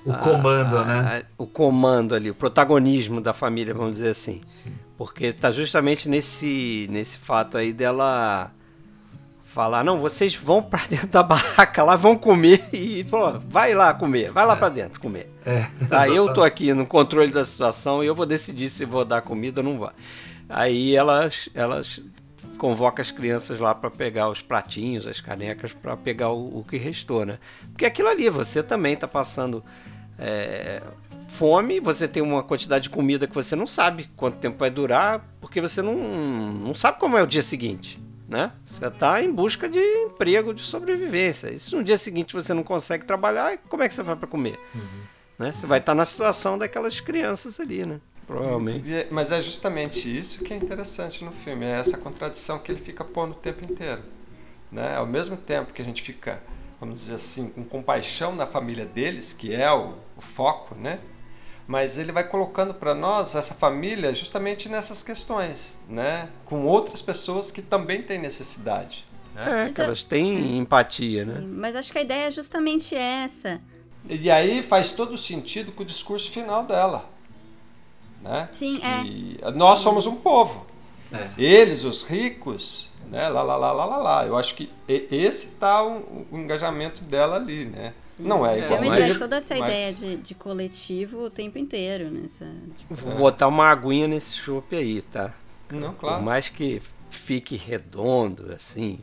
[0.05, 1.23] o comando, a, né?
[1.39, 4.41] A, o comando ali, o protagonismo da família, vamos dizer assim.
[4.47, 4.73] Sim.
[4.97, 8.51] Porque tá justamente nesse nesse fato aí dela
[9.45, 13.93] falar, não, vocês vão para dentro da barraca lá, vão comer e, pô, vai lá
[13.93, 14.57] comer, vai lá é.
[14.57, 15.29] para dentro comer.
[15.45, 19.05] É, tá, eu tô aqui no controle da situação e eu vou decidir se vou
[19.05, 19.91] dar comida ou não vou.
[20.51, 22.01] Aí elas, elas
[22.59, 26.77] convocam as crianças lá para pegar os pratinhos, as canecas, para pegar o, o, que
[26.77, 27.39] restou, né?
[27.69, 29.65] Porque aquilo ali, você também está passando
[30.19, 30.83] é,
[31.29, 35.25] fome, você tem uma quantidade de comida que você não sabe quanto tempo vai durar,
[35.41, 37.99] porque você não, não sabe como é o dia seguinte.
[38.29, 38.53] Né?
[38.65, 41.49] Você está em busca de emprego, de sobrevivência.
[41.49, 44.29] E se no dia seguinte você não consegue trabalhar, como é que você vai para
[44.29, 44.59] comer?
[44.73, 45.03] Uhum.
[45.39, 45.53] Né?
[45.53, 48.01] Você vai estar tá na situação daquelas crianças ali, né?
[48.31, 48.93] Provavelmente.
[48.95, 52.81] É, mas é justamente isso que é interessante no filme, é essa contradição que ele
[52.81, 54.03] fica pondo o tempo inteiro.
[54.71, 54.97] Né?
[54.97, 56.41] Ao mesmo tempo que a gente fica
[56.81, 60.99] vamos dizer assim, com compaixão na família deles, que é o, o foco, né?
[61.67, 66.31] Mas ele vai colocando para nós essa família justamente nessas questões, né?
[66.47, 69.05] Com outras pessoas que também têm necessidade.
[69.37, 71.41] É, Mas que eu- elas têm empatia, né?
[71.47, 73.61] Mas acho que a ideia é justamente essa.
[74.09, 77.09] E aí faz todo sentido com o discurso final dela.
[78.21, 78.49] Né?
[78.53, 79.03] Sim, é.
[79.05, 80.67] E nós somos um povo.
[81.13, 81.29] É.
[81.39, 83.29] Eles, os ricos, né?
[83.29, 84.27] Lá, lá, lá, lá, lá, lá.
[84.27, 87.95] Eu acho que esse tá o, o engajamento dela ali, né?
[88.19, 88.81] Não é igual.
[88.85, 92.23] mas- traz toda essa mas- ideia de, de coletivo o tempo inteiro, né?
[92.27, 92.47] Essa-
[92.91, 95.33] Vou botar uma aguinha nesse chopp aí, tá?
[95.71, 96.19] Não, claro.
[96.19, 99.01] Por mais que fique redondo, assim,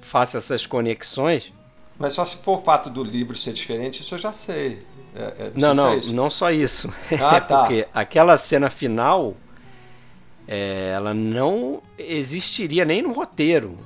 [0.00, 1.52] faça essas conexões.
[1.98, 4.78] Mas só se for o fato do livro ser diferente, isso eu já sei.
[5.14, 6.92] É- é- Não, sei se é não, não só isso.
[7.20, 7.58] Ah, é tá.
[7.60, 9.34] porque aquela cena final,
[10.46, 13.78] é, ela não existiria nem no roteiro,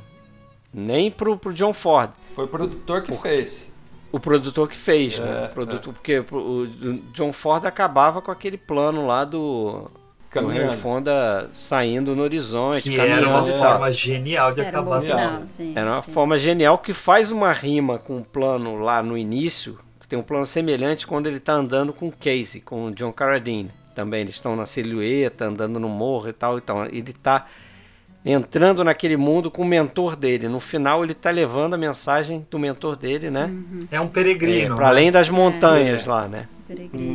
[0.73, 2.11] nem pro, pro John Ford.
[2.35, 3.73] Foi o produtor que fez.
[4.11, 5.43] O produtor que fez, né?
[5.43, 9.91] É, O produtor, Porque o o John Ford acabava com aquele plano lá do, do
[10.31, 10.73] Caminhando.
[10.73, 15.01] Henry Fonda saindo no horizonte, Que era uma forma genial de Era um acabar a
[15.01, 15.73] final, sim.
[15.75, 16.13] Era uma sim.
[16.13, 19.79] forma genial que faz uma rima com o plano lá no início.
[20.15, 23.69] Tem um plano semelhante quando ele está andando com o Casey, com o John Carradine.
[23.97, 26.57] Também eles estão na silhueta, andando no morro e tal.
[26.57, 27.47] Então ele está
[28.25, 30.47] entrando naquele mundo com o mentor dele.
[30.47, 33.51] No final ele está levando a mensagem do mentor dele, né?
[33.91, 34.77] É um peregrino.
[34.77, 34.91] para né?
[34.93, 36.09] além das montanhas É.
[36.09, 36.47] lá, né?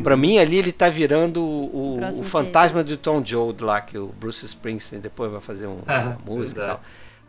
[0.03, 3.97] Pra mim ali ele tá virando o, o Próximo fantasma de Tom Joad lá, que
[3.97, 6.81] o Bruce Springsteen depois vai fazer um- uma música e tal.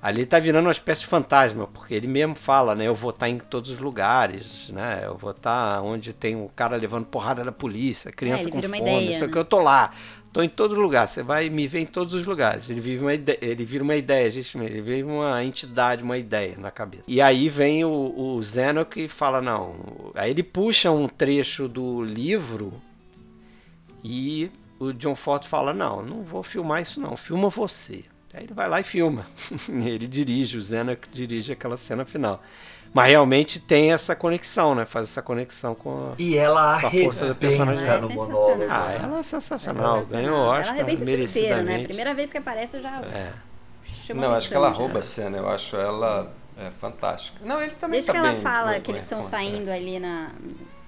[0.03, 2.87] Ali tá virando uma espécie de fantasma, porque ele mesmo fala, né?
[2.89, 5.03] Eu vou estar em todos os lugares, né?
[5.05, 8.79] Eu vou estar onde tem um cara levando porrada da polícia, criança É, com fome,
[8.79, 9.33] ideia, não sei o né?
[9.33, 9.93] que, eu tô lá.
[10.33, 12.71] Tô em todo lugar, você vai me ver em todos os lugares.
[12.71, 16.55] Ele vive uma ideia, ele vira uma ideia, gente, ele vira uma entidade, uma ideia
[16.57, 17.03] na cabeça.
[17.07, 19.75] E aí vem o, o Zeno que fala, não.
[20.15, 22.73] Aí ele puxa um trecho do livro
[24.03, 28.05] e o John Ford fala, não, não vou filmar isso não, filma você.
[28.33, 29.27] Aí ele vai lá e filma.
[29.69, 30.63] ele dirige, o
[30.97, 32.41] que dirige aquela cena final.
[32.93, 34.85] Mas realmente tem essa conexão, né?
[34.85, 37.83] Faz essa conexão com a, E ela com a força do personagem.
[37.89, 38.65] arrebenta no monólogo.
[38.69, 39.99] Ah, ela é sensacional.
[40.01, 40.05] Sensacional.
[40.07, 41.55] Ganhou Ela arrebenta o filme inteiro, né?
[41.63, 41.87] merecidamente.
[41.87, 43.33] Primeira vez que aparece eu já É.
[44.07, 44.75] chama Não, acho que ela já.
[44.75, 45.39] rouba a cena.
[45.39, 47.39] Eu acho ela é, fantástica.
[47.45, 50.01] Não, ele também Desde tá que ela bem, fala bem, que eles estão saindo ali
[50.01, 50.33] na.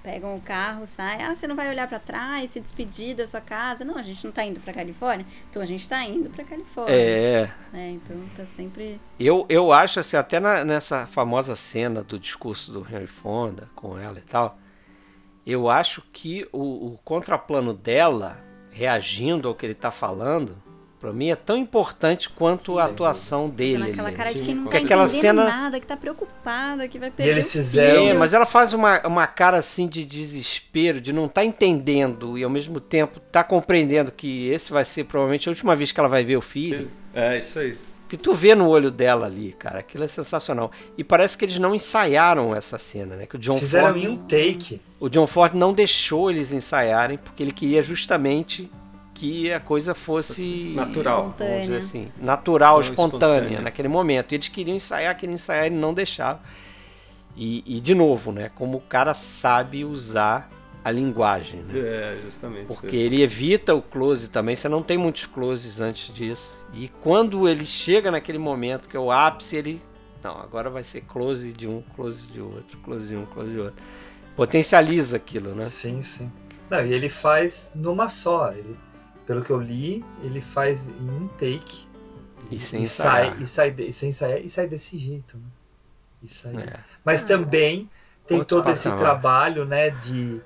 [0.03, 1.23] Pegam o carro, saem.
[1.23, 3.85] Ah, você não vai olhar pra trás, se despedir da sua casa.
[3.85, 5.25] Não, a gente não tá indo pra Califórnia.
[5.49, 6.93] Então a gente tá indo pra Califórnia.
[6.93, 7.49] É.
[7.73, 8.99] É, então tá sempre.
[9.17, 13.97] Eu, eu acho assim, até na- nessa famosa cena do discurso do Henry Fonda com
[13.97, 14.57] ela e tal,
[15.45, 20.61] eu acho que o, o contraplano dela reagindo ao que ele tá falando,
[21.03, 23.83] pra mim é tão importante quanto a atuação dele.
[23.91, 24.15] Aquela né?
[24.15, 27.33] cara de quem não tá aquela cena nada, que tá preocupada, que vai perder.
[27.33, 31.25] eles o fizeram- É, mas ela faz uma, uma cara assim de desespero, de não
[31.25, 35.75] estar entendendo e ao mesmo tempo tá compreendendo que esse vai ser provavelmente a última
[35.75, 36.89] vez que ela vai ver o filho.
[37.13, 37.75] É, isso aí.
[38.07, 40.71] Que tu vê no olho dela ali, cara, aquilo é sensacional.
[40.97, 43.25] E parece que eles não ensaiaram essa cena, né?
[43.25, 44.79] Que o John Fizeram Ford, em um take.
[45.01, 48.71] o John Ford não deixou eles ensaiarem porque ele queria justamente
[49.13, 51.21] que a coisa fosse Natural.
[51.21, 51.77] vamos dizer Espontânea.
[51.77, 53.61] assim, natural, espontânea, espontânea.
[53.61, 54.31] naquele momento.
[54.31, 56.39] E eles queriam ensaiar, queriam ensaiar e não deixaram.
[57.35, 58.49] E, e, de novo, né?
[58.53, 60.49] Como o cara sabe usar
[60.83, 61.73] a linguagem, né?
[61.79, 62.67] É, justamente.
[62.67, 66.55] Porque ele evita o close também, você não tem muitos closes antes disso.
[66.73, 69.81] E quando ele chega naquele momento que é o ápice, ele.
[70.23, 73.59] Não, agora vai ser close de um, close de outro, close de um, close de
[73.59, 73.83] outro.
[74.35, 75.65] Potencializa aquilo, né?
[75.65, 76.31] Sim, sim.
[76.69, 78.51] Não, e ele faz numa só.
[78.51, 78.75] Ele,
[79.25, 81.87] pelo que eu li, ele faz em um take.
[82.51, 83.41] E sem sai, ensaiar.
[83.41, 85.37] e sai de- e sem ensaiar e sai desse jeito.
[85.37, 85.43] Né?
[86.23, 86.79] E sai- É.
[87.03, 87.89] Mas também
[88.27, 90.41] tem Outro todo esse trabalho, né, de,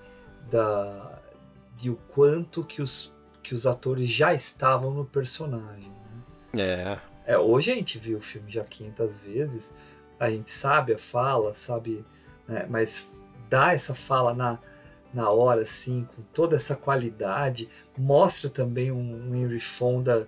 [0.49, 1.19] da,
[1.75, 3.13] de o quanto que os,
[3.43, 5.91] que os atores já estavam no personagem.
[6.53, 6.61] né?
[7.25, 7.33] É.
[7.33, 9.73] É, hoje a gente viu o filme já 500 vezes,
[10.19, 12.05] a gente sabe a fala, sabe,
[12.47, 13.13] né, mas
[13.49, 14.57] dar essa fala na,
[15.17, 17.67] na hora, assim, com toda essa qualidade,
[17.97, 20.27] mostra também um, um Henry Fonda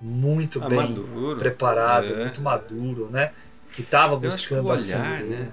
[0.00, 1.38] muito Ah, bem maduro.
[1.38, 2.16] preparado, É.
[2.24, 3.32] muito maduro, né?
[3.72, 5.24] Que estava Eu buscando a olhar, sangue.
[5.24, 5.52] né?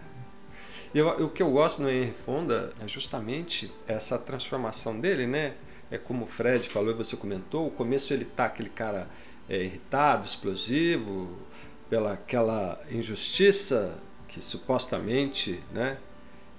[0.93, 5.53] Eu, o que eu gosto no Henry Fonda é justamente essa transformação dele, né?
[5.89, 9.07] É como o Fred falou e você comentou, o começo ele tá aquele cara
[9.47, 11.37] é, irritado, explosivo,
[11.89, 13.97] pela aquela injustiça
[14.27, 15.97] que supostamente, né?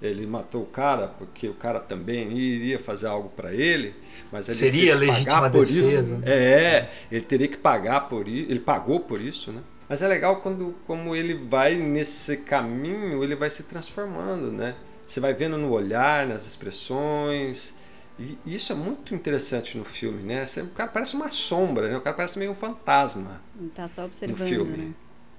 [0.03, 3.95] Ele matou o cara porque o cara também iria fazer algo para ele,
[4.31, 6.23] mas ele Seria teria que legítima pagar por defesa, isso.
[6.27, 9.63] É, ele teria que pagar por isso, ele pagou por isso, né?
[9.89, 14.75] Mas é legal quando como ele vai nesse caminho, ele vai se transformando, né?
[15.07, 17.75] Você vai vendo no olhar, nas expressões,
[18.19, 20.45] e isso é muito interessante no filme, né?
[20.59, 21.97] O cara parece uma sombra, né?
[21.97, 23.41] O cara parece meio um fantasma
[23.75, 24.77] Tá só no observando, filme.
[24.77, 24.93] né?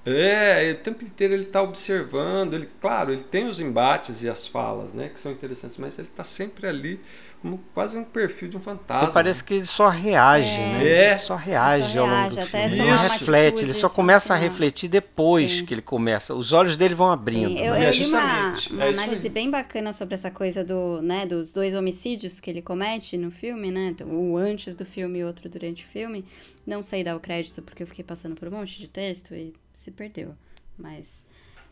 [0.06, 4.30] É, e o tempo inteiro ele está observando, ele, claro, ele tem os embates e
[4.30, 7.00] as falas, né, que são interessantes, mas ele está sempre ali
[7.42, 9.04] como quase um perfil de um fantasma.
[9.04, 10.58] Então parece que ele só reage, É.
[10.58, 10.88] né?
[10.88, 11.10] É.
[11.12, 12.66] Ele só reage Só ao longo reage, do filme.
[12.66, 16.34] Ele reflete, atitude ele só começa a refletir depois que ele começa.
[16.34, 17.50] Os olhos dele vão abrindo.
[17.50, 17.88] Sim, eu, né?
[17.88, 22.40] eu li uma, uma análise bem bacana sobre essa coisa do, né, dos dois homicídios
[22.40, 23.94] que ele comete no filme, né?
[24.06, 26.26] O antes do filme e outro durante o filme.
[26.66, 29.54] Não sei dar o crédito porque eu fiquei passando por um monte de texto e
[29.84, 30.36] se perdeu.
[30.78, 31.24] Mas.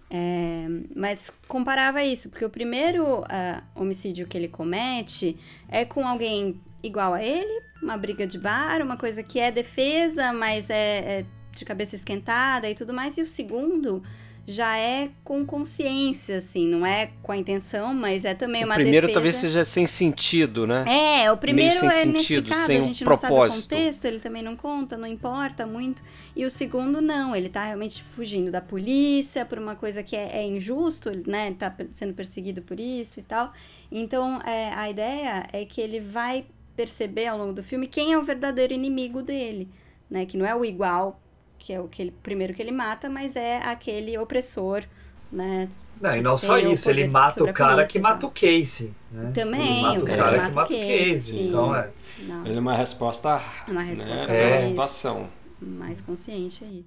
[0.09, 6.61] é, mas comparava isso, porque o primeiro ah, homicídio que ele comete é com alguém
[6.83, 11.25] igual a ele, uma briga de bar, uma coisa que é defesa, mas é, é
[11.53, 13.17] de cabeça esquentada e tudo mais.
[13.17, 14.03] E o segundo
[14.45, 18.73] já é com consciência, assim, não é com a intenção, mas é também O uma
[18.75, 19.13] primeiro defesa.
[19.13, 20.83] talvez seja sem sentido, né?
[21.23, 23.61] É, o primeiro Meio sem é sentido, sem a um gente não sabe o propósito.
[23.69, 26.03] contexto, ele também não conta, não importa muito.
[26.35, 30.37] E o segundo não, ele tá realmente fugindo da polícia por uma coisa que é,
[30.37, 33.53] é injusto, né, ele tá sendo perseguido por isso e tal.
[33.91, 36.45] Então, é, a ideia é que ele vai
[36.75, 39.69] perceber ao longo do filme quem é o verdadeiro inimigo dele,
[40.09, 41.21] né, que não é o igual,
[41.63, 44.83] que é o que ele, primeiro que ele mata, mas é aquele opressor,
[45.31, 45.69] né.
[46.01, 48.31] Não, e não só o isso, ele poder mata o cara polícia que mata o
[48.31, 48.91] Casey.
[49.11, 49.31] Né?
[49.31, 51.47] Também, ele mata o o cara cara que mata o mata o Casey, Casey.
[51.47, 51.89] Então é.
[52.19, 52.45] Não.
[52.45, 55.29] Ele é uma resposta, É uma resposta né, mais- à situação.
[55.61, 56.83] mais consciente aí.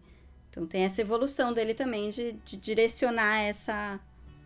[0.50, 3.98] Então tem essa evolução dele também de, de direcionar essa,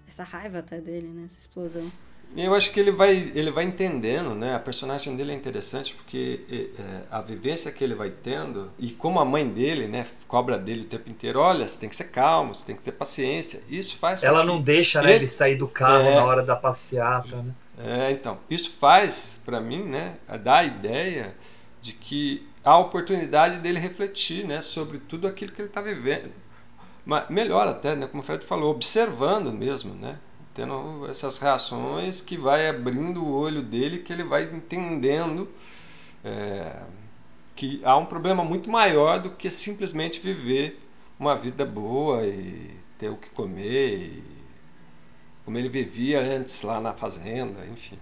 [0.06, 1.22] essa raiva até dele, né?
[1.24, 1.90] Essa explosão.
[2.36, 4.54] Eu acho que ele vai, ele vai entendendo, né?
[4.54, 6.40] A personagem dele é interessante porque
[6.78, 10.82] é, a vivência que ele vai tendo e como a mãe dele, né, cobra dele
[10.82, 13.62] o tempo inteiro, olha, você tem que ser calmo, você tem que ter paciência.
[13.68, 16.14] Isso faz Ela não deixa né, ele sair do carro É.
[16.16, 17.54] na hora da passeata, né?
[17.80, 21.34] É, então, isso faz para mim, né, dar a ideia
[21.80, 26.30] de que há a oportunidade dele refletir, né, sobre tudo aquilo que ele está vivendo.
[27.06, 30.18] Mas melhor até, né, como o Fred falou, observando mesmo, né,
[30.58, 35.48] tendo essas reações que vai abrindo o olho dele, que ele vai entendendo
[36.24, 36.82] é,
[37.54, 40.80] que há um problema muito maior do que simplesmente viver
[41.16, 44.24] uma vida boa e ter o que comer, e
[45.44, 47.96] como ele vivia antes lá na fazenda, enfim.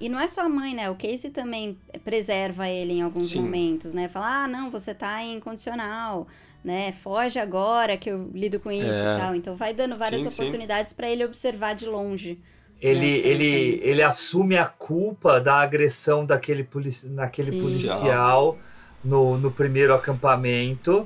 [0.00, 0.88] E não é só a mãe, né?
[0.88, 3.42] O Casey também preserva ele em alguns Sim.
[3.42, 4.08] momentos, né?
[4.08, 6.26] Fala, ah, não, você tá em condicional,
[6.64, 6.92] né?
[6.92, 9.14] Foge agora que eu lido com isso É.
[9.14, 9.34] e tal.
[9.34, 12.38] Então vai dando várias Sim, oportunidades pra ele observar de longe.
[12.80, 17.60] Ele, né, ele, ele assume a culpa da agressão daquele polici naquele Sim.
[17.60, 18.58] policial
[19.04, 21.04] no, no primeiro acampamento,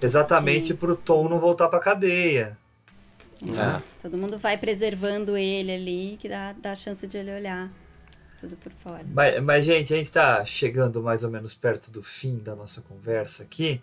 [0.00, 2.56] exatamente pro Tom não voltar pra cadeia.
[3.42, 3.82] né?
[4.00, 7.70] Todo mundo vai preservando ele ali, que dá, dá a chance de ele olhar
[8.40, 9.04] tudo por fora.
[9.12, 12.80] Mas, mas, gente, a gente está chegando mais ou menos perto do fim da nossa
[12.82, 13.80] conversa aqui.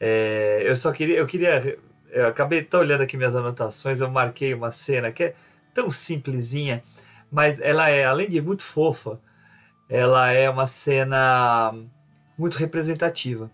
[0.00, 1.78] É, eu só queria, eu queria,
[2.10, 5.34] eu acabei de estar olhando aqui minhas anotações, eu marquei uma cena que é
[5.74, 6.82] tão simplesinha,
[7.30, 9.20] mas ela é, além de muito fofa,
[9.88, 11.74] ela é uma cena
[12.38, 13.50] muito representativa.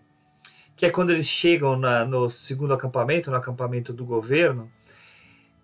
[0.75, 4.71] Que é quando eles chegam na- no segundo acampamento, no acampamento do governo,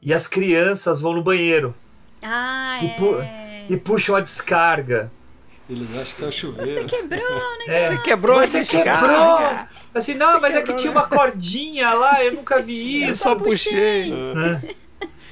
[0.02, 1.74] e as crianças vão no banheiro
[2.22, 3.24] Ah, e, pu-
[3.70, 5.12] e puxam a descarga.
[5.70, 6.74] Eles acham que é o chuveiro.
[6.82, 7.66] Você quebrou, né?
[7.68, 9.40] É, Você quebrou Você quebrou!
[9.96, 13.24] Assim, não, mas é que tinha uma cordinha lá, eu nunca vi isso.
[13.24, 14.12] só puxei.
[14.12, 14.74] É.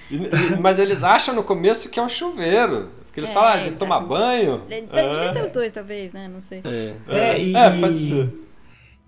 [0.09, 2.89] E- e- Mas eles acham no começo que é um chuveiro.
[3.05, 4.63] Porque eles É, falam ah, de tomar acham- banho.
[4.69, 5.31] Devia É.
[5.33, 6.29] ter os dois, talvez, né?
[6.31, 6.61] Não sei.
[7.09, 8.29] É, e, É, pode ser.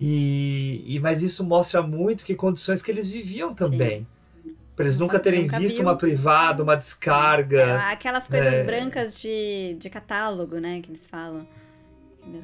[0.00, 4.06] E, e- mas isso mostra muito que condições que eles viviam também.
[4.74, 5.84] Para eles nunca terem nunca visto viu.
[5.86, 7.60] uma privada, uma descarga.
[7.60, 8.62] É, aquelas coisas É.
[8.64, 10.80] brancas de, de catálogo, né?
[10.82, 11.46] Que eles falam.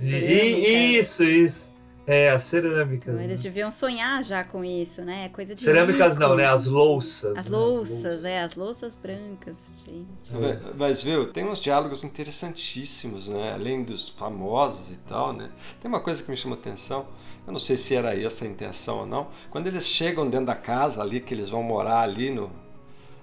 [0.01, 1.71] Isso, isso.
[2.07, 3.13] É, as cerâmicas.
[3.15, 3.43] Então, Eles né?
[3.45, 5.29] deviam sonhar já com isso, né?
[5.29, 6.21] Coisa de Cerâmicas rico.
[6.29, 6.47] não, né?
[6.47, 7.37] As louças.
[7.37, 7.57] As né?
[7.57, 10.07] louças, é, as louças brancas, gente.
[10.33, 13.53] Mas- Mas, viu, tem uns diálogos interessantíssimos, né?
[13.55, 15.51] Além dos famosos e tal, né?
[15.81, 17.07] Tem uma coisa que me chamou atenção,
[17.47, 19.29] eu não sei se era essa a intenção ou não.
[19.51, 22.51] Quando eles chegam dentro da casa ali, que eles vão morar ali no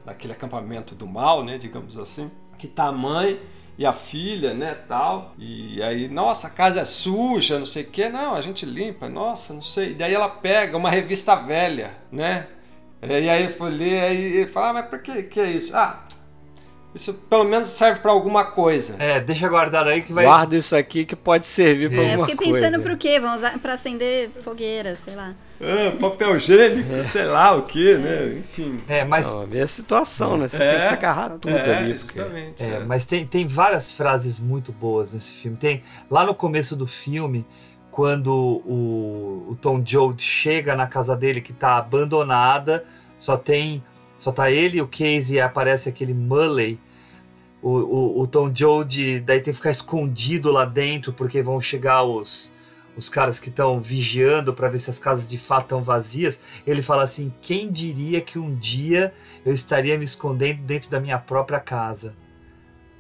[0.06, 1.58] naquele acampamento do mal, né?
[1.58, 3.42] Digamos assim, que tá a mãe
[3.78, 5.34] e a filha, né, tal.
[5.38, 8.10] E aí, nossa, a casa é suja, não sei o quê.
[8.10, 9.92] Não, a gente limpa, nossa, não sei.
[9.92, 12.48] E daí ela pega uma revista velha, né?
[13.02, 15.76] E aí foi ler, aí ele fala, ah, mas por que, que é isso?
[15.78, 16.07] Ah,
[16.98, 18.96] Isso pelo menos serve para alguma coisa.
[18.98, 20.26] É, deixa guardado aí que vai.
[20.26, 22.68] Guarda isso aqui que pode servir para É, eu alguma fiquei coisa.
[22.68, 23.20] pensando pro quê?
[23.20, 25.34] Vão usar pra acender fogueira, sei lá.
[25.62, 28.40] É, papel higiênico, sei lá o que, né?
[28.40, 28.80] Enfim.
[28.88, 29.34] É, mas.
[29.34, 30.48] Não, vê a situação, né?
[30.48, 31.94] Você É, tem que se agarrar tudo é, ali.
[31.94, 32.20] Porque...
[32.20, 32.64] justamente.
[32.64, 35.56] É, mas tem, tem várias frases muito boas nesse filme.
[35.58, 37.46] Tem lá no começo do filme,
[37.92, 42.84] quando o, o Tom Joad chega na casa dele que tá abandonada,
[43.16, 43.84] só tem.
[44.16, 46.80] Só tá ele e o Casey e aparece aquele Mully.
[47.62, 48.50] O, o, o Tom
[49.26, 52.54] daí tem que ficar escondido lá dentro porque vão chegar os,
[52.96, 56.40] os caras que estão vigiando para ver se as casas de fato estão vazias.
[56.66, 59.14] Ele fala assim: quem diria que um dia
[59.46, 62.16] eu estaria me escondendo dentro da minha própria casa?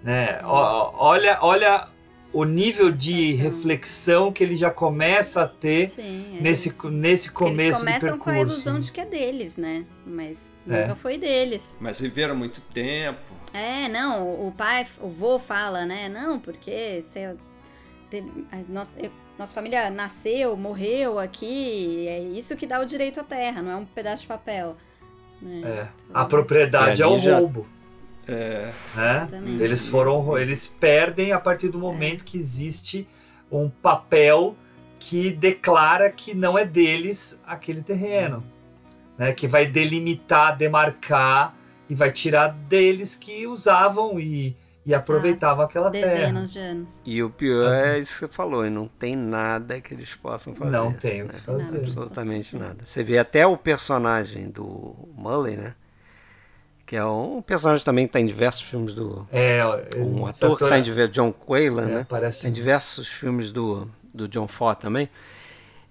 [0.04, 0.40] Né?
[0.44, 1.88] Olha, olha
[2.34, 6.90] o nível de reflexão que ele já começa a ter Sim, é nesse, isso.
[6.90, 8.56] nesse Porque eles começo de começam com a percurso.
[8.70, 9.86] ilusão de que é deles, né?
[10.06, 10.82] Mas É.
[10.82, 11.78] nunca foi deles.
[11.80, 13.27] Mas viveram muito tempo.
[13.54, 16.10] É, não, o pai, o vô fala, né?
[16.10, 17.04] Não, porque
[18.10, 23.20] teve- a nossa, eu- nossa família nasceu, morreu aqui, é isso que dá o direito
[23.20, 24.76] à terra, não é um pedaço de papel.
[25.40, 25.62] né?
[25.64, 25.88] É.
[26.14, 27.68] A propriedade é ali o já- roubo.
[28.28, 29.18] É, né?
[29.28, 29.64] Exatamente.
[29.64, 33.08] Eles foram, eles perdem a partir do momento que existe
[33.52, 34.56] um papel
[35.00, 38.44] que declara que não é deles aquele terreno,
[39.18, 39.32] né?
[39.32, 41.56] Que vai delimitar, demarcar
[41.90, 44.56] e vai tirar deles que usavam e,
[44.86, 46.08] e aproveitavam aquela terra.
[46.08, 47.02] Dezenas de anos.
[47.06, 50.54] E o pior é isso que você falou, e não tem nada que eles possam
[50.56, 50.72] fazer.
[50.72, 51.40] Não tem o que né?
[51.40, 51.78] fazer.
[51.80, 52.78] Absolutamente nada.
[52.86, 55.76] Você vê até o personagem do Mully, né?
[56.86, 59.28] Que é um personagem também que está em diversos filmes do.
[59.30, 59.62] É,
[59.98, 61.14] um ator que está é- em diversos.
[61.16, 62.06] John Quaylan, É, né?
[62.08, 62.62] parece Tem muito.
[62.64, 65.10] diversos filmes do, do John Ford também.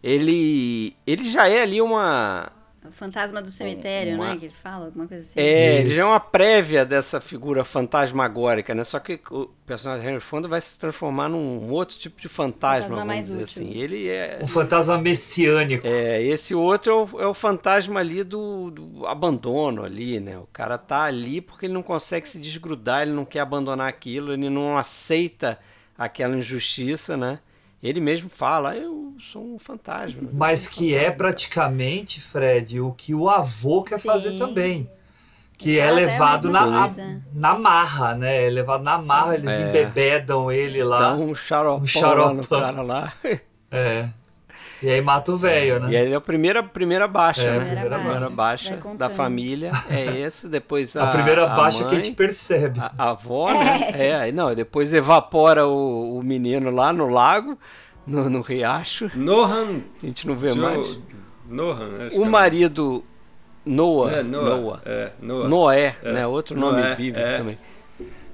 [0.03, 2.51] Ele, ele já é ali uma.
[2.89, 4.37] O fantasma do cemitério, Uma- né?
[4.39, 5.39] Que ele fala, alguma coisa assim.
[5.41, 8.85] É, ele já é uma prévia dessa figura fantasmagórica, né?
[8.85, 13.05] Só que o personagem Henry Fonda vai se transformar num outro tipo de fantasma, Fantasma
[13.07, 13.63] vamos dizer útil.
[13.63, 13.71] assim.
[13.79, 14.39] Ele é.
[14.43, 15.87] Um fantasma messiânico.
[15.87, 20.39] É, esse outro é o, é o fantasma ali do, do abandono ali, né?
[20.39, 24.33] O cara tá ali porque ele não consegue se desgrudar, ele não quer abandonar aquilo,
[24.33, 25.59] ele não aceita
[25.97, 27.39] aquela injustiça, né?
[27.83, 30.29] Ele mesmo fala, eu sou um fantasma.
[30.33, 34.09] Mas que é praticamente, Fred, o que o avô quer Sim.
[34.09, 34.91] fazer também.
[35.59, 37.23] Que é a levado mesma na, coisa.
[37.33, 38.47] na marra, né?
[38.47, 39.69] É levado na marra, eles É.
[39.69, 40.99] embebedam ele lá.
[40.99, 42.25] Dá um xaropão, um xaropão.
[42.27, 43.13] lá no cara lá.
[43.71, 44.09] É.
[44.83, 45.91] E aí mata o velho, né?
[45.91, 47.65] E aí é a primeira, primeira baixa, É, a né?
[47.67, 48.71] primeira A primeira baixa.
[48.75, 52.15] baixa Vai da família é esse, depois a A primeira baixa mãe, que a gente
[52.15, 52.79] percebe.
[52.81, 53.91] A, a avó, né?
[53.95, 57.59] É, não, depois evapora o, o menino lá no lago,
[58.07, 59.11] no, no riacho.
[59.15, 59.81] Nohan.
[60.03, 60.99] A gente não vê Joe- mais.
[61.49, 63.05] Nohan, acho O é marido
[63.65, 64.81] Noah, É, Noah, Noah.
[64.85, 65.49] é, Noah.
[65.49, 66.27] Noé, É, né?
[66.27, 67.39] Outro Noé, nome bíblico é.
[67.39, 67.59] também.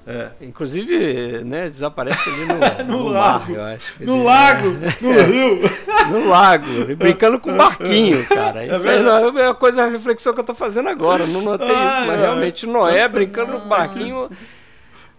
[0.07, 0.31] É.
[0.41, 2.55] Inclusive, né, desaparece ali no,
[2.93, 3.53] No no lago.
[3.53, 3.81] mar, eu acho.
[4.01, 4.69] No Ele- lago,
[5.01, 5.23] no É.
[5.23, 5.61] rio.
[6.11, 6.67] No lago,
[6.97, 8.65] brincando com o barquinho, cara.
[8.65, 9.33] É Isso aí verdade.
[9.33, 11.25] não é uma coisa, a reflexão que eu tô fazendo agora.
[11.27, 14.29] Não notei isso, Ai, mas realmente o Noé brincando no barquinho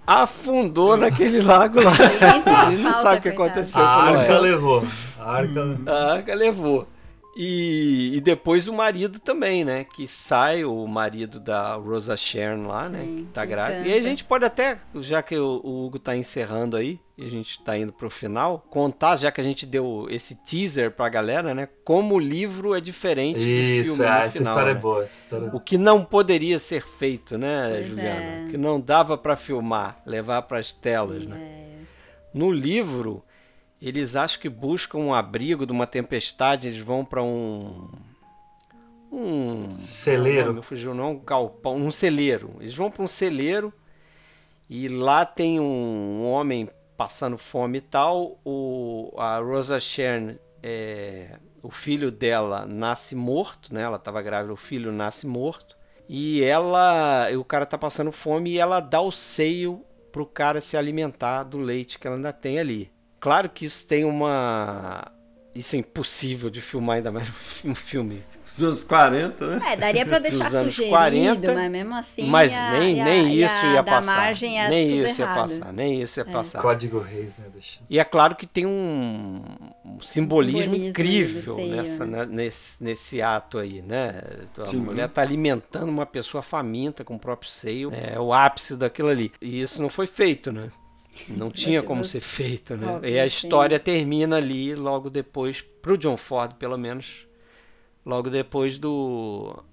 [0.05, 1.91] afundou naquele lago lá.
[2.71, 3.59] Ele não sabe o que coitado.
[3.59, 4.85] aconteceu A com o arca levou.
[5.19, 5.77] A arca...
[5.87, 6.87] A arca levou.
[7.35, 9.83] E, e depois o marido também, né?
[9.85, 13.03] Que sai o marido da Rosa Sharon lá, né?
[13.03, 13.87] Sim, Que tá grávida.
[13.87, 17.25] E aí a gente pode até, já que o, o Hugo tá encerrando aí, e
[17.25, 21.09] a gente tá indo pro final, contar, já que a gente deu esse teaser pra
[21.09, 21.67] galera, né?
[21.83, 24.79] Como o livro é diferente do Isso, filme é, essa final, história é né?
[24.79, 25.03] boa.
[25.03, 25.57] Essa história é boa.
[25.57, 28.09] O que não poderia ser feito, né, Pois Juliana?
[28.21, 28.45] é.
[28.45, 31.37] O que não dava pra filmar, levar pras telas, né?
[31.39, 31.63] É.
[32.33, 33.23] No livro,
[33.87, 37.89] eles acham que buscam um abrigo de uma tempestade, eles vão para um.
[39.11, 39.69] Um.
[39.69, 40.53] Celeiro.
[40.53, 42.55] Não, fugiu, não, um galpão, um celeiro.
[42.61, 43.73] Eles vão para um celeiro
[44.69, 48.39] e lá tem um homem passando fome e tal.
[48.45, 53.81] O, a Rosa Sharon, é, o filho dela nasce morto, né?
[53.81, 55.77] Ela estava grávida, o filho nasce morto.
[56.07, 60.77] E ela, o cara tá passando fome e ela dá o seio pro cara se
[60.77, 62.93] alimentar do leite que ela ainda tem ali.
[63.23, 65.09] Claro que isso tem uma
[65.55, 67.29] isso é impossível de filmar ainda mais
[67.63, 69.71] um filme Dos anos 40, né?
[69.73, 72.27] É, daria pra deixar sugerido, 40, mas mesmo assim.
[72.29, 74.15] mas a- nem, e a- nem isso a ia passar.
[74.15, 75.35] margem nem tudo isso ia errado.
[75.37, 76.31] passar, nem isso ia É.
[76.31, 76.61] passar.
[76.61, 77.45] Código Reis, né?
[77.53, 77.79] Deixa.
[77.89, 79.41] E é claro que tem um,
[79.85, 82.25] um simbolismo, simbolismo incrível nessa, né?
[82.25, 84.21] né, nesse, nesse ato aí, né?
[84.57, 84.77] A Sim.
[84.81, 87.89] mulher tá alimentando uma pessoa faminta com o próprio seio.
[87.93, 89.31] É o ápice daquilo ali.
[89.41, 90.69] E isso não foi feito, né?
[91.29, 92.87] Não tinha como ser feito, né?
[92.87, 93.35] óbvios, e a sim.
[93.35, 97.27] história termina ali logo depois, pro John Ford, pelo menos,
[98.05, 99.63] logo depois do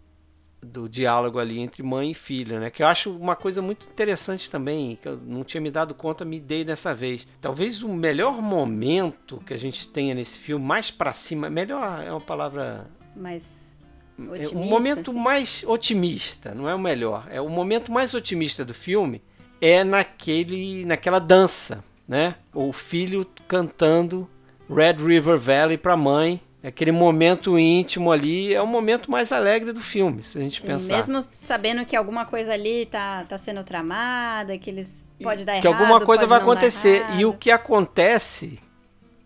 [0.63, 2.71] do diálogo ali entre mãe e filha, né?
[2.71, 6.23] Que eu acho uma coisa muito interessante também, que eu não tinha me dado conta,
[6.23, 7.27] me dei dessa vez.
[7.41, 12.11] Talvez o melhor momento que a gente tenha nesse filme, mais para cima, melhor é
[12.11, 13.71] uma palavra mais
[14.19, 15.21] é otimista, o momento assim.
[15.21, 17.27] mais otimista, não é o melhor.
[17.31, 19.23] É o momento mais otimista do filme
[19.61, 22.35] é naquele naquela dança, né?
[22.55, 24.29] O filho cantando
[24.69, 26.41] Red River Valley para a mãe.
[26.63, 30.67] Aquele momento íntimo ali é o momento mais alegre do filme, se a gente Sim,
[30.67, 30.95] pensar.
[30.95, 35.67] mesmo sabendo que alguma coisa ali tá, tá sendo tramada, que eles pode dar que
[35.67, 37.03] errado, alguma coisa vai acontecer.
[37.17, 38.61] E o que acontece,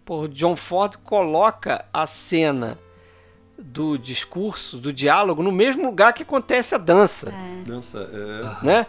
[0.04, 2.78] por John Ford coloca a cena
[3.58, 7.34] do discurso, do diálogo, no mesmo lugar que acontece a dança.
[7.66, 8.64] Dança, é.
[8.64, 8.86] Né?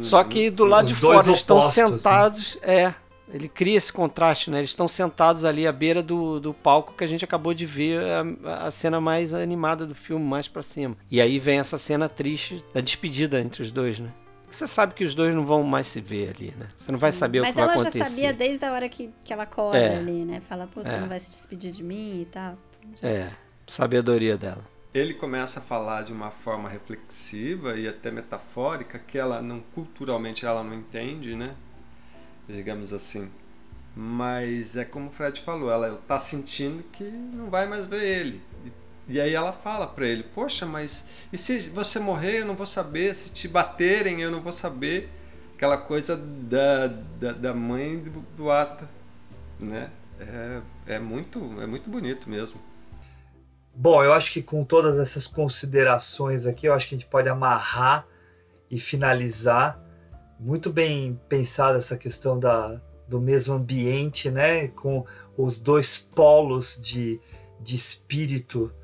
[0.00, 1.62] Só que do lado de fora eles estão né?
[1.64, 2.58] sentados.
[2.62, 2.92] É.
[3.30, 4.58] Ele cria esse contraste, né?
[4.58, 8.00] Eles estão sentados ali à beira do, do palco que a gente acabou de ver
[8.44, 10.96] a, a cena mais animada do filme, mais pra cima.
[11.10, 14.10] E aí vem essa cena triste da despedida entre os dois, né?
[14.50, 16.68] Você sabe que os dois não vão mais se ver ali, né?
[16.78, 17.98] Você não vai saber Mas o que vai ela acontecer.
[17.98, 19.96] já sabia desde a hora que, que ela acorda É.
[19.98, 20.40] ali, né?
[20.48, 20.98] Fala, pô, você É.
[20.98, 22.56] não vai se despedir de mim e tal.
[23.02, 23.28] É,
[23.66, 24.64] sabedoria dela.
[24.92, 30.46] Ele começa a falar de uma forma reflexiva e até metafórica que ela não culturalmente
[30.46, 31.54] ela não entende, né?
[32.48, 33.30] Digamos assim.
[33.94, 38.40] Mas é como o Fred falou, ela tá sentindo que não vai mais ver ele.
[39.08, 42.54] E, e aí ela fala para ele: "Poxa, mas e se você morrer, eu não
[42.54, 45.10] vou saber, se te baterem, eu não vou saber".
[45.54, 48.88] Aquela coisa da, da, da mãe do, do ato,
[49.60, 49.90] né?
[50.20, 52.60] É, é muito é muito bonito mesmo.
[53.80, 57.28] Bom, eu acho que com todas essas considerações aqui, eu acho que a gente pode
[57.28, 58.08] amarrar
[58.68, 59.80] e finalizar.
[60.36, 64.66] Muito bem pensada essa questão da, do mesmo ambiente, né?
[64.66, 65.06] Com
[65.36, 67.20] os dois polos de,
[67.60, 68.74] de espírito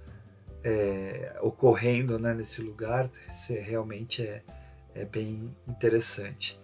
[0.62, 3.10] é, ocorrendo né, nesse lugar.
[3.28, 4.44] Isso é- realmente é,
[4.94, 6.56] é bem interessante.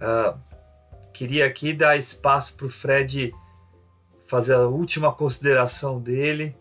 [0.00, 0.36] Ah,
[1.12, 3.32] queria aqui dar espaço para o Fred
[4.26, 6.56] fazer a última consideração dele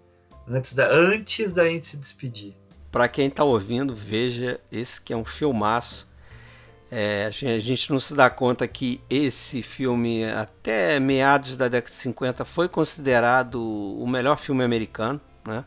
[0.48, 2.56] antes da, antes da gente se despedir.
[2.91, 6.07] Pra quem tá ouvindo, veja esse que é um filmaço.
[6.90, 11.68] É, a gen- a gente não se dá conta que esse filme, até meados da
[11.68, 15.19] década de 50, foi considerado o melhor filme americano.
[15.45, 15.65] Né?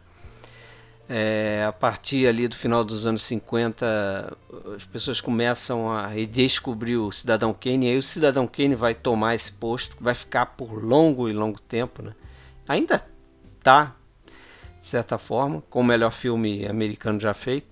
[1.08, 4.36] É, a partir ali do final dos anos 50,
[4.76, 9.34] as pessoas começam a redescobrir o Cidadão Kane, e aí o Cidadão Kane vai tomar
[9.34, 12.00] esse posto, vai ficar por longo e longo tempo.
[12.00, 12.14] Né?
[12.68, 13.04] Ainda
[13.62, 13.96] tá
[14.80, 17.66] de certa forma, com o melhor filme americano já feito.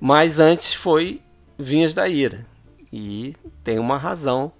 [0.00, 1.22] Mas antes foi
[1.58, 2.44] Vinhas da Ira.
[2.92, 4.52] E tem uma razão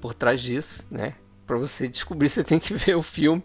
[0.00, 1.14] por trás disso, né?
[1.46, 3.42] Para você descobrir, você tem que ver o filme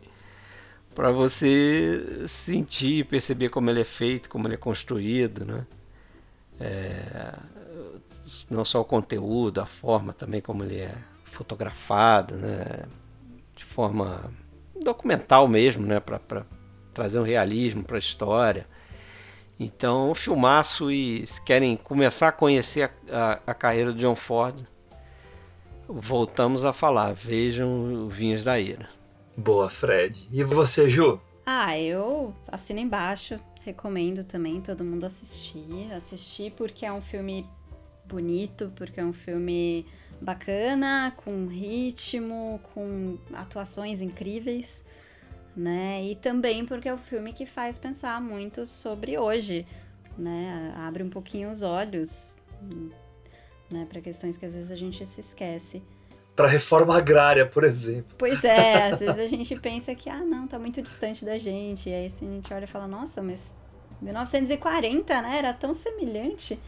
[0.93, 5.65] para você sentir, perceber como ele é feito, como ele é construído, né?
[6.59, 7.35] É,
[8.49, 10.95] não só o conteúdo, a forma também como ele é
[11.25, 12.83] fotografado, né?
[13.55, 14.31] De forma
[14.81, 15.99] documental mesmo, né?
[15.99, 16.45] Para
[16.97, 18.65] trazer um realismo para a história.
[19.59, 24.15] Então, um filmaço e se querem começar a conhecer a, a, a carreira do John
[24.15, 24.65] Ford,
[25.87, 28.89] voltamos a falar, vejam o Vinhas da Ira.
[29.35, 30.27] Boa, Fred.
[30.31, 31.21] E você, Ju?
[31.45, 35.93] Ah, eu assino embaixo, recomendo também todo mundo assistir.
[35.93, 37.47] Assistir porque é um filme
[38.05, 39.85] bonito, porque é um filme
[40.19, 44.83] bacana, com ritmo, com atuações incríveis,
[45.57, 46.03] né?
[46.03, 49.65] E também porque é um filme que faz pensar muito sobre hoje,
[50.15, 50.71] né?
[50.77, 52.35] Abre um pouquinho os olhos,
[53.71, 55.81] né, para questões que às vezes a gente se esquece.
[56.35, 58.13] Para reforma agrária, por exemplo.
[58.19, 61.89] Pois é, às vezes a gente pensa que, ah, não, tá muito distante da gente.
[61.89, 63.51] E aí assim, a gente olha e fala, nossa, mas
[63.99, 65.39] 1940, né?
[65.39, 66.59] Era tão semelhante.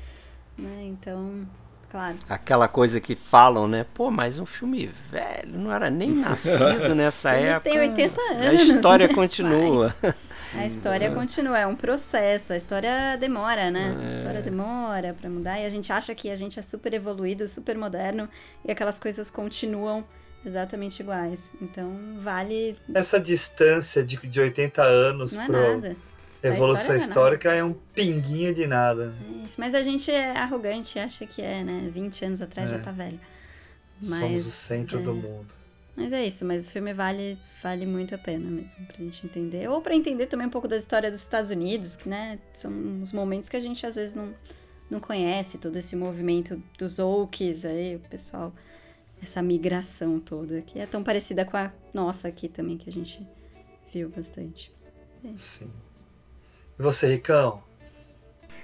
[0.57, 0.85] Né?
[0.87, 1.47] Então,
[1.89, 2.17] claro.
[2.29, 3.85] Aquela coisa que falam, né?
[3.93, 7.69] Pô, mas um filme velho, não era nem nascido nessa Ele época.
[7.69, 8.45] tem 80 anos.
[8.47, 9.13] A história né?
[9.13, 9.95] continua.
[10.01, 10.15] Mas
[10.55, 12.53] a história continua, é um processo.
[12.53, 13.95] A história demora, né?
[13.99, 14.17] A É.
[14.17, 15.59] história demora pra mudar.
[15.59, 18.27] E a gente acha que a gente é super evoluído, super moderno.
[18.65, 20.03] E aquelas coisas continuam
[20.45, 21.51] exatamente iguais.
[21.61, 22.77] Então, vale.
[22.93, 25.95] Essa distância de, de 80 anos Não é para nada.
[26.41, 29.13] Evolução é histórica é um pinguinho de nada.
[29.27, 31.89] É isso, mas a gente é arrogante, acha que é, né?
[31.91, 32.77] 20 anos atrás É.
[32.77, 33.19] já tá velho.
[34.01, 35.53] Somos o centro é, do mundo.
[35.97, 39.69] Mas é isso, mas o filme vale, vale muito a pena mesmo pra gente entender.
[39.69, 42.39] Ou pra entender também um pouco da história dos Estados Unidos, que, né?
[42.53, 44.33] São uns momentos que a gente às vezes não,
[44.89, 48.53] não conhece, todo esse movimento dos Oaks aí, o pessoal,
[49.21, 53.27] essa migração toda, que é tão parecida com a nossa aqui também, que a gente
[53.93, 54.71] viu bastante.
[55.25, 55.33] É.
[55.35, 55.69] Sim.
[56.79, 57.61] E você, Ricão?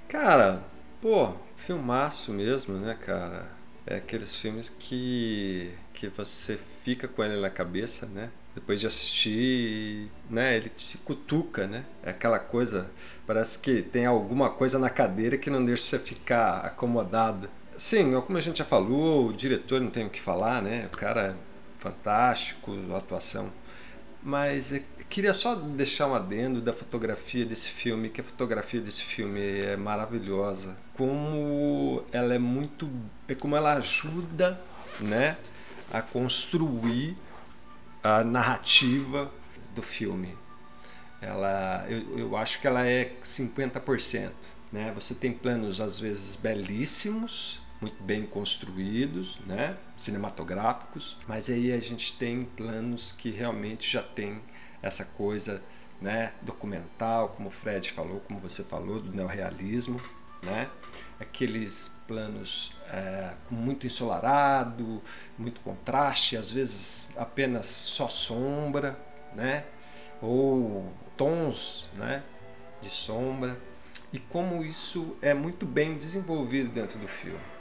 [0.08, 0.64] Cara,
[1.02, 3.48] Pô, filmaço mesmo, né, cara?
[3.86, 8.32] É aqueles filmes que, que você fica com ele na cabeça, né?
[8.56, 10.56] Depois de assistir, né?
[10.58, 11.86] Ele te cutuca, né?
[12.02, 12.90] É aquela coisa,
[13.28, 17.50] parece que tem alguma coisa na cadeira que não deixa você ficar acomodado.
[17.78, 20.90] Sim, como a gente já falou, o diretor não tem o que falar, né?
[20.92, 21.36] O cara é
[21.78, 23.52] fantástico, a atuação.
[24.26, 29.04] Mas eu queria só deixar um adendo da fotografia desse filme, que a fotografia desse
[29.04, 30.76] filme é maravilhosa.
[30.96, 32.90] Como ela é muito.
[33.28, 34.60] É como ela ajuda
[35.00, 35.38] né,
[35.94, 37.16] a construir
[38.04, 39.32] a narrativa
[39.76, 40.36] do filme.
[41.22, 44.32] Ela, eu, eu acho que ela é 50%.
[44.72, 44.92] Né?
[44.96, 49.78] Você tem planos às vezes belíssimos, muito bem construídos, né?
[49.96, 54.42] cinematográficos, mas aí a gente tem planos que realmente já tem
[54.82, 55.62] essa coisa
[56.02, 56.34] né?
[56.42, 60.02] documental, como o Fred falou, como você falou, do neorrealismo,
[60.42, 60.68] né?
[61.20, 65.00] aqueles planos é, muito ensolarado,
[65.38, 69.00] muito contraste, às vezes apenas só sombra,
[69.36, 69.64] né?
[70.24, 72.24] ou tons né?
[72.82, 73.56] de sombra,
[74.12, 77.55] e como isso é muito bem desenvolvido dentro do filme.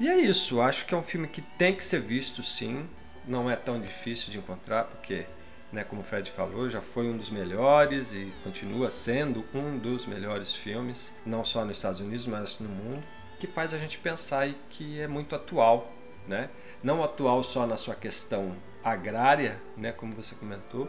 [0.00, 2.88] E é isso, acho que é um filme que tem que ser visto sim,
[3.26, 5.26] não é tão difícil de encontrar, porque,
[5.70, 10.06] né, como o Fred falou, já foi um dos melhores e continua sendo um dos
[10.06, 13.04] melhores filmes, não só nos Estados Unidos, mas no mundo,
[13.38, 15.92] que faz a gente pensar e que é muito atual,
[16.26, 16.48] né?
[16.82, 20.88] Não atual só na sua questão agrária, né, como você comentou,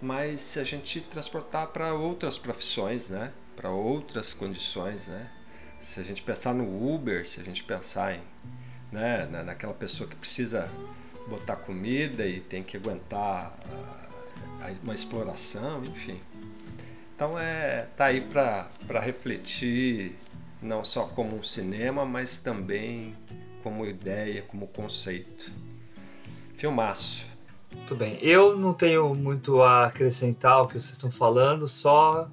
[0.00, 5.28] mas se a gente transportar para outras profissões, né, para outras condições, né,
[5.80, 8.22] se a gente pensar no Uber, se a gente pensar em,
[8.90, 10.68] né, naquela pessoa que precisa
[11.28, 13.52] botar comida e tem que aguentar
[14.82, 16.20] uma exploração, enfim.
[17.14, 20.16] Então é tá aí para refletir
[20.62, 23.14] não só como um cinema, mas também
[23.62, 25.52] como ideia, como conceito.
[26.54, 27.26] Filmaço.
[27.72, 28.18] Muito bem.
[28.22, 32.28] Eu não tenho muito a acrescentar ao que vocês estão falando, só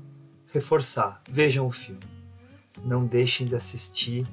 [0.54, 1.22] reforçar.
[1.30, 2.16] Vejam o filme
[2.86, 4.28] não deixem de assistir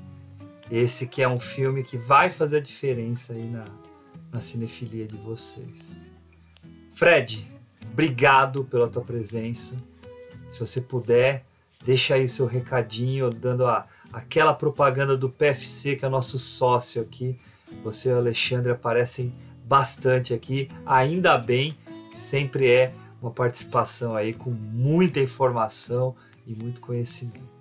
[0.72, 3.66] esse que é um filme que vai fazer a diferença aí na,
[4.32, 6.02] na cinefilia de vocês.
[6.90, 7.46] Fred,
[7.90, 9.76] obrigado pela tua presença.
[10.48, 11.44] Se você puder,
[11.84, 17.38] deixa aí seu recadinho, dando a, aquela propaganda do PFC, que é nosso sócio aqui.
[17.84, 19.34] Você e o Alexandre aparecem
[19.66, 21.76] bastante aqui, ainda bem
[22.10, 26.16] que sempre é uma participação aí com muita informação
[26.46, 27.51] e muito conhecimento.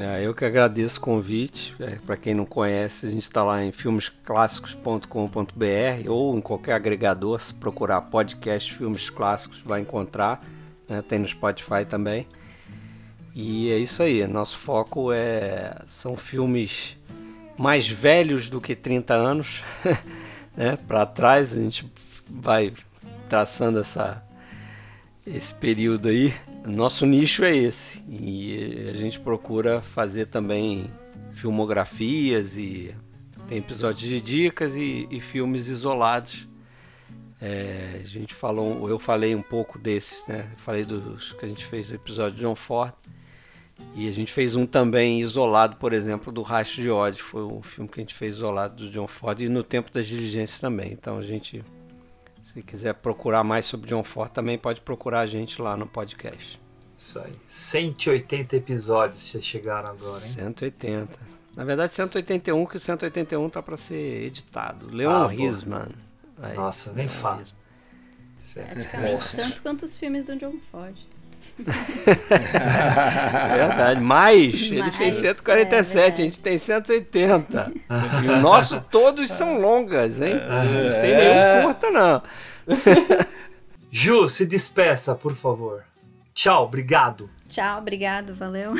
[0.00, 1.76] É, eu que agradeço o convite.
[1.78, 7.38] É, Para quem não conhece, a gente está lá em filmesclássicos.com.br ou em qualquer agregador.
[7.38, 10.42] Se procurar podcast Filmes Clássicos, vai encontrar.
[10.88, 11.02] Né?
[11.02, 12.26] Tem no Spotify também.
[13.34, 14.26] E é isso aí.
[14.26, 16.96] Nosso foco é são filmes
[17.58, 19.62] mais velhos do que 30 anos.
[20.56, 20.78] né?
[20.88, 21.92] Para trás, a gente
[22.26, 22.72] vai
[23.28, 24.24] traçando essa,
[25.26, 26.32] esse período aí.
[26.64, 30.90] Nosso nicho é esse e a gente procura fazer também
[31.32, 32.94] filmografias e
[33.48, 36.46] tem episódios de dicas e, e filmes isolados.
[37.40, 40.50] É, a gente falou, eu falei um pouco desses, né?
[40.58, 42.92] Falei dos que a gente fez o episódio de John Ford
[43.96, 47.24] e a gente fez um também isolado, por exemplo, do Rastro de Ódio.
[47.24, 50.06] Foi um filme que a gente fez isolado do John Ford e no Tempo das
[50.06, 50.92] Diligências também.
[50.92, 51.64] Então a gente
[52.52, 56.60] se quiser procurar mais sobre John Ford, também pode procurar a gente lá no podcast.
[56.98, 57.32] Isso aí.
[57.46, 60.32] 180 episódios se chegaram agora, hein?
[60.32, 61.18] 180.
[61.54, 64.88] Na verdade, 181, que o 181 tá para ser editado.
[64.90, 65.90] Leon ah, Risman.
[66.42, 67.44] Aí, Nossa, nem fala.
[68.52, 70.96] Praticamente tanto quanto os filmes do John Ford.
[73.56, 77.72] Verdade, mas ele fez 147, é, a gente tem 180.
[78.24, 80.34] e o nosso todos são longas, hein?
[80.34, 82.22] Não tem nenhum curta, não.
[83.90, 85.84] Ju, se despeça, por favor.
[86.32, 87.28] Tchau, obrigado.
[87.48, 88.72] Tchau, obrigado, valeu.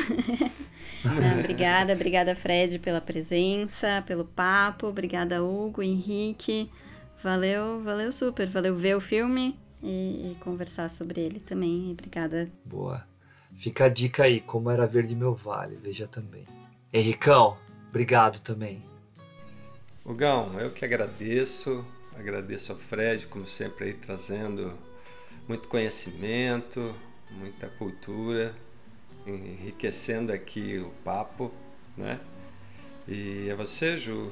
[1.03, 4.87] Não, obrigada, obrigada, Fred, pela presença, pelo papo.
[4.87, 6.71] Obrigada, Hugo, Henrique.
[7.21, 8.47] Valeu, valeu super.
[8.47, 11.91] Valeu ver o filme e, e conversar sobre ele também.
[11.91, 12.51] Obrigada.
[12.65, 13.05] Boa.
[13.55, 16.45] Fica a dica aí, como era Verde Meu Vale, veja também.
[16.93, 17.57] Henricão,
[17.89, 18.83] obrigado também.
[20.05, 21.85] Hugão, eu que agradeço.
[22.17, 24.77] Agradeço ao Fred, como sempre, aí trazendo
[25.47, 26.95] muito conhecimento,
[27.31, 28.53] muita cultura,
[29.25, 31.51] enriquecendo aqui o papo,
[31.97, 32.19] né?
[33.07, 34.31] E a você, Ju,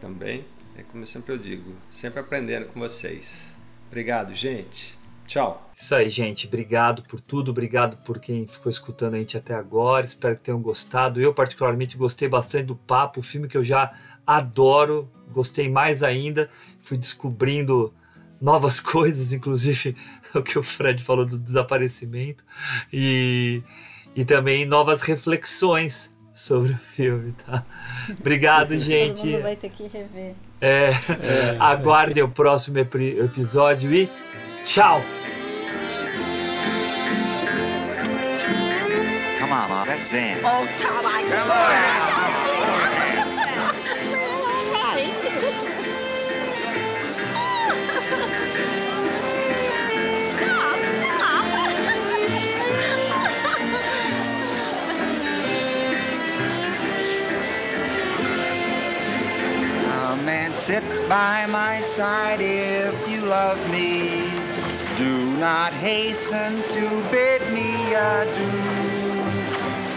[0.00, 0.44] também,
[0.76, 3.49] é como sempre eu digo, sempre aprendendo com vocês.
[3.90, 4.96] Obrigado, gente.
[5.26, 5.68] Tchau.
[5.74, 6.46] Isso aí, gente.
[6.46, 7.50] Obrigado por tudo.
[7.50, 10.06] Obrigado por quem ficou escutando a gente até agora.
[10.06, 11.20] Espero que tenham gostado.
[11.20, 13.18] Eu, particularmente, gostei bastante do papo.
[13.18, 13.92] O filme que eu já
[14.24, 15.10] adoro.
[15.32, 16.48] Gostei mais ainda.
[16.78, 17.92] Fui descobrindo
[18.40, 19.96] novas coisas, inclusive
[20.34, 22.44] o que o Fred falou do desaparecimento.
[22.92, 23.60] E,
[24.14, 27.64] e também novas reflexões sobre o filme, tá?
[28.18, 29.22] Obrigado, gente.
[29.22, 30.34] Todo mundo vai ter que rever.
[30.60, 31.56] É, é.
[31.58, 34.10] aguardem o próximo episódio e
[34.64, 35.02] tchau!
[39.40, 40.40] Come on, let's dance.
[40.44, 42.19] Oh, Tom, I Come Come
[60.70, 64.30] sit by my side if you love me.
[64.96, 68.60] Do not hasten to bid me adieu.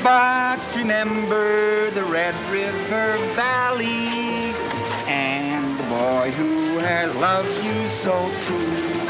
[0.02, 4.56] But remember the Red River Valley
[5.06, 9.03] and the boy who has loved you so true.